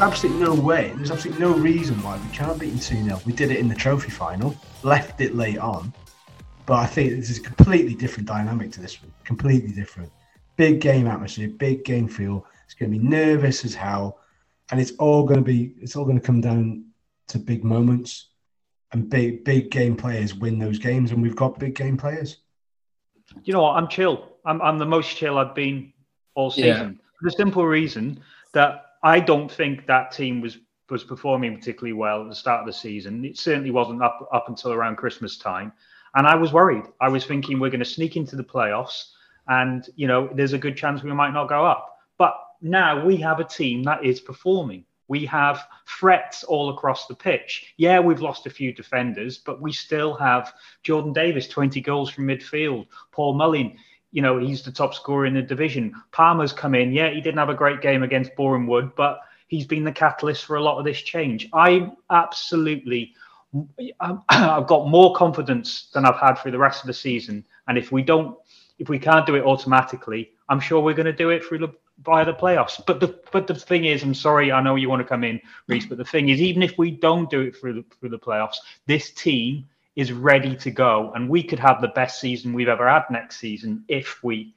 There's, 0.00 0.22
there's 0.22 0.32
absolutely 0.32 0.44
no 0.44 0.62
way, 0.62 0.92
there's 0.96 1.10
absolutely 1.10 1.44
no 1.44 1.54
reason 1.54 2.02
why 2.02 2.18
we 2.18 2.34
can't 2.34 2.58
beat 2.58 2.70
them 2.70 2.78
2 2.78 3.04
0. 3.04 3.20
We 3.26 3.32
did 3.32 3.50
it 3.50 3.58
in 3.58 3.68
the 3.68 3.74
trophy 3.74 4.10
final, 4.10 4.56
left 4.82 5.20
it 5.20 5.34
late 5.34 5.58
on. 5.58 5.92
But 6.66 6.78
I 6.78 6.86
think 6.86 7.10
this 7.10 7.30
is 7.30 7.38
a 7.38 7.42
completely 7.42 7.94
different 7.94 8.28
dynamic 8.28 8.70
to 8.72 8.80
this 8.80 9.02
one. 9.02 9.12
Completely 9.24 9.72
different. 9.72 10.10
Big 10.56 10.80
game 10.80 11.06
atmosphere, 11.06 11.48
big 11.48 11.84
game 11.84 12.08
feel. 12.08 12.46
It's 12.64 12.74
going 12.74 12.92
to 12.92 12.98
be 12.98 13.04
nervous 13.04 13.64
as 13.64 13.74
hell. 13.74 14.20
And 14.70 14.80
it's 14.80 14.92
all 14.92 15.24
going 15.24 15.40
to 15.40 15.44
be, 15.44 15.74
it's 15.80 15.96
all 15.96 16.04
going 16.04 16.20
to 16.20 16.24
come 16.24 16.40
down 16.40 16.84
to 17.28 17.38
big 17.38 17.64
moments. 17.64 18.28
And 18.92 19.08
big, 19.08 19.44
big 19.44 19.70
game 19.70 19.96
players 19.96 20.34
win 20.34 20.58
those 20.58 20.78
games. 20.78 21.10
And 21.10 21.22
we've 21.22 21.36
got 21.36 21.58
big 21.58 21.74
game 21.74 21.96
players. 21.96 22.38
You 23.44 23.52
know 23.52 23.62
what? 23.62 23.76
I'm 23.76 23.88
chill. 23.88 24.28
I'm, 24.44 24.60
I'm 24.62 24.78
the 24.78 24.86
most 24.86 25.16
chill 25.16 25.38
I've 25.38 25.54
been 25.54 25.92
all 26.34 26.50
season. 26.50 26.98
Yeah. 27.00 27.06
For 27.18 27.24
the 27.24 27.30
simple 27.32 27.66
reason 27.66 28.20
that 28.52 28.89
I 29.02 29.20
don't 29.20 29.50
think 29.50 29.86
that 29.86 30.12
team 30.12 30.40
was 30.40 30.58
was 30.90 31.04
performing 31.04 31.56
particularly 31.56 31.92
well 31.92 32.22
at 32.22 32.28
the 32.28 32.34
start 32.34 32.60
of 32.60 32.66
the 32.66 32.72
season. 32.72 33.24
It 33.24 33.38
certainly 33.38 33.70
wasn't 33.70 34.02
up 34.02 34.28
up 34.32 34.48
until 34.48 34.72
around 34.72 34.96
Christmas 34.96 35.38
time, 35.38 35.72
and 36.14 36.26
I 36.26 36.34
was 36.34 36.52
worried. 36.52 36.84
I 37.00 37.08
was 37.08 37.24
thinking 37.24 37.58
we're 37.58 37.70
going 37.70 37.80
to 37.80 37.84
sneak 37.84 38.16
into 38.16 38.36
the 38.36 38.44
playoffs, 38.44 39.12
and 39.48 39.88
you 39.96 40.06
know 40.06 40.28
there's 40.34 40.52
a 40.52 40.58
good 40.58 40.76
chance 40.76 41.02
we 41.02 41.12
might 41.12 41.32
not 41.32 41.48
go 41.48 41.64
up. 41.64 41.96
But 42.18 42.34
now 42.60 43.04
we 43.04 43.16
have 43.18 43.40
a 43.40 43.44
team 43.44 43.82
that 43.84 44.04
is 44.04 44.20
performing. 44.20 44.84
We 45.08 45.26
have 45.26 45.66
threats 45.88 46.44
all 46.44 46.70
across 46.70 47.08
the 47.08 47.16
pitch. 47.16 47.74
Yeah, 47.76 47.98
we've 47.98 48.20
lost 48.20 48.46
a 48.46 48.50
few 48.50 48.72
defenders, 48.72 49.38
but 49.38 49.60
we 49.60 49.72
still 49.72 50.14
have 50.14 50.52
Jordan 50.84 51.12
Davies, 51.12 51.48
20 51.48 51.80
goals 51.80 52.10
from 52.10 52.28
midfield. 52.28 52.86
Paul 53.10 53.34
Mullin, 53.34 53.76
you 54.12 54.22
know, 54.22 54.38
he's 54.38 54.62
the 54.62 54.72
top 54.72 54.94
scorer 54.94 55.26
in 55.26 55.34
the 55.34 55.42
division. 55.42 55.94
Palmer's 56.12 56.52
come 56.52 56.74
in. 56.74 56.92
Yeah, 56.92 57.10
he 57.10 57.20
didn't 57.20 57.38
have 57.38 57.48
a 57.48 57.54
great 57.54 57.80
game 57.80 58.02
against 58.02 58.34
Boreham 58.36 58.66
Wood, 58.66 58.92
but 58.96 59.20
he's 59.48 59.66
been 59.66 59.84
the 59.84 59.92
catalyst 59.92 60.44
for 60.44 60.56
a 60.56 60.62
lot 60.62 60.78
of 60.78 60.84
this 60.84 61.00
change. 61.00 61.48
I'm 61.52 61.92
absolutely, 62.10 63.14
um, 64.00 64.22
I've 64.28 64.66
got 64.66 64.88
more 64.88 65.14
confidence 65.14 65.90
than 65.92 66.04
I've 66.04 66.18
had 66.18 66.34
for 66.34 66.50
the 66.50 66.58
rest 66.58 66.82
of 66.82 66.86
the 66.86 66.94
season. 66.94 67.44
And 67.68 67.78
if 67.78 67.92
we 67.92 68.02
don't, 68.02 68.36
if 68.78 68.88
we 68.88 68.98
can't 68.98 69.26
do 69.26 69.36
it 69.36 69.44
automatically, 69.44 70.32
I'm 70.48 70.60
sure 70.60 70.80
we're 70.80 70.94
going 70.94 71.06
to 71.06 71.12
do 71.12 71.30
it 71.30 71.44
through 71.44 71.58
the 71.58 71.68
via 72.02 72.24
the 72.24 72.32
playoffs. 72.32 72.80
But 72.86 72.98
the 72.98 73.20
but 73.30 73.46
the 73.46 73.54
thing 73.54 73.84
is, 73.84 74.02
I'm 74.02 74.14
sorry, 74.14 74.50
I 74.50 74.62
know 74.62 74.76
you 74.76 74.88
want 74.88 75.00
to 75.00 75.08
come 75.08 75.22
in, 75.22 75.40
Reese, 75.68 75.86
but 75.86 75.98
the 75.98 76.04
thing 76.04 76.30
is, 76.30 76.40
even 76.40 76.62
if 76.62 76.78
we 76.78 76.90
don't 76.90 77.28
do 77.30 77.42
it 77.42 77.56
through 77.56 77.74
the 77.74 77.84
through 77.98 78.10
the 78.10 78.18
playoffs, 78.18 78.56
this 78.86 79.10
team 79.10 79.66
is 79.96 80.12
ready 80.12 80.56
to 80.56 80.70
go, 80.70 81.12
and 81.14 81.28
we 81.28 81.42
could 81.42 81.58
have 81.58 81.80
the 81.80 81.88
best 81.88 82.20
season 82.20 82.52
we've 82.52 82.68
ever 82.68 82.88
had 82.88 83.04
next 83.10 83.38
season 83.38 83.84
if 83.88 84.22
we 84.22 84.54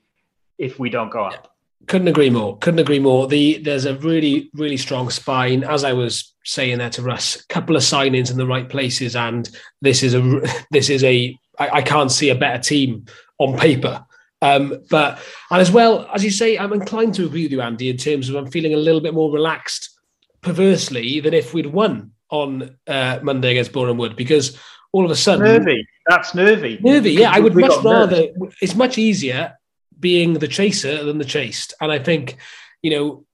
if 0.58 0.80
we 0.80 0.90
don't 0.90 1.10
go 1.10 1.24
up. 1.24 1.56
Couldn't 1.88 2.08
agree 2.08 2.30
more. 2.30 2.58
Couldn't 2.60 2.80
agree 2.80 3.00
more. 3.00 3.28
The 3.28 3.58
there's 3.58 3.86
a 3.86 3.96
really 3.96 4.50
really 4.54 4.78
strong 4.78 5.10
spine. 5.10 5.64
As 5.64 5.84
I 5.84 5.94
was 5.94 6.34
saying 6.46 6.78
there 6.78 6.90
to 6.92 7.02
Russ, 7.02 7.42
a 7.42 7.48
couple 7.48 7.76
of 7.76 7.82
signings 7.82 8.32
in 8.32 8.38
the 8.38 8.48
right 8.48 8.70
places, 8.70 9.16
and 9.16 9.50
this 9.82 10.04
is 10.04 10.14
a 10.14 10.42
this 10.72 10.90
is 10.90 11.04
a 11.04 11.38
I, 11.60 11.70
I 11.70 11.82
can't 11.82 12.12
see 12.12 12.30
a 12.30 12.36
better 12.36 12.62
team 12.62 13.06
on 13.40 13.58
paper. 13.58 14.06
Um, 14.42 14.84
but 14.90 15.20
and 15.52 15.62
as 15.62 15.72
well 15.72 16.10
as 16.14 16.24
you 16.24 16.32
say, 16.32 16.58
I'm 16.58 16.74
inclined 16.74 17.16
to 17.16 17.26
agree 17.26 17.44
with 17.44 17.52
you, 17.52 17.62
Andy, 17.62 17.90
in 17.90 17.98
terms 17.98 18.30
of 18.30 18.36
I'm 18.36 18.52
feeling 18.52 18.74
a 18.74 18.78
little 18.78 19.02
bit 19.02 19.14
more 19.14 19.32
relaxed, 19.32 20.00
perversely, 20.42 21.20
than 21.20 21.34
if 21.34 21.54
we'd 21.54 21.66
won 21.66 22.12
on 22.30 22.78
uh, 22.88 23.20
Monday 23.22 23.52
against 23.52 23.72
Boreham 23.72 23.98
Wood 23.98 24.16
because 24.16 24.58
all 24.94 25.04
of 25.04 25.12
a 25.12 25.16
sudden. 25.16 25.46
Nervy. 25.46 25.86
That's 26.08 26.34
nervy. 26.34 26.80
Nervy, 26.82 27.12
yeah. 27.12 27.32
I 27.32 27.40
would 27.40 27.56
much 27.56 27.84
rather, 27.84 28.28
it's 28.62 28.76
much 28.76 28.98
easier 28.98 29.58
being 30.00 30.34
the 30.34 30.48
chaser 30.48 31.04
than 31.04 31.18
the 31.18 31.26
chased. 31.26 31.74
And 31.82 31.92
I 31.92 32.00
think, 32.00 32.38
you 32.82 32.92
know, 32.92 33.26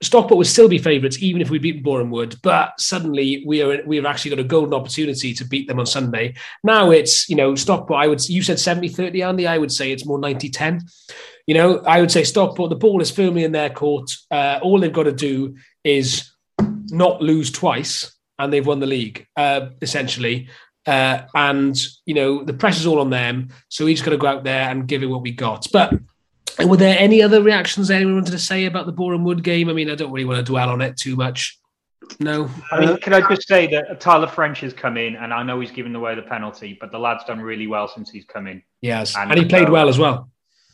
Stockport 0.00 0.38
would 0.38 0.46
still 0.46 0.68
be 0.68 0.78
favourites 0.78 1.22
even 1.22 1.40
if 1.40 1.50
we 1.50 1.58
beat 1.58 1.82
Boreham 1.82 2.10
Wood, 2.10 2.36
but 2.42 2.78
suddenly 2.78 3.42
we 3.46 3.62
are 3.62 3.82
we 3.86 3.96
have 3.96 4.04
actually 4.04 4.30
got 4.30 4.40
a 4.40 4.44
golden 4.44 4.74
opportunity 4.74 5.32
to 5.34 5.44
beat 5.44 5.66
them 5.66 5.78
on 5.78 5.86
Sunday. 5.86 6.34
Now 6.62 6.90
it's 6.90 7.28
you 7.30 7.36
know 7.36 7.54
Stockport. 7.54 7.98
I 7.98 8.08
would 8.08 8.26
you 8.28 8.42
said 8.42 8.58
70-30, 8.58 9.26
Andy. 9.26 9.46
I 9.46 9.56
would 9.56 9.72
say 9.72 9.90
it's 9.90 10.04
more 10.04 10.18
90-10. 10.18 10.82
You 11.46 11.54
know, 11.54 11.78
I 11.78 12.00
would 12.00 12.10
say 12.10 12.24
Stockport. 12.24 12.68
The 12.68 12.76
ball 12.76 13.00
is 13.00 13.10
firmly 13.10 13.44
in 13.44 13.52
their 13.52 13.70
court. 13.70 14.10
Uh, 14.30 14.58
all 14.62 14.78
they've 14.78 14.92
got 14.92 15.04
to 15.04 15.12
do 15.12 15.56
is 15.82 16.30
not 16.90 17.22
lose 17.22 17.50
twice, 17.50 18.14
and 18.38 18.52
they've 18.52 18.66
won 18.66 18.80
the 18.80 18.86
league 18.86 19.26
uh, 19.36 19.70
essentially. 19.80 20.48
Uh, 20.88 21.26
and 21.34 21.78
you 22.06 22.14
know 22.14 22.42
the 22.42 22.54
pressure's 22.54 22.86
all 22.86 22.98
on 22.98 23.10
them, 23.10 23.50
so 23.68 23.84
we 23.84 23.92
just 23.92 24.06
got 24.06 24.12
to 24.12 24.16
go 24.16 24.26
out 24.26 24.42
there 24.42 24.70
and 24.70 24.88
give 24.88 25.02
it 25.02 25.06
what 25.06 25.20
we 25.20 25.30
got. 25.30 25.66
But 25.70 25.92
were 26.64 26.78
there 26.78 26.98
any 26.98 27.22
other 27.22 27.42
reactions 27.42 27.90
anyone 27.90 28.14
wanted 28.14 28.30
to 28.30 28.38
say 28.38 28.64
about 28.64 28.86
the 28.86 28.92
Boreham 28.92 29.22
Wood 29.22 29.44
game? 29.44 29.68
I 29.68 29.74
mean, 29.74 29.90
I 29.90 29.94
don't 29.94 30.10
really 30.10 30.24
want 30.24 30.38
to 30.38 30.50
dwell 30.50 30.70
on 30.70 30.80
it 30.80 30.96
too 30.96 31.14
much. 31.14 31.60
No. 32.20 32.48
I 32.72 32.80
mean, 32.80 32.96
can 32.96 33.12
I 33.12 33.20
just 33.28 33.46
say 33.46 33.66
that 33.66 34.00
Tyler 34.00 34.26
French 34.26 34.60
has 34.60 34.72
come 34.72 34.96
in, 34.96 35.16
and 35.16 35.34
I 35.34 35.42
know 35.42 35.60
he's 35.60 35.70
given 35.70 35.94
away 35.94 36.14
the 36.14 36.22
penalty, 36.22 36.78
but 36.80 36.90
the 36.90 36.98
lad's 36.98 37.24
done 37.24 37.42
really 37.42 37.66
well 37.66 37.86
since 37.86 38.08
he's 38.08 38.24
come 38.24 38.46
in. 38.46 38.62
Yes, 38.80 39.14
and, 39.14 39.30
and 39.30 39.38
he 39.38 39.46
played 39.46 39.68
uh, 39.68 39.72
well 39.72 39.90
as 39.90 39.98
well. 39.98 40.30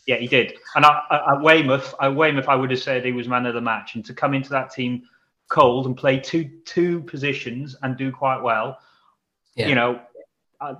Yeah, 0.06 0.18
he 0.18 0.28
did. 0.28 0.54
And 0.76 0.84
I, 0.84 1.00
at 1.32 1.40
Weymouth, 1.40 1.92
at 2.00 2.14
Weymouth, 2.14 2.46
I 2.48 2.54
would 2.54 2.70
have 2.70 2.80
said 2.80 3.04
he 3.04 3.10
was 3.10 3.26
man 3.26 3.46
of 3.46 3.54
the 3.54 3.60
match, 3.60 3.96
and 3.96 4.04
to 4.04 4.14
come 4.14 4.32
into 4.32 4.50
that 4.50 4.70
team 4.70 5.02
cold 5.48 5.86
and 5.86 5.96
play 5.96 6.20
two 6.20 6.48
two 6.64 7.00
positions 7.00 7.74
and 7.82 7.96
do 7.96 8.12
quite 8.12 8.40
well 8.40 8.78
yeah. 9.54 9.68
you 9.68 9.74
know, 9.74 10.00
uh, 10.60 10.74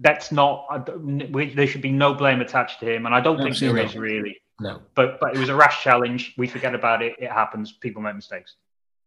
that's 0.00 0.32
not. 0.32 0.66
Uh, 0.70 0.98
we, 0.98 1.54
there 1.54 1.66
should 1.66 1.82
be 1.82 1.92
no 1.92 2.14
blame 2.14 2.40
attached 2.40 2.80
to 2.80 2.94
him, 2.94 3.06
and 3.06 3.14
I 3.14 3.20
don't 3.20 3.38
think 3.38 3.56
there 3.58 3.76
is 3.78 3.96
really. 3.96 4.40
No. 4.60 4.80
But 4.94 5.20
but 5.20 5.34
it 5.34 5.38
was 5.38 5.48
a 5.48 5.54
rash 5.54 5.82
challenge. 5.82 6.34
We 6.38 6.46
forget 6.46 6.74
about 6.74 7.02
it. 7.02 7.14
It 7.18 7.30
happens. 7.30 7.72
People 7.72 8.02
make 8.02 8.14
mistakes. 8.14 8.54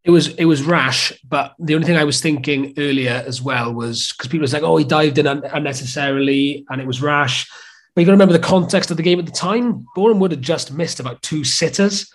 It 0.04 0.12
was 0.12 0.30
it 0.36 0.46
was 0.46 0.64
rash, 0.64 1.12
but 1.28 1.56
the 1.60 1.76
only 1.76 1.86
thing 1.86 1.98
I 1.98 2.04
was 2.04 2.22
thinking 2.22 2.74
earlier 2.78 3.24
as 3.26 3.42
well 3.42 3.74
was 3.74 4.14
because 4.14 4.30
people 4.30 4.44
was 4.44 4.54
like, 4.54 4.64
"Oh, 4.64 4.78
he 4.78 4.86
dived 4.86 5.18
in 5.18 5.28
un- 5.28 5.44
unnecessarily, 5.44 6.66
and 6.70 6.80
it 6.80 6.88
was 6.88 7.02
rash." 7.02 7.50
But 7.94 8.02
you 8.02 8.06
got 8.06 8.12
to 8.12 8.16
remember 8.16 8.34
the 8.34 8.40
context 8.40 8.92
of 8.92 8.98
the 8.98 9.04
game 9.04 9.20
at 9.20 9.26
the 9.26 9.32
time. 9.32 9.86
Wood 9.98 10.32
had 10.32 10.42
just 10.42 10.72
missed 10.72 11.00
about 11.00 11.22
two 11.22 11.44
sitters. 11.44 12.14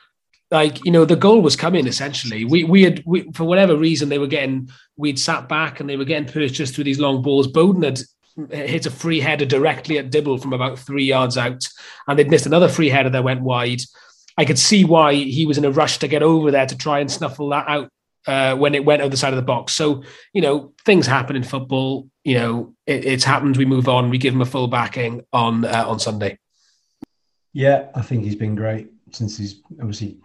Like 0.50 0.84
you 0.84 0.92
know, 0.92 1.04
the 1.04 1.16
goal 1.16 1.40
was 1.40 1.56
coming. 1.56 1.86
Essentially, 1.86 2.44
we 2.44 2.64
we 2.64 2.82
had 2.82 3.02
we, 3.06 3.30
for 3.32 3.44
whatever 3.44 3.76
reason 3.76 4.08
they 4.08 4.18
were 4.18 4.26
getting. 4.26 4.70
We'd 4.96 5.18
sat 5.18 5.48
back 5.48 5.80
and 5.80 5.90
they 5.90 5.96
were 5.96 6.04
getting 6.04 6.32
purchased 6.32 6.74
through 6.74 6.84
these 6.84 7.00
long 7.00 7.22
balls. 7.22 7.48
bowden 7.48 7.82
had 7.82 8.00
hit 8.50 8.86
a 8.86 8.90
free 8.90 9.20
header 9.20 9.44
directly 9.44 9.98
at 9.98 10.10
Dibble 10.10 10.38
from 10.38 10.52
about 10.52 10.78
three 10.78 11.04
yards 11.04 11.36
out, 11.36 11.66
and 12.06 12.18
they'd 12.18 12.30
missed 12.30 12.46
another 12.46 12.68
free 12.68 12.88
header 12.88 13.10
that 13.10 13.24
went 13.24 13.42
wide. 13.42 13.80
I 14.36 14.44
could 14.44 14.58
see 14.58 14.84
why 14.84 15.14
he 15.14 15.46
was 15.46 15.58
in 15.58 15.64
a 15.64 15.70
rush 15.70 15.98
to 15.98 16.08
get 16.08 16.22
over 16.22 16.50
there 16.50 16.66
to 16.66 16.76
try 16.76 16.98
and 16.98 17.10
snuffle 17.10 17.50
that 17.50 17.68
out 17.68 17.88
uh, 18.26 18.56
when 18.56 18.74
it 18.74 18.84
went 18.84 19.02
over 19.02 19.10
the 19.10 19.16
side 19.16 19.32
of 19.32 19.36
the 19.36 19.42
box. 19.42 19.74
So, 19.74 20.02
you 20.32 20.42
know, 20.42 20.72
things 20.84 21.06
happen 21.06 21.36
in 21.36 21.44
football. 21.44 22.08
You 22.24 22.34
know, 22.34 22.74
it, 22.86 23.04
it's 23.04 23.24
happened. 23.24 23.56
We 23.56 23.64
move 23.64 23.88
on. 23.88 24.10
We 24.10 24.18
give 24.18 24.34
him 24.34 24.40
a 24.40 24.46
full 24.46 24.66
backing 24.66 25.24
on 25.32 25.64
uh, 25.64 25.84
on 25.86 26.00
Sunday. 26.00 26.38
Yeah, 27.52 27.90
I 27.94 28.02
think 28.02 28.24
he's 28.24 28.34
been 28.34 28.56
great 28.56 28.93
since 29.14 29.38
he's 29.38 29.62
obviously 29.80 30.18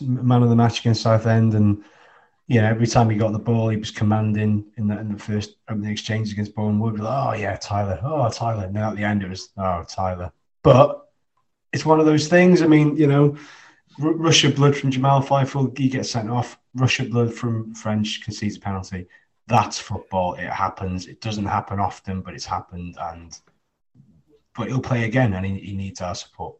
man 0.00 0.42
of 0.42 0.48
the 0.48 0.56
match 0.56 0.80
against 0.80 1.02
Southend, 1.02 1.54
and 1.54 1.84
you 2.46 2.60
know 2.60 2.68
every 2.68 2.86
time 2.86 3.10
he 3.10 3.16
got 3.16 3.32
the 3.32 3.38
ball, 3.38 3.68
he 3.68 3.76
was 3.76 3.90
commanding 3.90 4.64
in 4.76 4.88
the, 4.88 4.98
in 4.98 5.12
the 5.12 5.18
first 5.18 5.56
opening 5.68 5.90
exchange 5.90 6.32
against 6.32 6.56
Wood. 6.56 6.98
Like, 6.98 7.26
oh 7.26 7.38
yeah, 7.38 7.56
Tyler. 7.56 8.00
Oh 8.02 8.28
Tyler. 8.30 8.64
And 8.64 8.76
then 8.76 8.84
at 8.84 8.96
the 8.96 9.04
end, 9.04 9.22
it 9.22 9.30
was 9.30 9.50
oh 9.56 9.84
Tyler. 9.88 10.32
But 10.62 11.08
it's 11.72 11.86
one 11.86 12.00
of 12.00 12.06
those 12.06 12.28
things. 12.28 12.62
I 12.62 12.66
mean, 12.66 12.96
you 12.96 13.06
know, 13.06 13.36
R- 14.02 14.12
Russia 14.12 14.50
blood 14.50 14.76
from 14.76 14.90
Jamal 14.90 15.22
Feifel, 15.22 15.76
he 15.76 15.88
gets 15.88 16.10
sent 16.10 16.30
off. 16.30 16.58
Russia 16.74 17.04
blood 17.04 17.32
from 17.32 17.74
French 17.74 18.22
concedes 18.22 18.56
a 18.56 18.60
penalty. 18.60 19.06
That's 19.46 19.78
football. 19.78 20.34
It 20.34 20.50
happens. 20.50 21.06
It 21.06 21.20
doesn't 21.20 21.46
happen 21.46 21.80
often, 21.80 22.20
but 22.20 22.34
it's 22.34 22.44
happened. 22.44 22.96
And 23.00 23.38
but 24.56 24.68
he'll 24.68 24.80
play 24.80 25.04
again, 25.04 25.34
and 25.34 25.46
he, 25.46 25.58
he 25.58 25.76
needs 25.76 26.00
our 26.00 26.14
support. 26.14 26.56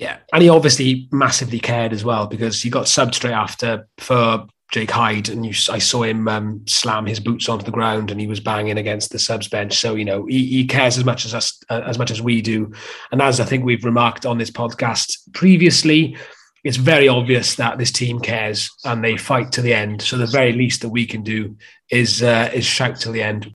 Yeah, 0.00 0.16
and 0.32 0.42
he 0.42 0.48
obviously 0.48 1.08
massively 1.12 1.60
cared 1.60 1.92
as 1.92 2.06
well 2.06 2.26
because 2.26 2.62
he 2.62 2.70
got 2.70 2.86
subbed 2.86 3.14
straight 3.14 3.34
after 3.34 3.86
for 3.98 4.46
Jake 4.72 4.90
Hyde, 4.90 5.28
and 5.28 5.44
you, 5.44 5.52
I 5.70 5.78
saw 5.78 6.04
him 6.04 6.26
um, 6.26 6.62
slam 6.66 7.04
his 7.04 7.20
boots 7.20 7.50
onto 7.50 7.66
the 7.66 7.70
ground, 7.70 8.10
and 8.10 8.18
he 8.18 8.26
was 8.26 8.40
banging 8.40 8.78
against 8.78 9.12
the 9.12 9.18
subs 9.18 9.48
bench. 9.48 9.76
So 9.76 9.96
you 9.96 10.06
know 10.06 10.24
he, 10.24 10.46
he 10.46 10.64
cares 10.64 10.96
as 10.96 11.04
much 11.04 11.26
as 11.26 11.34
us, 11.34 11.62
uh, 11.68 11.82
as 11.84 11.98
much 11.98 12.10
as 12.10 12.22
we 12.22 12.40
do, 12.40 12.72
and 13.12 13.20
as 13.20 13.40
I 13.40 13.44
think 13.44 13.62
we've 13.62 13.84
remarked 13.84 14.24
on 14.24 14.38
this 14.38 14.50
podcast 14.50 15.18
previously, 15.34 16.16
it's 16.64 16.78
very 16.78 17.06
obvious 17.06 17.56
that 17.56 17.76
this 17.76 17.92
team 17.92 18.20
cares 18.20 18.70
and 18.86 19.04
they 19.04 19.18
fight 19.18 19.52
to 19.52 19.60
the 19.60 19.74
end. 19.74 20.00
So 20.00 20.16
the 20.16 20.26
very 20.26 20.52
least 20.52 20.80
that 20.80 20.88
we 20.88 21.04
can 21.04 21.22
do 21.22 21.58
is 21.90 22.22
uh, 22.22 22.50
is 22.54 22.64
shout 22.64 22.96
to 23.00 23.12
the 23.12 23.22
end. 23.22 23.52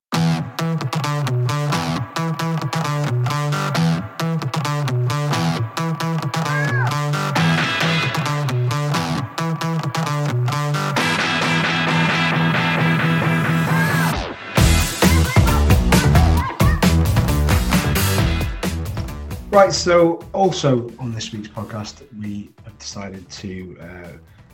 Right, 19.56 19.72
so 19.72 20.16
also 20.34 20.92
on 20.98 21.14
this 21.14 21.32
week's 21.32 21.48
podcast, 21.48 22.02
we 22.20 22.50
have 22.64 22.78
decided 22.78 23.26
to 23.30 23.78
uh, 23.80 24.08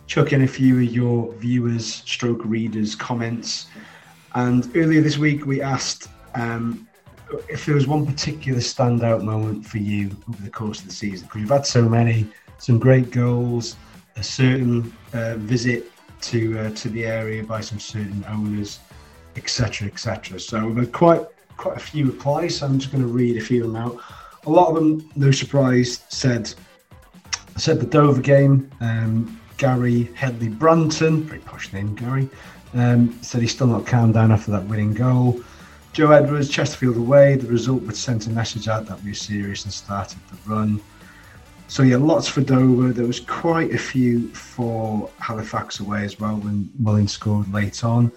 chuck 0.06 0.32
in 0.32 0.42
a 0.42 0.46
few 0.46 0.76
of 0.76 0.84
your 0.84 1.32
viewers, 1.32 1.92
stroke 1.92 2.44
readers' 2.44 2.94
comments. 2.94 3.66
And 4.36 4.70
earlier 4.76 5.00
this 5.00 5.18
week, 5.18 5.44
we 5.44 5.60
asked 5.60 6.06
um, 6.36 6.86
if 7.48 7.66
there 7.66 7.74
was 7.74 7.88
one 7.88 8.06
particular 8.06 8.60
standout 8.60 9.24
moment 9.24 9.66
for 9.66 9.78
you 9.78 10.16
over 10.28 10.40
the 10.40 10.50
course 10.50 10.78
of 10.78 10.86
the 10.86 10.92
season. 10.92 11.26
Because 11.26 11.40
you've 11.40 11.50
had 11.50 11.66
so 11.66 11.88
many, 11.88 12.28
some 12.58 12.78
great 12.78 13.10
goals, 13.10 13.74
a 14.14 14.22
certain 14.22 14.96
uh, 15.14 15.34
visit 15.38 15.90
to 16.20 16.56
uh, 16.60 16.70
to 16.76 16.88
the 16.90 17.06
area 17.06 17.42
by 17.42 17.60
some 17.60 17.80
certain 17.80 18.24
owners, 18.28 18.78
etc., 19.34 19.88
etc. 19.88 20.38
So 20.38 20.64
we've 20.64 20.76
had 20.76 20.92
quite 20.92 21.22
quite 21.56 21.76
a 21.76 21.80
few 21.80 22.06
replies. 22.06 22.58
So 22.58 22.66
I'm 22.66 22.78
just 22.78 22.92
going 22.92 23.02
to 23.02 23.12
read 23.12 23.36
a 23.36 23.40
few 23.40 23.64
of 23.64 23.72
them 23.72 23.82
out 23.82 24.00
a 24.44 24.50
lot 24.50 24.68
of 24.68 24.74
them, 24.74 25.10
no 25.16 25.30
surprise, 25.30 26.02
said 26.08 26.52
said 27.56 27.80
the 27.80 27.86
Dover 27.86 28.20
game. 28.20 28.70
Um, 28.80 29.38
Gary 29.58 30.04
Headley 30.14 30.48
Brunton, 30.48 31.22
very 31.22 31.38
posh 31.40 31.72
name, 31.72 31.94
Gary, 31.94 32.28
um, 32.74 33.16
said 33.22 33.42
he's 33.42 33.52
still 33.52 33.66
not 33.66 33.86
calmed 33.86 34.14
down 34.14 34.32
after 34.32 34.50
that 34.50 34.64
winning 34.64 34.94
goal. 34.94 35.40
Joe 35.92 36.10
Edwards, 36.10 36.48
Chesterfield 36.48 36.96
away. 36.96 37.36
The 37.36 37.46
result 37.46 37.82
would 37.82 37.96
send 37.96 38.26
a 38.26 38.30
message 38.30 38.66
out 38.66 38.86
that 38.86 39.02
we 39.02 39.10
were 39.10 39.14
serious 39.14 39.64
and 39.64 39.72
started 39.72 40.18
the 40.30 40.50
run. 40.50 40.80
So 41.68 41.82
yeah, 41.82 41.96
lots 41.96 42.28
for 42.28 42.40
Dover. 42.40 42.92
There 42.92 43.06
was 43.06 43.20
quite 43.20 43.72
a 43.72 43.78
few 43.78 44.28
for 44.28 45.10
Halifax 45.18 45.80
away 45.80 46.04
as 46.04 46.18
well 46.18 46.36
when 46.36 46.70
Mullin 46.78 47.08
scored 47.08 47.52
late 47.52 47.84
on. 47.84 48.10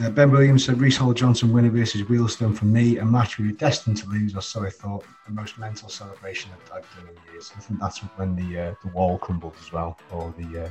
Uh, 0.00 0.08
ben 0.08 0.30
Williams 0.30 0.64
said 0.64 0.80
Reece 0.80 0.96
Hall 0.96 1.12
Johnson 1.12 1.52
winning 1.52 1.72
versus 1.72 2.00
Wealdstone 2.02 2.56
for 2.56 2.64
me, 2.64 2.96
a 2.96 3.04
match 3.04 3.36
we 3.38 3.48
were 3.48 3.52
destined 3.52 3.98
to 3.98 4.08
lose, 4.08 4.34
or 4.34 4.40
so 4.40 4.64
I 4.64 4.70
thought. 4.70 5.04
The 5.26 5.32
most 5.32 5.58
mental 5.58 5.90
celebration 5.90 6.50
I've 6.74 6.86
done 6.96 7.08
in 7.08 7.32
years. 7.32 7.52
I 7.54 7.60
think 7.60 7.80
that's 7.80 7.98
when 7.98 8.34
the 8.34 8.60
uh, 8.60 8.74
the 8.82 8.88
wall 8.88 9.18
crumbled 9.18 9.54
as 9.60 9.72
well, 9.72 9.98
or 10.10 10.32
the 10.38 10.64
uh, 10.64 10.70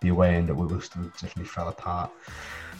the 0.00 0.10
away 0.10 0.34
end 0.34 0.50
at 0.50 0.56
Wealdstone 0.56 1.10
definitely 1.12 1.46
fell 1.46 1.68
apart. 1.68 2.10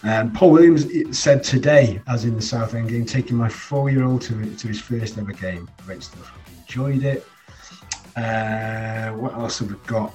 Um, 0.03 0.31
Paul 0.33 0.51
Williams 0.51 1.19
said 1.19 1.43
today, 1.43 2.03
as 2.07 2.25
in 2.25 2.37
the 2.37 2.43
Southend 2.43 2.91
game, 2.91 3.07
taking 3.07 3.37
my 3.39 3.49
four 3.49 3.89
year 3.89 4.05
old 4.05 4.21
to, 4.23 4.57
to 4.57 4.69
his 4.69 4.81
first 4.81 5.17
ever 5.17 5.33
game. 5.33 5.71
Great 5.87 6.03
stuff. 6.03 6.33
Enjoyed 6.59 7.03
it. 7.03 7.27
Uh, 8.15 9.11
what 9.13 9.33
else 9.33 9.61
have 9.61 9.71
we 9.71 9.77
got? 9.87 10.15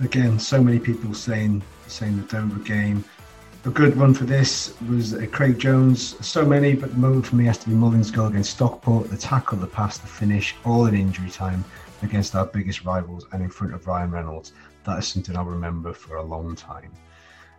Again, 0.00 0.38
so 0.38 0.62
many 0.62 0.78
people 0.78 1.12
saying 1.12 1.62
saying 1.88 2.20
the 2.20 2.26
Dover 2.28 2.60
game 2.60 3.04
a 3.64 3.70
good 3.70 3.98
one 3.98 4.14
for 4.14 4.24
this 4.24 4.74
was 4.88 5.14
uh, 5.14 5.26
Craig 5.30 5.58
Jones. 5.58 6.14
So 6.26 6.44
many, 6.44 6.74
but 6.74 6.90
the 6.90 6.96
moment 6.96 7.26
for 7.26 7.36
me 7.36 7.44
has 7.46 7.58
to 7.58 7.68
be 7.68 7.74
Mullin's 7.74 8.10
goal 8.10 8.28
against 8.28 8.50
Stockport, 8.50 9.10
the 9.10 9.16
tackle, 9.16 9.58
the 9.58 9.66
pass, 9.66 9.98
the 9.98 10.06
finish, 10.06 10.54
all 10.64 10.86
in 10.86 10.94
injury 10.94 11.30
time 11.30 11.64
against 12.02 12.34
our 12.34 12.46
biggest 12.46 12.84
rivals 12.84 13.26
and 13.32 13.42
in 13.42 13.50
front 13.50 13.74
of 13.74 13.86
Ryan 13.86 14.10
Reynolds. 14.10 14.52
That 14.84 14.98
is 14.98 15.08
something 15.08 15.36
I'll 15.36 15.44
remember 15.44 15.92
for 15.92 16.16
a 16.16 16.22
long 16.22 16.54
time. 16.54 16.92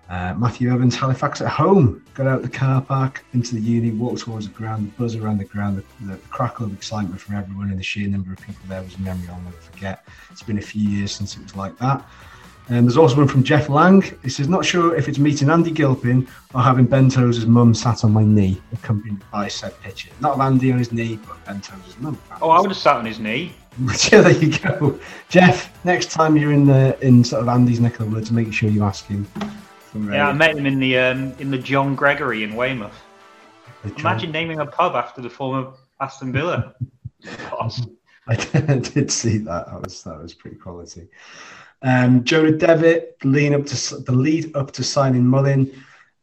Uh, 0.10 0.34
Matthew 0.36 0.74
Evans, 0.74 0.95
Halifax 0.95 1.39
at 1.41 1.50
home. 1.50 2.04
Got 2.16 2.26
out 2.26 2.38
of 2.38 2.41
the 2.43 2.50
car 2.50 2.82
park, 2.82 3.24
into 3.34 3.54
the 3.54 3.62
uni, 3.62 3.91
walked 3.91 4.22
towards 4.22 4.47
the 4.47 4.54
ground, 4.54 4.88
the 4.88 4.91
buzz 4.97 5.16
around 5.16 5.38
the 5.38 5.45
ground, 5.45 5.84
the, 6.00 6.06
the, 6.06 6.18
crackle 6.30 6.66
of 6.66 6.74
excitement 6.74 7.22
from 7.22 7.36
everyone, 7.36 7.70
and 7.70 7.78
the 7.78 7.84
sheer 7.84 8.08
number 8.08 8.34
of 8.34 8.39
people 8.39 8.62
there 8.68 8.82
was 8.82 8.95
a 8.95 9.02
memory 9.02 9.28
I'll 9.30 9.39
never 9.41 9.58
forget. 9.58 10.08
It's 10.32 10.41
been 10.41 10.58
a 10.58 10.62
few 10.62 10.89
years 10.89 11.12
since 11.12 11.38
it 11.38 11.43
was 11.43 11.56
like 11.56 11.78
that. 11.78 12.04
And 12.70 12.86
there's 12.86 12.97
also 12.97 13.17
one 13.17 13.28
from 13.28 13.43
Jeff 13.43 13.67
Lang. 13.67 14.03
He 14.22 14.30
says, 14.30 14.47
not 14.47 14.63
sure 14.63 14.95
if 14.95 15.07
it's 15.09 15.17
meeting 15.17 15.49
Andy 15.49 15.72
Gilpin 15.72 16.28
or 16.53 16.61
having 16.61 16.86
Ben 16.86 17.09
Tozer's 17.09 17.47
mum 17.47 17.74
sat 17.74 18.03
on 18.03 18.11
my 18.11 18.24
knee, 18.24 18.61
accompanied 18.72 19.20
by 19.32 19.47
said 19.47 19.80
picture. 19.82 20.11
Not 20.20 20.39
Andy 20.39 20.72
on 20.72 20.78
his 20.78 20.91
knee, 20.91 21.20
but 21.28 21.43
Ben 21.45 21.61
Tozer's 21.61 21.97
mum. 21.99 22.20
Oh, 22.41 22.51
I 22.51 22.61
would 22.61 22.70
have 22.70 22.78
sat 22.78 22.97
on 22.97 23.05
his 23.05 23.20
knee. 23.20 23.53
yeah, 24.11 24.22
there 24.22 24.32
you 24.32 24.57
go. 24.59 24.99
Jeff, 25.30 25.84
next 25.84 26.11
time 26.11 26.38
you're 26.38 26.51
in 26.51 26.67
the 26.67 26.97
in 27.01 27.24
sort 27.24 27.41
of 27.41 27.47
Andy's 27.47 27.80
neck 27.80 27.99
of 27.99 28.09
the 28.09 28.15
woods, 28.15 28.32
make 28.32 28.53
sure 28.53 28.70
you 28.70 28.84
ask 28.84 29.07
him. 29.07 29.28
Yeah, 29.95 30.30
I 30.30 30.34
met 30.34 30.55
him 30.55 30.67
in 30.67 30.80
the 30.80 30.97
um, 30.97 31.34
in 31.39 31.49
the 31.49 31.57
John 31.57 31.95
Gregory 31.95 32.43
in 32.43 32.55
Weymouth. 32.55 32.93
Imagine 33.97 34.32
naming 34.32 34.59
a 34.59 34.65
pub 34.65 34.95
after 34.95 35.22
the 35.22 35.30
former 35.30 35.72
Aston 35.99 36.32
Villa. 36.32 36.76
I 38.28 38.36
did 38.36 39.11
see 39.11 39.39
that. 39.39 39.65
That 39.67 39.82
was 39.82 40.03
that 40.03 40.22
was 40.22 40.34
pretty 40.34 40.57
quality. 40.57 41.07
Um, 41.82 42.24
Jonah 42.24 42.52
Devitt, 42.52 43.18
lead 43.24 43.54
up 43.54 43.66
to 43.68 43.98
the 43.98 44.12
lead 44.12 44.56
up 44.56 44.72
to 44.72 44.84
signing 44.84 45.26
Mullin. 45.26 45.72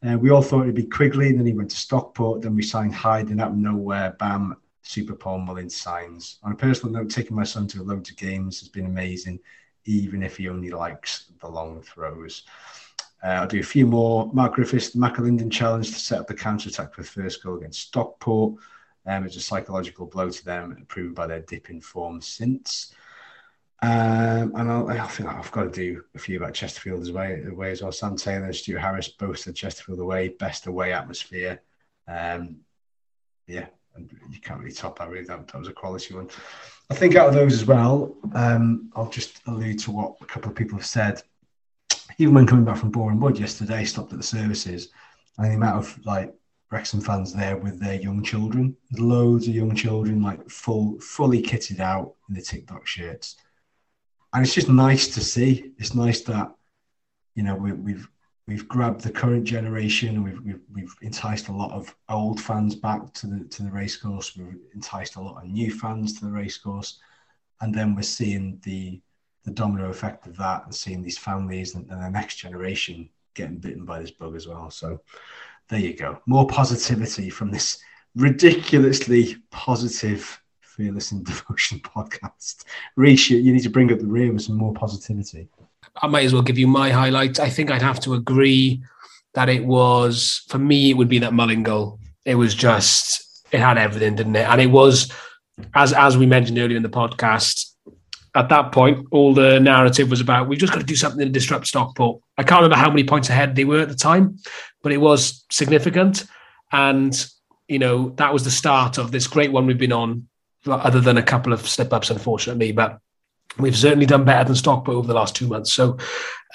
Uh, 0.07 0.17
we 0.17 0.29
all 0.29 0.43
thought 0.43 0.63
it'd 0.63 0.75
be 0.75 0.83
Quigley, 0.83 1.31
then 1.31 1.45
he 1.45 1.53
went 1.53 1.71
to 1.71 1.77
Stockport, 1.77 2.41
then 2.41 2.55
we 2.55 2.61
signed 2.61 2.93
Hyde, 2.93 3.29
and 3.29 3.41
out 3.41 3.51
of 3.51 3.57
nowhere, 3.57 4.15
bam, 4.19 4.55
Super 4.83 5.15
Paul 5.15 5.39
Mullin 5.39 5.69
signs. 5.69 6.37
On 6.43 6.51
a 6.51 6.55
personal 6.55 6.93
note, 6.93 7.09
taking 7.09 7.35
my 7.35 7.43
son 7.43 7.67
to 7.67 7.83
loads 7.83 8.11
of 8.11 8.17
games 8.17 8.59
has 8.59 8.69
been 8.69 8.85
amazing, 8.85 9.39
even 9.85 10.21
if 10.21 10.37
he 10.37 10.49
only 10.49 10.69
likes 10.69 11.31
the 11.41 11.47
long 11.47 11.81
throws. 11.81 12.43
Uh, 13.23 13.29
I'll 13.29 13.47
do 13.47 13.59
a 13.59 13.63
few 13.63 13.87
more. 13.87 14.29
Mark 14.33 14.53
Griffiths, 14.53 14.91
the 14.91 14.99
McAlinden 14.99 15.51
challenge 15.51 15.87
to 15.87 15.99
set 15.99 16.19
up 16.19 16.27
the 16.27 16.35
counter 16.35 16.69
attack 16.69 16.95
the 16.95 17.03
first 17.03 17.43
goal 17.43 17.57
against 17.57 17.81
Stockport. 17.81 18.53
Um, 19.07 19.25
it's 19.25 19.37
a 19.37 19.41
psychological 19.41 20.05
blow 20.05 20.29
to 20.29 20.45
them, 20.45 20.85
proven 20.87 21.13
by 21.13 21.25
their 21.25 21.39
dip 21.39 21.69
in 21.71 21.81
form 21.81 22.21
since. 22.21 22.93
Um, 23.83 24.55
and 24.55 24.71
I'll, 24.71 24.89
I 24.89 25.05
think 25.07 25.29
I've 25.29 25.51
got 25.51 25.65
to 25.65 25.69
do 25.69 26.03
a 26.15 26.19
few 26.19 26.37
about 26.37 26.55
Chesterfield 26.55 27.01
as 27.01 27.11
well, 27.11 27.31
away 27.47 27.71
as 27.71 27.83
well. 27.83 27.91
Sam 27.91 28.15
Taylor 28.15 28.45
and 28.45 28.55
Stuart 28.55 28.79
Harris 28.79 29.09
both 29.09 29.39
said 29.39 29.55
Chesterfield 29.55 29.99
away, 29.99 30.29
best 30.29 30.65
away 30.65 30.93
atmosphere. 30.93 31.61
Um, 32.07 32.57
yeah, 33.45 33.67
and 33.95 34.11
you 34.31 34.39
can't 34.39 34.59
really 34.59 34.73
top 34.73 34.97
that. 34.97 35.09
Really, 35.09 35.25
that, 35.25 35.47
that 35.47 35.59
was 35.59 35.67
a 35.67 35.73
quality 35.73 36.15
one. 36.15 36.29
I 36.89 36.95
think 36.95 37.15
out 37.15 37.27
of 37.27 37.33
those 37.35 37.53
as 37.53 37.65
well, 37.65 38.15
um, 38.33 38.89
I'll 38.95 39.09
just 39.09 39.41
allude 39.45 39.79
to 39.79 39.91
what 39.91 40.15
a 40.21 40.25
couple 40.25 40.49
of 40.49 40.55
people 40.55 40.77
have 40.77 40.87
said. 40.87 41.21
even 42.17 42.33
when 42.33 42.47
coming 42.47 42.65
back 42.65 42.77
from 42.77 42.91
Boreham 42.91 43.19
Wood 43.19 43.39
yesterday, 43.39 43.83
stopped 43.83 44.11
at 44.13 44.17
the 44.17 44.23
services, 44.23 44.89
and 45.37 45.51
the 45.51 45.55
amount 45.55 45.77
of 45.77 46.05
like 46.05 46.33
Wrexham 46.71 47.01
fans 47.01 47.33
there 47.33 47.57
with 47.57 47.79
their 47.79 47.95
young 47.95 48.23
children, 48.23 48.75
loads 48.97 49.47
of 49.47 49.55
young 49.55 49.75
children, 49.75 50.21
like 50.21 50.49
full, 50.49 50.99
fully 50.99 51.41
kitted 51.41 51.79
out 51.79 52.15
in 52.27 52.35
the 52.35 52.41
TikTok 52.41 52.85
shirts, 52.85 53.37
and 54.33 54.43
it's 54.43 54.53
just 54.53 54.69
nice 54.69 55.07
to 55.09 55.21
see. 55.21 55.71
It's 55.77 55.95
nice 55.95 56.21
that 56.21 56.53
you 57.35 57.43
know 57.43 57.55
we, 57.55 57.71
we've 57.73 58.09
we've 58.47 58.67
grabbed 58.67 59.01
the 59.01 59.11
current 59.11 59.43
generation 59.43 60.23
we've, 60.23 60.39
we've, 60.41 60.61
we've 60.73 60.95
enticed 61.01 61.49
a 61.49 61.51
lot 61.51 61.71
of 61.71 61.93
old 62.09 62.39
fans 62.39 62.75
back 62.75 63.13
to 63.13 63.27
the 63.27 63.45
to 63.45 63.63
the 63.63 63.71
racecourse. 63.71 64.35
We've 64.37 64.57
enticed 64.73 65.15
a 65.15 65.21
lot 65.21 65.43
of 65.43 65.49
new 65.49 65.71
fans 65.71 66.19
to 66.19 66.25
the 66.25 66.31
racecourse, 66.31 66.99
and 67.61 67.73
then 67.73 67.95
we're 67.95 68.03
seeing 68.03 68.59
the 68.63 69.01
the 69.43 69.51
domino 69.51 69.89
effect 69.89 70.27
of 70.27 70.35
that 70.37 70.65
and 70.65 70.75
seeing 70.75 71.01
these 71.01 71.17
families 71.17 71.75
and, 71.75 71.89
and 71.89 72.01
the 72.01 72.09
next 72.09 72.35
generation 72.35 73.09
getting 73.33 73.57
bitten 73.57 73.85
by 73.85 73.99
this 73.99 74.11
bug 74.11 74.35
as 74.35 74.47
well. 74.47 74.69
So 74.69 74.99
there 75.69 75.79
you 75.79 75.93
go. 75.93 76.19
More 76.25 76.47
positivity 76.47 77.29
from 77.29 77.51
this 77.51 77.79
ridiculously 78.15 79.37
positive 79.51 80.41
Fearless 80.77 81.11
in 81.11 81.23
Devotion 81.23 81.79
podcast. 81.79 82.63
Reece, 82.95 83.31
you 83.31 83.51
need 83.51 83.63
to 83.63 83.69
bring 83.69 83.91
up 83.91 83.99
the 83.99 84.05
rear 84.05 84.31
with 84.31 84.43
some 84.43 84.55
more 84.55 84.73
positivity. 84.73 85.49
I 86.01 86.07
might 86.07 86.25
as 86.25 86.33
well 86.33 86.43
give 86.43 86.59
you 86.59 86.67
my 86.67 86.91
highlights. 86.91 87.39
I 87.39 87.49
think 87.49 87.71
I'd 87.71 87.81
have 87.81 87.99
to 88.01 88.13
agree 88.13 88.83
that 89.33 89.49
it 89.49 89.65
was 89.65 90.43
for 90.49 90.59
me. 90.59 90.91
It 90.91 90.93
would 90.93 91.09
be 91.09 91.19
that 91.19 91.33
Mullin 91.33 91.63
goal. 91.63 91.99
It 92.25 92.35
was 92.35 92.53
just 92.53 93.45
it 93.51 93.59
had 93.59 93.77
everything, 93.77 94.15
didn't 94.15 94.35
it? 94.35 94.47
And 94.47 94.61
it 94.61 94.67
was 94.67 95.11
as 95.73 95.93
as 95.93 96.17
we 96.17 96.25
mentioned 96.25 96.59
earlier 96.59 96.77
in 96.77 96.83
the 96.83 96.89
podcast. 96.89 97.71
At 98.35 98.49
that 98.49 98.71
point, 98.71 99.07
all 99.09 99.33
the 99.33 99.59
narrative 99.59 100.11
was 100.11 100.21
about 100.21 100.47
we've 100.47 100.59
just 100.59 100.71
got 100.71 100.79
to 100.79 100.85
do 100.85 100.95
something 100.95 101.19
to 101.25 101.29
disrupt 101.31 101.65
Stockport. 101.65 102.21
I 102.37 102.43
can't 102.43 102.61
remember 102.61 102.75
how 102.75 102.89
many 102.89 103.03
points 103.03 103.29
ahead 103.29 103.55
they 103.55 103.65
were 103.65 103.79
at 103.79 103.89
the 103.89 103.95
time, 103.95 104.37
but 104.83 104.91
it 104.91 104.97
was 104.97 105.43
significant. 105.49 106.25
And 106.71 107.25
you 107.67 107.79
know 107.79 108.09
that 108.17 108.33
was 108.33 108.43
the 108.43 108.51
start 108.51 108.99
of 108.99 109.11
this 109.11 109.25
great 109.25 109.51
one 109.51 109.65
we've 109.65 109.77
been 109.77 109.91
on, 109.91 110.27
other 110.67 110.99
than 110.99 111.17
a 111.17 111.23
couple 111.23 111.53
of 111.53 111.67
slip 111.67 111.93
ups, 111.93 112.09
unfortunately. 112.09 112.71
But 112.71 112.99
we've 113.59 113.77
certainly 113.77 114.05
done 114.05 114.25
better 114.25 114.45
than 114.45 114.55
Stockport 114.55 114.97
over 114.97 115.07
the 115.07 115.13
last 115.13 115.35
two 115.35 115.47
months. 115.47 115.73
So 115.73 115.97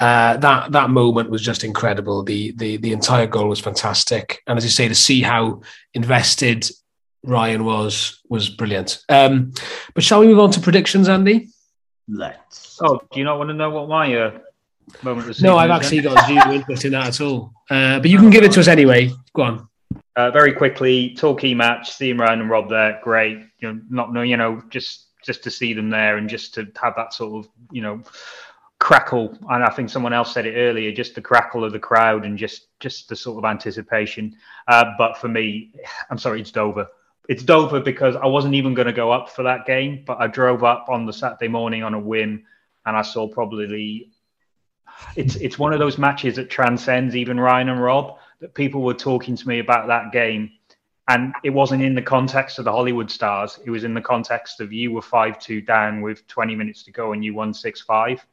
uh, 0.00 0.36
that 0.38 0.72
that 0.72 0.90
moment 0.90 1.30
was 1.30 1.42
just 1.42 1.64
incredible. 1.64 2.22
The 2.22 2.52
the 2.52 2.76
the 2.78 2.92
entire 2.92 3.26
goal 3.26 3.48
was 3.48 3.60
fantastic, 3.60 4.42
and 4.46 4.56
as 4.56 4.64
you 4.64 4.70
say, 4.70 4.88
to 4.88 4.94
see 4.94 5.22
how 5.22 5.62
invested 5.94 6.68
Ryan 7.24 7.64
was 7.64 8.20
was 8.28 8.48
brilliant. 8.48 9.02
Um, 9.08 9.52
but 9.94 10.04
shall 10.04 10.20
we 10.20 10.26
move 10.26 10.40
on 10.40 10.50
to 10.52 10.60
predictions, 10.60 11.08
Andy? 11.08 11.48
Let's. 12.08 12.78
Oh, 12.82 13.00
do 13.12 13.18
you 13.18 13.24
not 13.24 13.38
want 13.38 13.50
to 13.50 13.54
know 13.54 13.70
what 13.70 13.88
my 13.88 14.14
uh, 14.16 14.38
moment 15.02 15.28
was? 15.28 15.42
No, 15.42 15.56
I've 15.56 15.70
actually 15.70 16.00
got 16.00 16.26
zero 16.26 16.52
interest 16.52 16.84
in 16.84 16.92
that 16.92 17.08
at 17.08 17.20
all. 17.20 17.52
Uh, 17.70 18.00
but 18.00 18.10
you 18.10 18.18
can 18.18 18.30
give 18.30 18.44
it 18.44 18.52
to 18.52 18.60
us 18.60 18.68
anyway. 18.68 19.10
Go 19.34 19.42
on. 19.42 19.68
Uh, 20.16 20.30
very 20.30 20.52
quickly, 20.52 21.14
Torquay 21.14 21.54
match. 21.54 21.92
Seeing 21.92 22.18
Ryan 22.18 22.40
and 22.40 22.50
Rob 22.50 22.68
there, 22.68 23.00
great. 23.02 23.38
You 23.62 23.72
know, 23.72 23.80
not 23.88 24.12
know, 24.12 24.22
you 24.22 24.36
know, 24.36 24.62
just 24.68 25.06
just 25.24 25.42
to 25.44 25.50
see 25.50 25.72
them 25.72 25.88
there 25.88 26.16
and 26.16 26.28
just 26.28 26.54
to 26.54 26.66
have 26.82 26.94
that 26.96 27.14
sort 27.14 27.44
of, 27.44 27.50
you 27.70 27.80
know, 27.80 28.02
crackle. 28.82 29.38
And 29.48 29.62
I 29.62 29.70
think 29.70 29.88
someone 29.88 30.12
else 30.12 30.34
said 30.34 30.44
it 30.44 30.56
earlier, 30.56 30.90
just 30.90 31.14
the 31.14 31.20
crackle 31.20 31.64
of 31.64 31.72
the 31.72 31.78
crowd 31.78 32.24
and 32.24 32.36
just 32.36 32.66
just 32.80 33.08
the 33.08 33.14
sort 33.14 33.38
of 33.38 33.48
anticipation. 33.48 34.34
Uh, 34.66 34.86
but 34.98 35.16
for 35.16 35.28
me, 35.28 35.72
I'm 36.10 36.18
sorry, 36.18 36.40
it's 36.40 36.50
Dover. 36.50 36.88
It's 37.28 37.44
Dover 37.44 37.80
because 37.80 38.16
I 38.16 38.26
wasn't 38.26 38.54
even 38.54 38.74
going 38.74 38.88
to 38.88 38.92
go 38.92 39.12
up 39.12 39.30
for 39.30 39.44
that 39.44 39.64
game, 39.66 40.02
but 40.04 40.20
I 40.20 40.26
drove 40.26 40.64
up 40.64 40.86
on 40.88 41.06
the 41.06 41.12
Saturday 41.12 41.46
morning 41.46 41.84
on 41.84 41.94
a 41.94 42.00
whim, 42.00 42.44
and 42.84 42.96
I 42.96 43.02
saw 43.02 43.28
probably 43.28 44.10
it's 45.14 45.36
it's 45.36 45.58
one 45.58 45.72
of 45.72 45.78
those 45.78 45.98
matches 45.98 46.36
that 46.36 46.50
transcends 46.50 47.14
even 47.14 47.38
Ryan 47.38 47.68
and 47.68 47.82
Rob. 47.82 48.18
That 48.40 48.54
people 48.54 48.82
were 48.82 48.94
talking 48.94 49.36
to 49.36 49.48
me 49.48 49.60
about 49.60 49.86
that 49.86 50.10
game, 50.10 50.50
and 51.08 51.34
it 51.42 51.50
wasn't 51.50 51.82
in 51.82 51.94
the 51.94 52.02
context 52.02 52.58
of 52.58 52.64
the 52.64 52.72
Hollywood 52.72 53.10
stars. 53.10 53.58
It 53.64 53.70
was 53.70 53.84
in 53.84 53.94
the 53.94 54.00
context 54.00 54.60
of 54.60 54.72
you 54.72 54.92
were 54.92 55.02
five 55.02 55.38
two 55.38 55.60
down 55.60 56.00
with 56.00 56.26
20 56.28 56.54
minutes 56.54 56.84
to 56.84 56.92
go 56.92 57.12
and 57.12 57.24
you 57.24 57.34
won 57.34 57.52
six 57.52 57.80
five. 57.80 58.24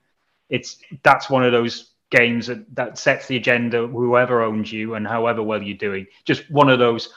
It's 0.50 0.78
that's 1.04 1.30
one 1.30 1.44
of 1.44 1.52
those 1.52 1.92
games 2.12 2.48
that, 2.48 2.64
that 2.76 2.98
sets 2.98 3.28
the 3.28 3.38
agenda. 3.38 3.88
Whoever 3.88 4.44
owns 4.44 4.72
you 4.72 4.96
and 4.96 5.08
however 5.08 5.42
well 5.42 5.62
you're 5.62 5.78
doing, 5.78 6.08
just 6.26 6.50
one 6.52 6.70
of 6.70 6.80
those. 6.80 7.14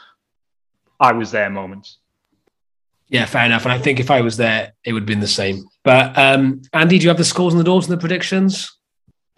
I 1.01 1.13
was 1.13 1.33
there 1.33 1.51
moments. 1.51 1.99
Yeah, 3.09 3.27
fair 3.27 3.45
enough. 3.45 3.65
And 3.65 3.73
I 3.73 3.79
think 3.79 4.01
if 4.01 4.11
I 4.11 4.23
was 4.23 4.37
there, 4.37 4.73
it 4.85 4.93
would 4.93 5.03
have 5.03 5.07
been 5.07 5.21
the 5.21 5.27
same. 5.27 5.65
But 5.83 6.17
um, 6.17 6.63
Andy, 6.73 6.99
do 6.99 7.03
you 7.03 7.11
have 7.11 7.19
the 7.19 7.25
scores 7.25 7.53
on 7.53 7.59
the 7.59 7.65
doors 7.65 7.87
and 7.87 7.93
the 7.93 8.01
predictions? 8.01 8.73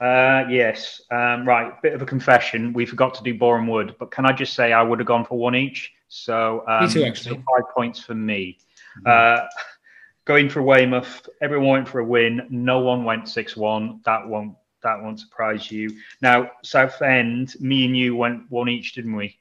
Uh, 0.04 0.46
yes. 0.50 1.00
Um, 1.10 1.48
right. 1.48 1.80
Bit 1.80 1.94
of 1.94 2.02
a 2.02 2.06
confession. 2.06 2.74
We 2.74 2.84
forgot 2.84 3.14
to 3.14 3.22
do 3.22 3.38
Boreham 3.38 3.66
Wood, 3.66 3.96
but 3.98 4.10
can 4.10 4.26
I 4.26 4.32
just 4.32 4.52
say 4.52 4.72
I 4.72 4.82
would 4.82 4.98
have 4.98 5.08
gone 5.08 5.24
for 5.24 5.38
one 5.38 5.54
each. 5.54 5.92
So, 6.08 6.62
um, 6.68 6.84
Me 6.84 6.92
too, 6.92 7.04
actually. 7.04 7.36
five 7.36 7.74
points 7.74 8.00
for 8.00 8.14
me. 8.14 8.58
Uh, 9.06 9.46
going 10.26 10.50
for 10.50 10.62
Weymouth, 10.62 11.26
everyone 11.40 11.68
went 11.70 11.88
for 11.88 12.00
a 12.00 12.04
win. 12.04 12.46
No 12.50 12.80
one 12.80 13.04
went 13.04 13.28
six 13.28 13.56
one. 13.56 14.00
That 14.04 14.28
won't 14.28 14.54
that 14.82 15.02
won't 15.02 15.18
surprise 15.18 15.70
you. 15.70 15.90
Now 16.20 16.50
Southend, 16.62 17.54
me 17.58 17.86
and 17.86 17.96
you 17.96 18.14
went 18.14 18.42
one 18.50 18.68
each, 18.68 18.92
didn't 18.92 19.16
we, 19.16 19.38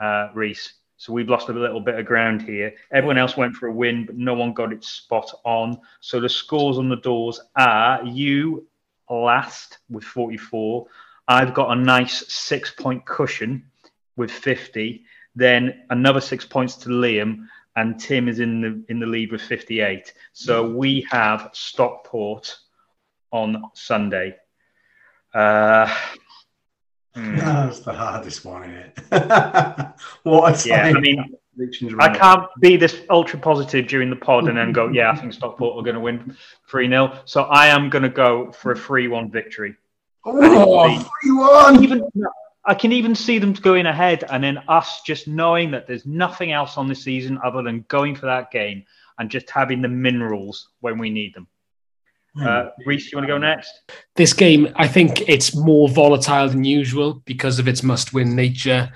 uh, 0.00 0.30
Reese? 0.34 0.72
So 0.96 1.12
we've 1.12 1.28
lost 1.28 1.48
a 1.50 1.52
little 1.52 1.80
bit 1.80 1.98
of 1.98 2.06
ground 2.06 2.42
here. 2.42 2.72
Everyone 2.92 3.18
else 3.18 3.36
went 3.36 3.54
for 3.56 3.66
a 3.66 3.72
win, 3.72 4.06
but 4.06 4.16
no 4.16 4.34
one 4.34 4.52
got 4.54 4.72
it 4.72 4.84
spot 4.84 5.30
on. 5.44 5.78
So 6.00 6.18
the 6.18 6.28
scores 6.28 6.78
on 6.78 6.88
the 6.88 6.96
doors 6.96 7.40
are 7.56 8.02
you 8.04 8.66
last 9.10 9.78
with 9.88 10.04
44. 10.04 10.86
I've 11.28 11.54
got 11.54 11.76
a 11.76 11.80
nice 11.80 12.24
six 12.32 12.70
point 12.70 13.04
cushion 13.06 13.64
with 14.16 14.30
50. 14.30 15.04
Then 15.34 15.84
another 15.90 16.20
six 16.20 16.44
points 16.44 16.76
to 16.76 16.88
Liam, 16.88 17.46
and 17.76 17.98
Tim 17.98 18.28
is 18.28 18.40
in 18.40 18.60
the 18.60 18.84
in 18.88 19.00
the 19.00 19.06
lead 19.06 19.32
with 19.32 19.40
58. 19.40 20.12
So 20.32 20.68
we 20.68 21.06
have 21.10 21.50
Stockport 21.52 22.56
on 23.30 23.70
Sunday. 23.72 24.36
Uh, 25.32 25.86
hmm. 27.14 27.36
That's 27.36 27.80
the 27.80 27.94
hardest 27.94 28.44
one, 28.44 28.64
isn't 28.64 28.76
it? 28.76 28.98
what 30.24 30.66
a 30.66 30.68
yeah. 30.68 30.92
I 30.94 31.00
mean, 31.00 31.34
I 31.60 31.92
right. 31.92 32.18
can't 32.18 32.44
be 32.60 32.76
this 32.76 33.02
ultra 33.10 33.38
positive 33.38 33.86
during 33.86 34.08
the 34.08 34.16
pod 34.16 34.48
and 34.48 34.56
then 34.56 34.72
go, 34.72 34.88
yeah, 34.92 35.10
I 35.10 35.16
think 35.16 35.32
Stockport 35.32 35.78
are 35.78 35.82
going 35.82 35.94
to 35.94 36.00
win 36.00 36.36
3 36.68 36.88
0. 36.88 37.20
So 37.24 37.42
I 37.44 37.66
am 37.66 37.90
going 37.90 38.02
to 38.02 38.08
go 38.08 38.52
for 38.52 38.72
a 38.72 38.76
3 38.76 39.08
1 39.08 39.30
victory. 39.30 39.76
Oh, 40.24 41.10
3-1. 41.24 41.82
Even 41.82 42.08
I 42.64 42.74
can 42.74 42.92
even 42.92 43.14
see 43.14 43.38
them 43.38 43.52
going 43.54 43.86
ahead 43.86 44.24
and 44.30 44.42
then 44.42 44.58
us 44.68 45.02
just 45.02 45.26
knowing 45.26 45.72
that 45.72 45.86
there's 45.86 46.06
nothing 46.06 46.52
else 46.52 46.78
on 46.78 46.88
this 46.88 47.02
season 47.02 47.38
other 47.44 47.62
than 47.62 47.84
going 47.88 48.14
for 48.14 48.26
that 48.26 48.50
game 48.50 48.84
and 49.18 49.30
just 49.30 49.50
having 49.50 49.82
the 49.82 49.88
minerals 49.88 50.68
when 50.80 50.96
we 50.98 51.10
need 51.10 51.34
them. 51.34 51.48
Uh, 52.40 52.70
Reese, 52.86 53.12
you 53.12 53.18
want 53.18 53.26
to 53.26 53.32
go 53.32 53.36
next? 53.36 53.72
This 54.16 54.32
game, 54.32 54.72
I 54.76 54.88
think 54.88 55.28
it's 55.28 55.54
more 55.54 55.88
volatile 55.88 56.48
than 56.48 56.64
usual 56.64 57.22
because 57.26 57.58
of 57.58 57.68
its 57.68 57.82
must-win 57.82 58.34
nature. 58.34 58.90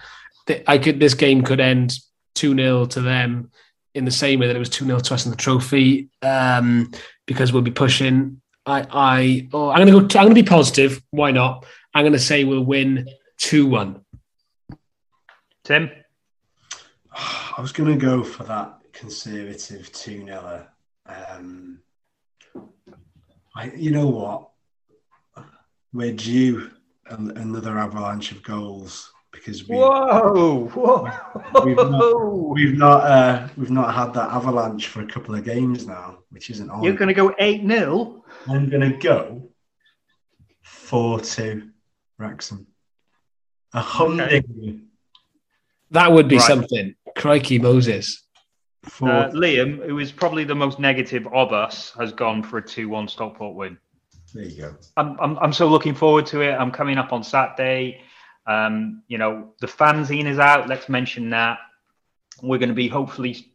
I 0.66 0.78
could 0.78 1.00
this 1.00 1.14
game 1.14 1.42
could 1.42 1.60
end 1.60 1.98
two 2.36 2.54
0 2.54 2.86
to 2.86 3.00
them 3.00 3.50
in 3.94 4.04
the 4.04 4.10
same 4.10 4.38
way 4.38 4.46
that 4.46 4.54
it 4.54 4.60
was 4.60 4.68
two 4.68 4.84
0 4.84 5.00
to 5.00 5.14
us 5.14 5.24
in 5.24 5.30
the 5.30 5.36
trophy 5.36 6.10
um, 6.22 6.92
because 7.26 7.52
we'll 7.52 7.62
be 7.62 7.70
pushing. 7.70 8.40
I, 8.64 8.86
I, 8.90 9.48
oh, 9.52 9.70
I'm 9.70 9.86
going 9.86 9.86
to 9.86 9.92
go. 9.92 10.18
I'm 10.18 10.26
going 10.26 10.34
to 10.34 10.42
be 10.42 10.48
positive. 10.48 11.02
Why 11.10 11.30
not? 11.30 11.64
I'm 11.94 12.02
going 12.02 12.12
to 12.12 12.18
say 12.18 12.44
we'll 12.44 12.64
win 12.64 13.08
two 13.38 13.66
one. 13.66 14.02
Tim? 15.64 15.90
I 17.12 17.60
was 17.60 17.72
going 17.72 17.90
to 17.90 17.98
go 17.98 18.22
for 18.22 18.44
that 18.44 18.78
conservative 18.92 19.90
2 19.92 20.24
0. 20.26 20.66
Um, 21.06 21.80
I, 23.56 23.72
you 23.74 23.90
know 23.90 24.08
what? 24.08 24.50
We're 25.92 26.12
due 26.12 26.70
another 27.08 27.78
avalanche 27.78 28.32
of 28.32 28.42
goals 28.42 29.12
because 29.36 29.68
we, 29.68 29.76
Whoa! 29.76 30.66
Whoa! 30.74 31.64
We've 31.64 31.76
not- 31.76 32.50
we've 32.54 32.76
not 32.76 33.04
uh, 33.04 33.48
we've 33.56 33.70
not 33.70 33.94
had 33.94 34.12
that 34.14 34.30
avalanche 34.30 34.88
for 34.88 35.02
a 35.02 35.06
couple 35.06 35.34
of 35.34 35.44
games 35.44 35.86
now, 35.86 36.18
which 36.30 36.50
isn't 36.50 36.68
on. 36.70 36.82
You're 36.82 36.94
going 36.96 37.08
to 37.08 37.14
go 37.14 37.34
8 37.38 37.66
0? 37.66 38.24
I'm 38.48 38.68
going 38.68 38.90
to 38.92 38.96
go 38.98 39.48
4 40.62 41.20
2 41.20 41.70
Wrexham. 42.18 42.66
A 43.74 43.80
humbling 43.80 44.86
That 45.90 46.10
would 46.12 46.28
be 46.28 46.36
Right. 46.36 46.44
something. 46.46 46.94
Crikey 47.16 47.58
Moses. 47.58 48.22
four. 48.84 49.08
Uh, 49.10 49.30
Liam, 49.30 49.84
who 49.86 49.98
is 49.98 50.12
probably 50.12 50.44
the 50.44 50.54
most 50.54 50.78
negative 50.78 51.26
of 51.32 51.52
us, 51.52 51.92
has 51.98 52.12
gone 52.12 52.42
for 52.42 52.58
a 52.58 52.62
2 52.62 52.88
1 52.88 53.08
Stockport 53.08 53.54
win. 53.54 53.78
there 54.34 54.44
you 54.44 54.62
go. 54.62 54.76
I'm, 54.96 55.18
I'm, 55.20 55.38
I'm 55.38 55.52
so 55.52 55.66
looking 55.68 55.94
forward 55.94 56.26
to 56.26 56.40
it. 56.42 56.52
I'm 56.52 56.70
coming 56.70 56.98
up 56.98 57.12
on 57.12 57.22
Saturday. 57.22 58.00
Um, 58.46 59.02
you 59.08 59.18
know, 59.18 59.52
the 59.60 59.66
fanzine 59.66 60.26
is 60.26 60.38
out. 60.38 60.68
Let's 60.68 60.88
mention 60.88 61.30
that. 61.30 61.58
We're 62.42 62.58
going 62.58 62.68
to 62.68 62.74
be 62.74 62.88
hopefully, 62.88 63.52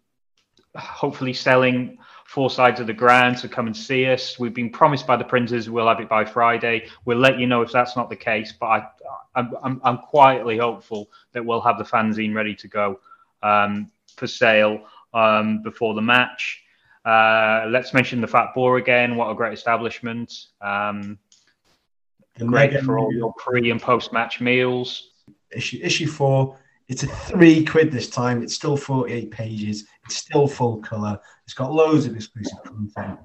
hopefully 0.76 1.34
selling 1.34 1.98
four 2.26 2.50
sides 2.50 2.80
of 2.80 2.88
the 2.88 2.94
ground 2.94 3.38
to 3.38 3.50
come 3.50 3.68
and 3.68 3.76
see 3.76 4.06
us. 4.06 4.40
We've 4.40 4.54
been 4.54 4.70
promised 4.70 5.06
by 5.06 5.18
the 5.18 5.24
printers 5.26 5.70
we'll 5.70 5.88
have 5.88 6.00
it 6.00 6.08
by 6.08 6.24
Friday. 6.24 6.88
We'll 7.04 7.18
let 7.18 7.38
you 7.38 7.46
know 7.46 7.62
if 7.62 7.72
that's 7.72 7.98
not 7.98 8.10
the 8.10 8.16
case, 8.16 8.54
but 8.58 8.66
I, 8.68 8.88
I'm, 9.36 9.54
I'm, 9.62 9.82
I'm 9.84 9.98
quietly 9.98 10.58
hopeful 10.58 11.10
that 11.34 11.46
we'll 11.46 11.60
have 11.60 11.78
the 11.78 11.84
fanzine 11.84 12.34
ready 12.34 12.56
to 12.56 12.68
go 12.70 13.00
um, 13.44 13.92
for 14.16 14.28
sale 14.28 14.86
um, 15.14 15.62
before 15.62 15.94
the 15.94 16.02
match. 16.02 16.64
Uh, 17.04 17.66
let's 17.68 17.94
mention 17.94 18.22
the 18.22 18.28
Fat 18.28 18.54
Boar 18.54 18.78
again. 18.78 19.16
What 19.16 19.30
a 19.30 19.36
great 19.36 19.54
establishment! 19.54 20.32
Um, 20.62 21.18
great 22.46 22.74
mega 22.74 22.84
for 22.84 23.00
all 23.00 23.14
your 23.14 23.34
pre 23.34 23.72
and 23.72 23.82
post 23.82 24.14
match 24.14 24.42
meals. 24.42 25.10
issue 25.54 25.80
issue 25.82 26.08
four. 26.08 26.58
It's 26.88 27.04
a 27.04 27.08
three 27.08 27.64
quid 27.64 27.92
this 27.92 28.10
time. 28.10 28.44
It's 28.44 28.54
still 28.54 28.76
48 28.76 29.32
pages. 29.32 29.86
It's 30.06 30.18
still 30.18 30.48
full 30.48 30.78
color. 30.82 31.18
It's 31.46 31.54
got 31.54 31.72
loads 31.72 32.06
of 32.06 32.16
exclusive 32.16 32.62
content. 32.64 33.20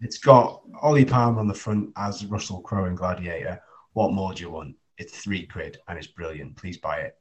It's 0.00 0.18
got 0.18 0.62
Ollie 0.82 1.04
Palmer 1.04 1.38
on 1.38 1.46
the 1.46 1.54
front 1.54 1.90
as 1.96 2.26
Russell 2.26 2.60
Crowe 2.60 2.86
in 2.86 2.96
Gladiator. 2.96 3.60
What 3.92 4.12
more 4.12 4.34
do 4.34 4.42
you 4.42 4.50
want? 4.50 4.74
It's 4.98 5.16
three 5.16 5.46
quid 5.46 5.78
and 5.86 5.96
it's 5.96 6.08
brilliant. 6.08 6.56
Please 6.56 6.76
buy 6.78 6.98
it. 6.98 7.16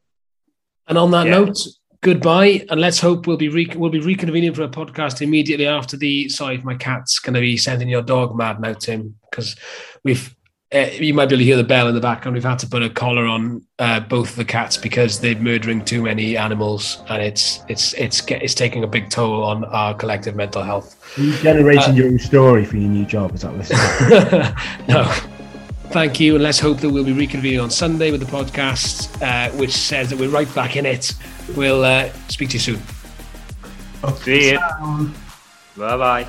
And 0.88 0.98
on 0.98 1.12
that 1.12 1.28
Yeah. 1.28 1.40
note, 1.40 1.58
goodbye, 2.02 2.66
and 2.70 2.82
let's 2.82 3.00
hope 3.00 3.28
we'll 3.28 3.38
be 3.38 3.50
re- 3.50 3.72
we'll 3.76 3.90
be 3.92 4.02
reconvening 4.02 4.56
for 4.56 4.64
a 4.64 4.68
podcast 4.68 5.22
immediately 5.22 5.68
after 5.68 5.96
the. 5.96 6.28
Sorry, 6.30 6.56
if 6.56 6.64
my 6.64 6.76
cat's 6.76 7.20
going 7.20 7.36
to 7.36 7.40
be 7.40 7.56
sending 7.56 7.88
your 7.88 8.02
dog 8.02 8.36
mad 8.36 8.60
now, 8.60 8.74
Tim, 8.74 9.16
because 9.30 9.56
we've. 10.04 10.36
Uh, 10.74 10.90
you 10.94 11.14
might 11.14 11.28
be 11.28 11.36
able 11.36 11.40
to 11.40 11.44
hear 11.44 11.56
the 11.56 11.64
bell 11.64 11.88
in 11.88 11.94
the 11.94 12.02
background. 12.02 12.34
We've 12.34 12.44
had 12.44 12.58
to 12.60 12.68
put 12.68 12.82
a 12.82 12.90
collar 12.90 13.28
on 13.28 13.64
uh, 13.78 14.00
both 14.00 14.32
of 14.32 14.36
the 14.38 14.46
cats 14.46 14.76
because 14.76 15.20
they're 15.20 15.36
murdering 15.36 15.86
too 15.86 16.02
many 16.02 16.36
animals, 16.36 17.04
and 17.10 17.22
it's 17.22 17.62
it's 17.70 17.94
it's 17.94 18.24
it's 18.28 18.56
taking 18.56 18.84
a 18.84 18.88
big 18.88 19.10
toll 19.10 19.44
on 19.44 19.66
our 19.66 19.94
collective 19.94 20.36
mental 20.36 20.64
health. 20.64 21.00
Are 21.18 21.22
you 21.22 21.38
generating 21.38 21.96
your 21.96 22.08
own 22.08 22.18
story 22.18 22.66
for 22.66 22.78
your 22.78 22.90
new 22.90 23.06
job? 23.06 23.36
Is 23.36 23.42
that 23.42 23.54
what 23.54 23.68
this 23.68 24.88
no. 24.88 25.04
Thank 25.92 26.20
you, 26.20 26.34
and 26.34 26.44
let's 26.44 26.60
hope 26.60 26.80
that 26.80 26.90
we'll 26.90 27.04
be 27.04 27.14
reconvening 27.14 27.62
on 27.62 27.70
Sunday 27.70 28.10
with 28.10 28.20
the 28.20 28.26
podcast, 28.26 29.22
uh, 29.22 29.56
which 29.56 29.74
says 29.74 30.10
that 30.10 30.18
we're 30.18 30.30
right 30.30 30.52
back 30.56 30.76
in 30.76 30.88
it. 30.88 31.14
We'll 31.56 31.84
uh, 31.84 32.12
speak 32.30 32.50
to 32.50 32.54
you 32.54 32.60
soon. 32.60 32.82
See 34.24 34.52
you. 34.52 34.60
Bye 35.78 35.98
bye. 35.98 36.28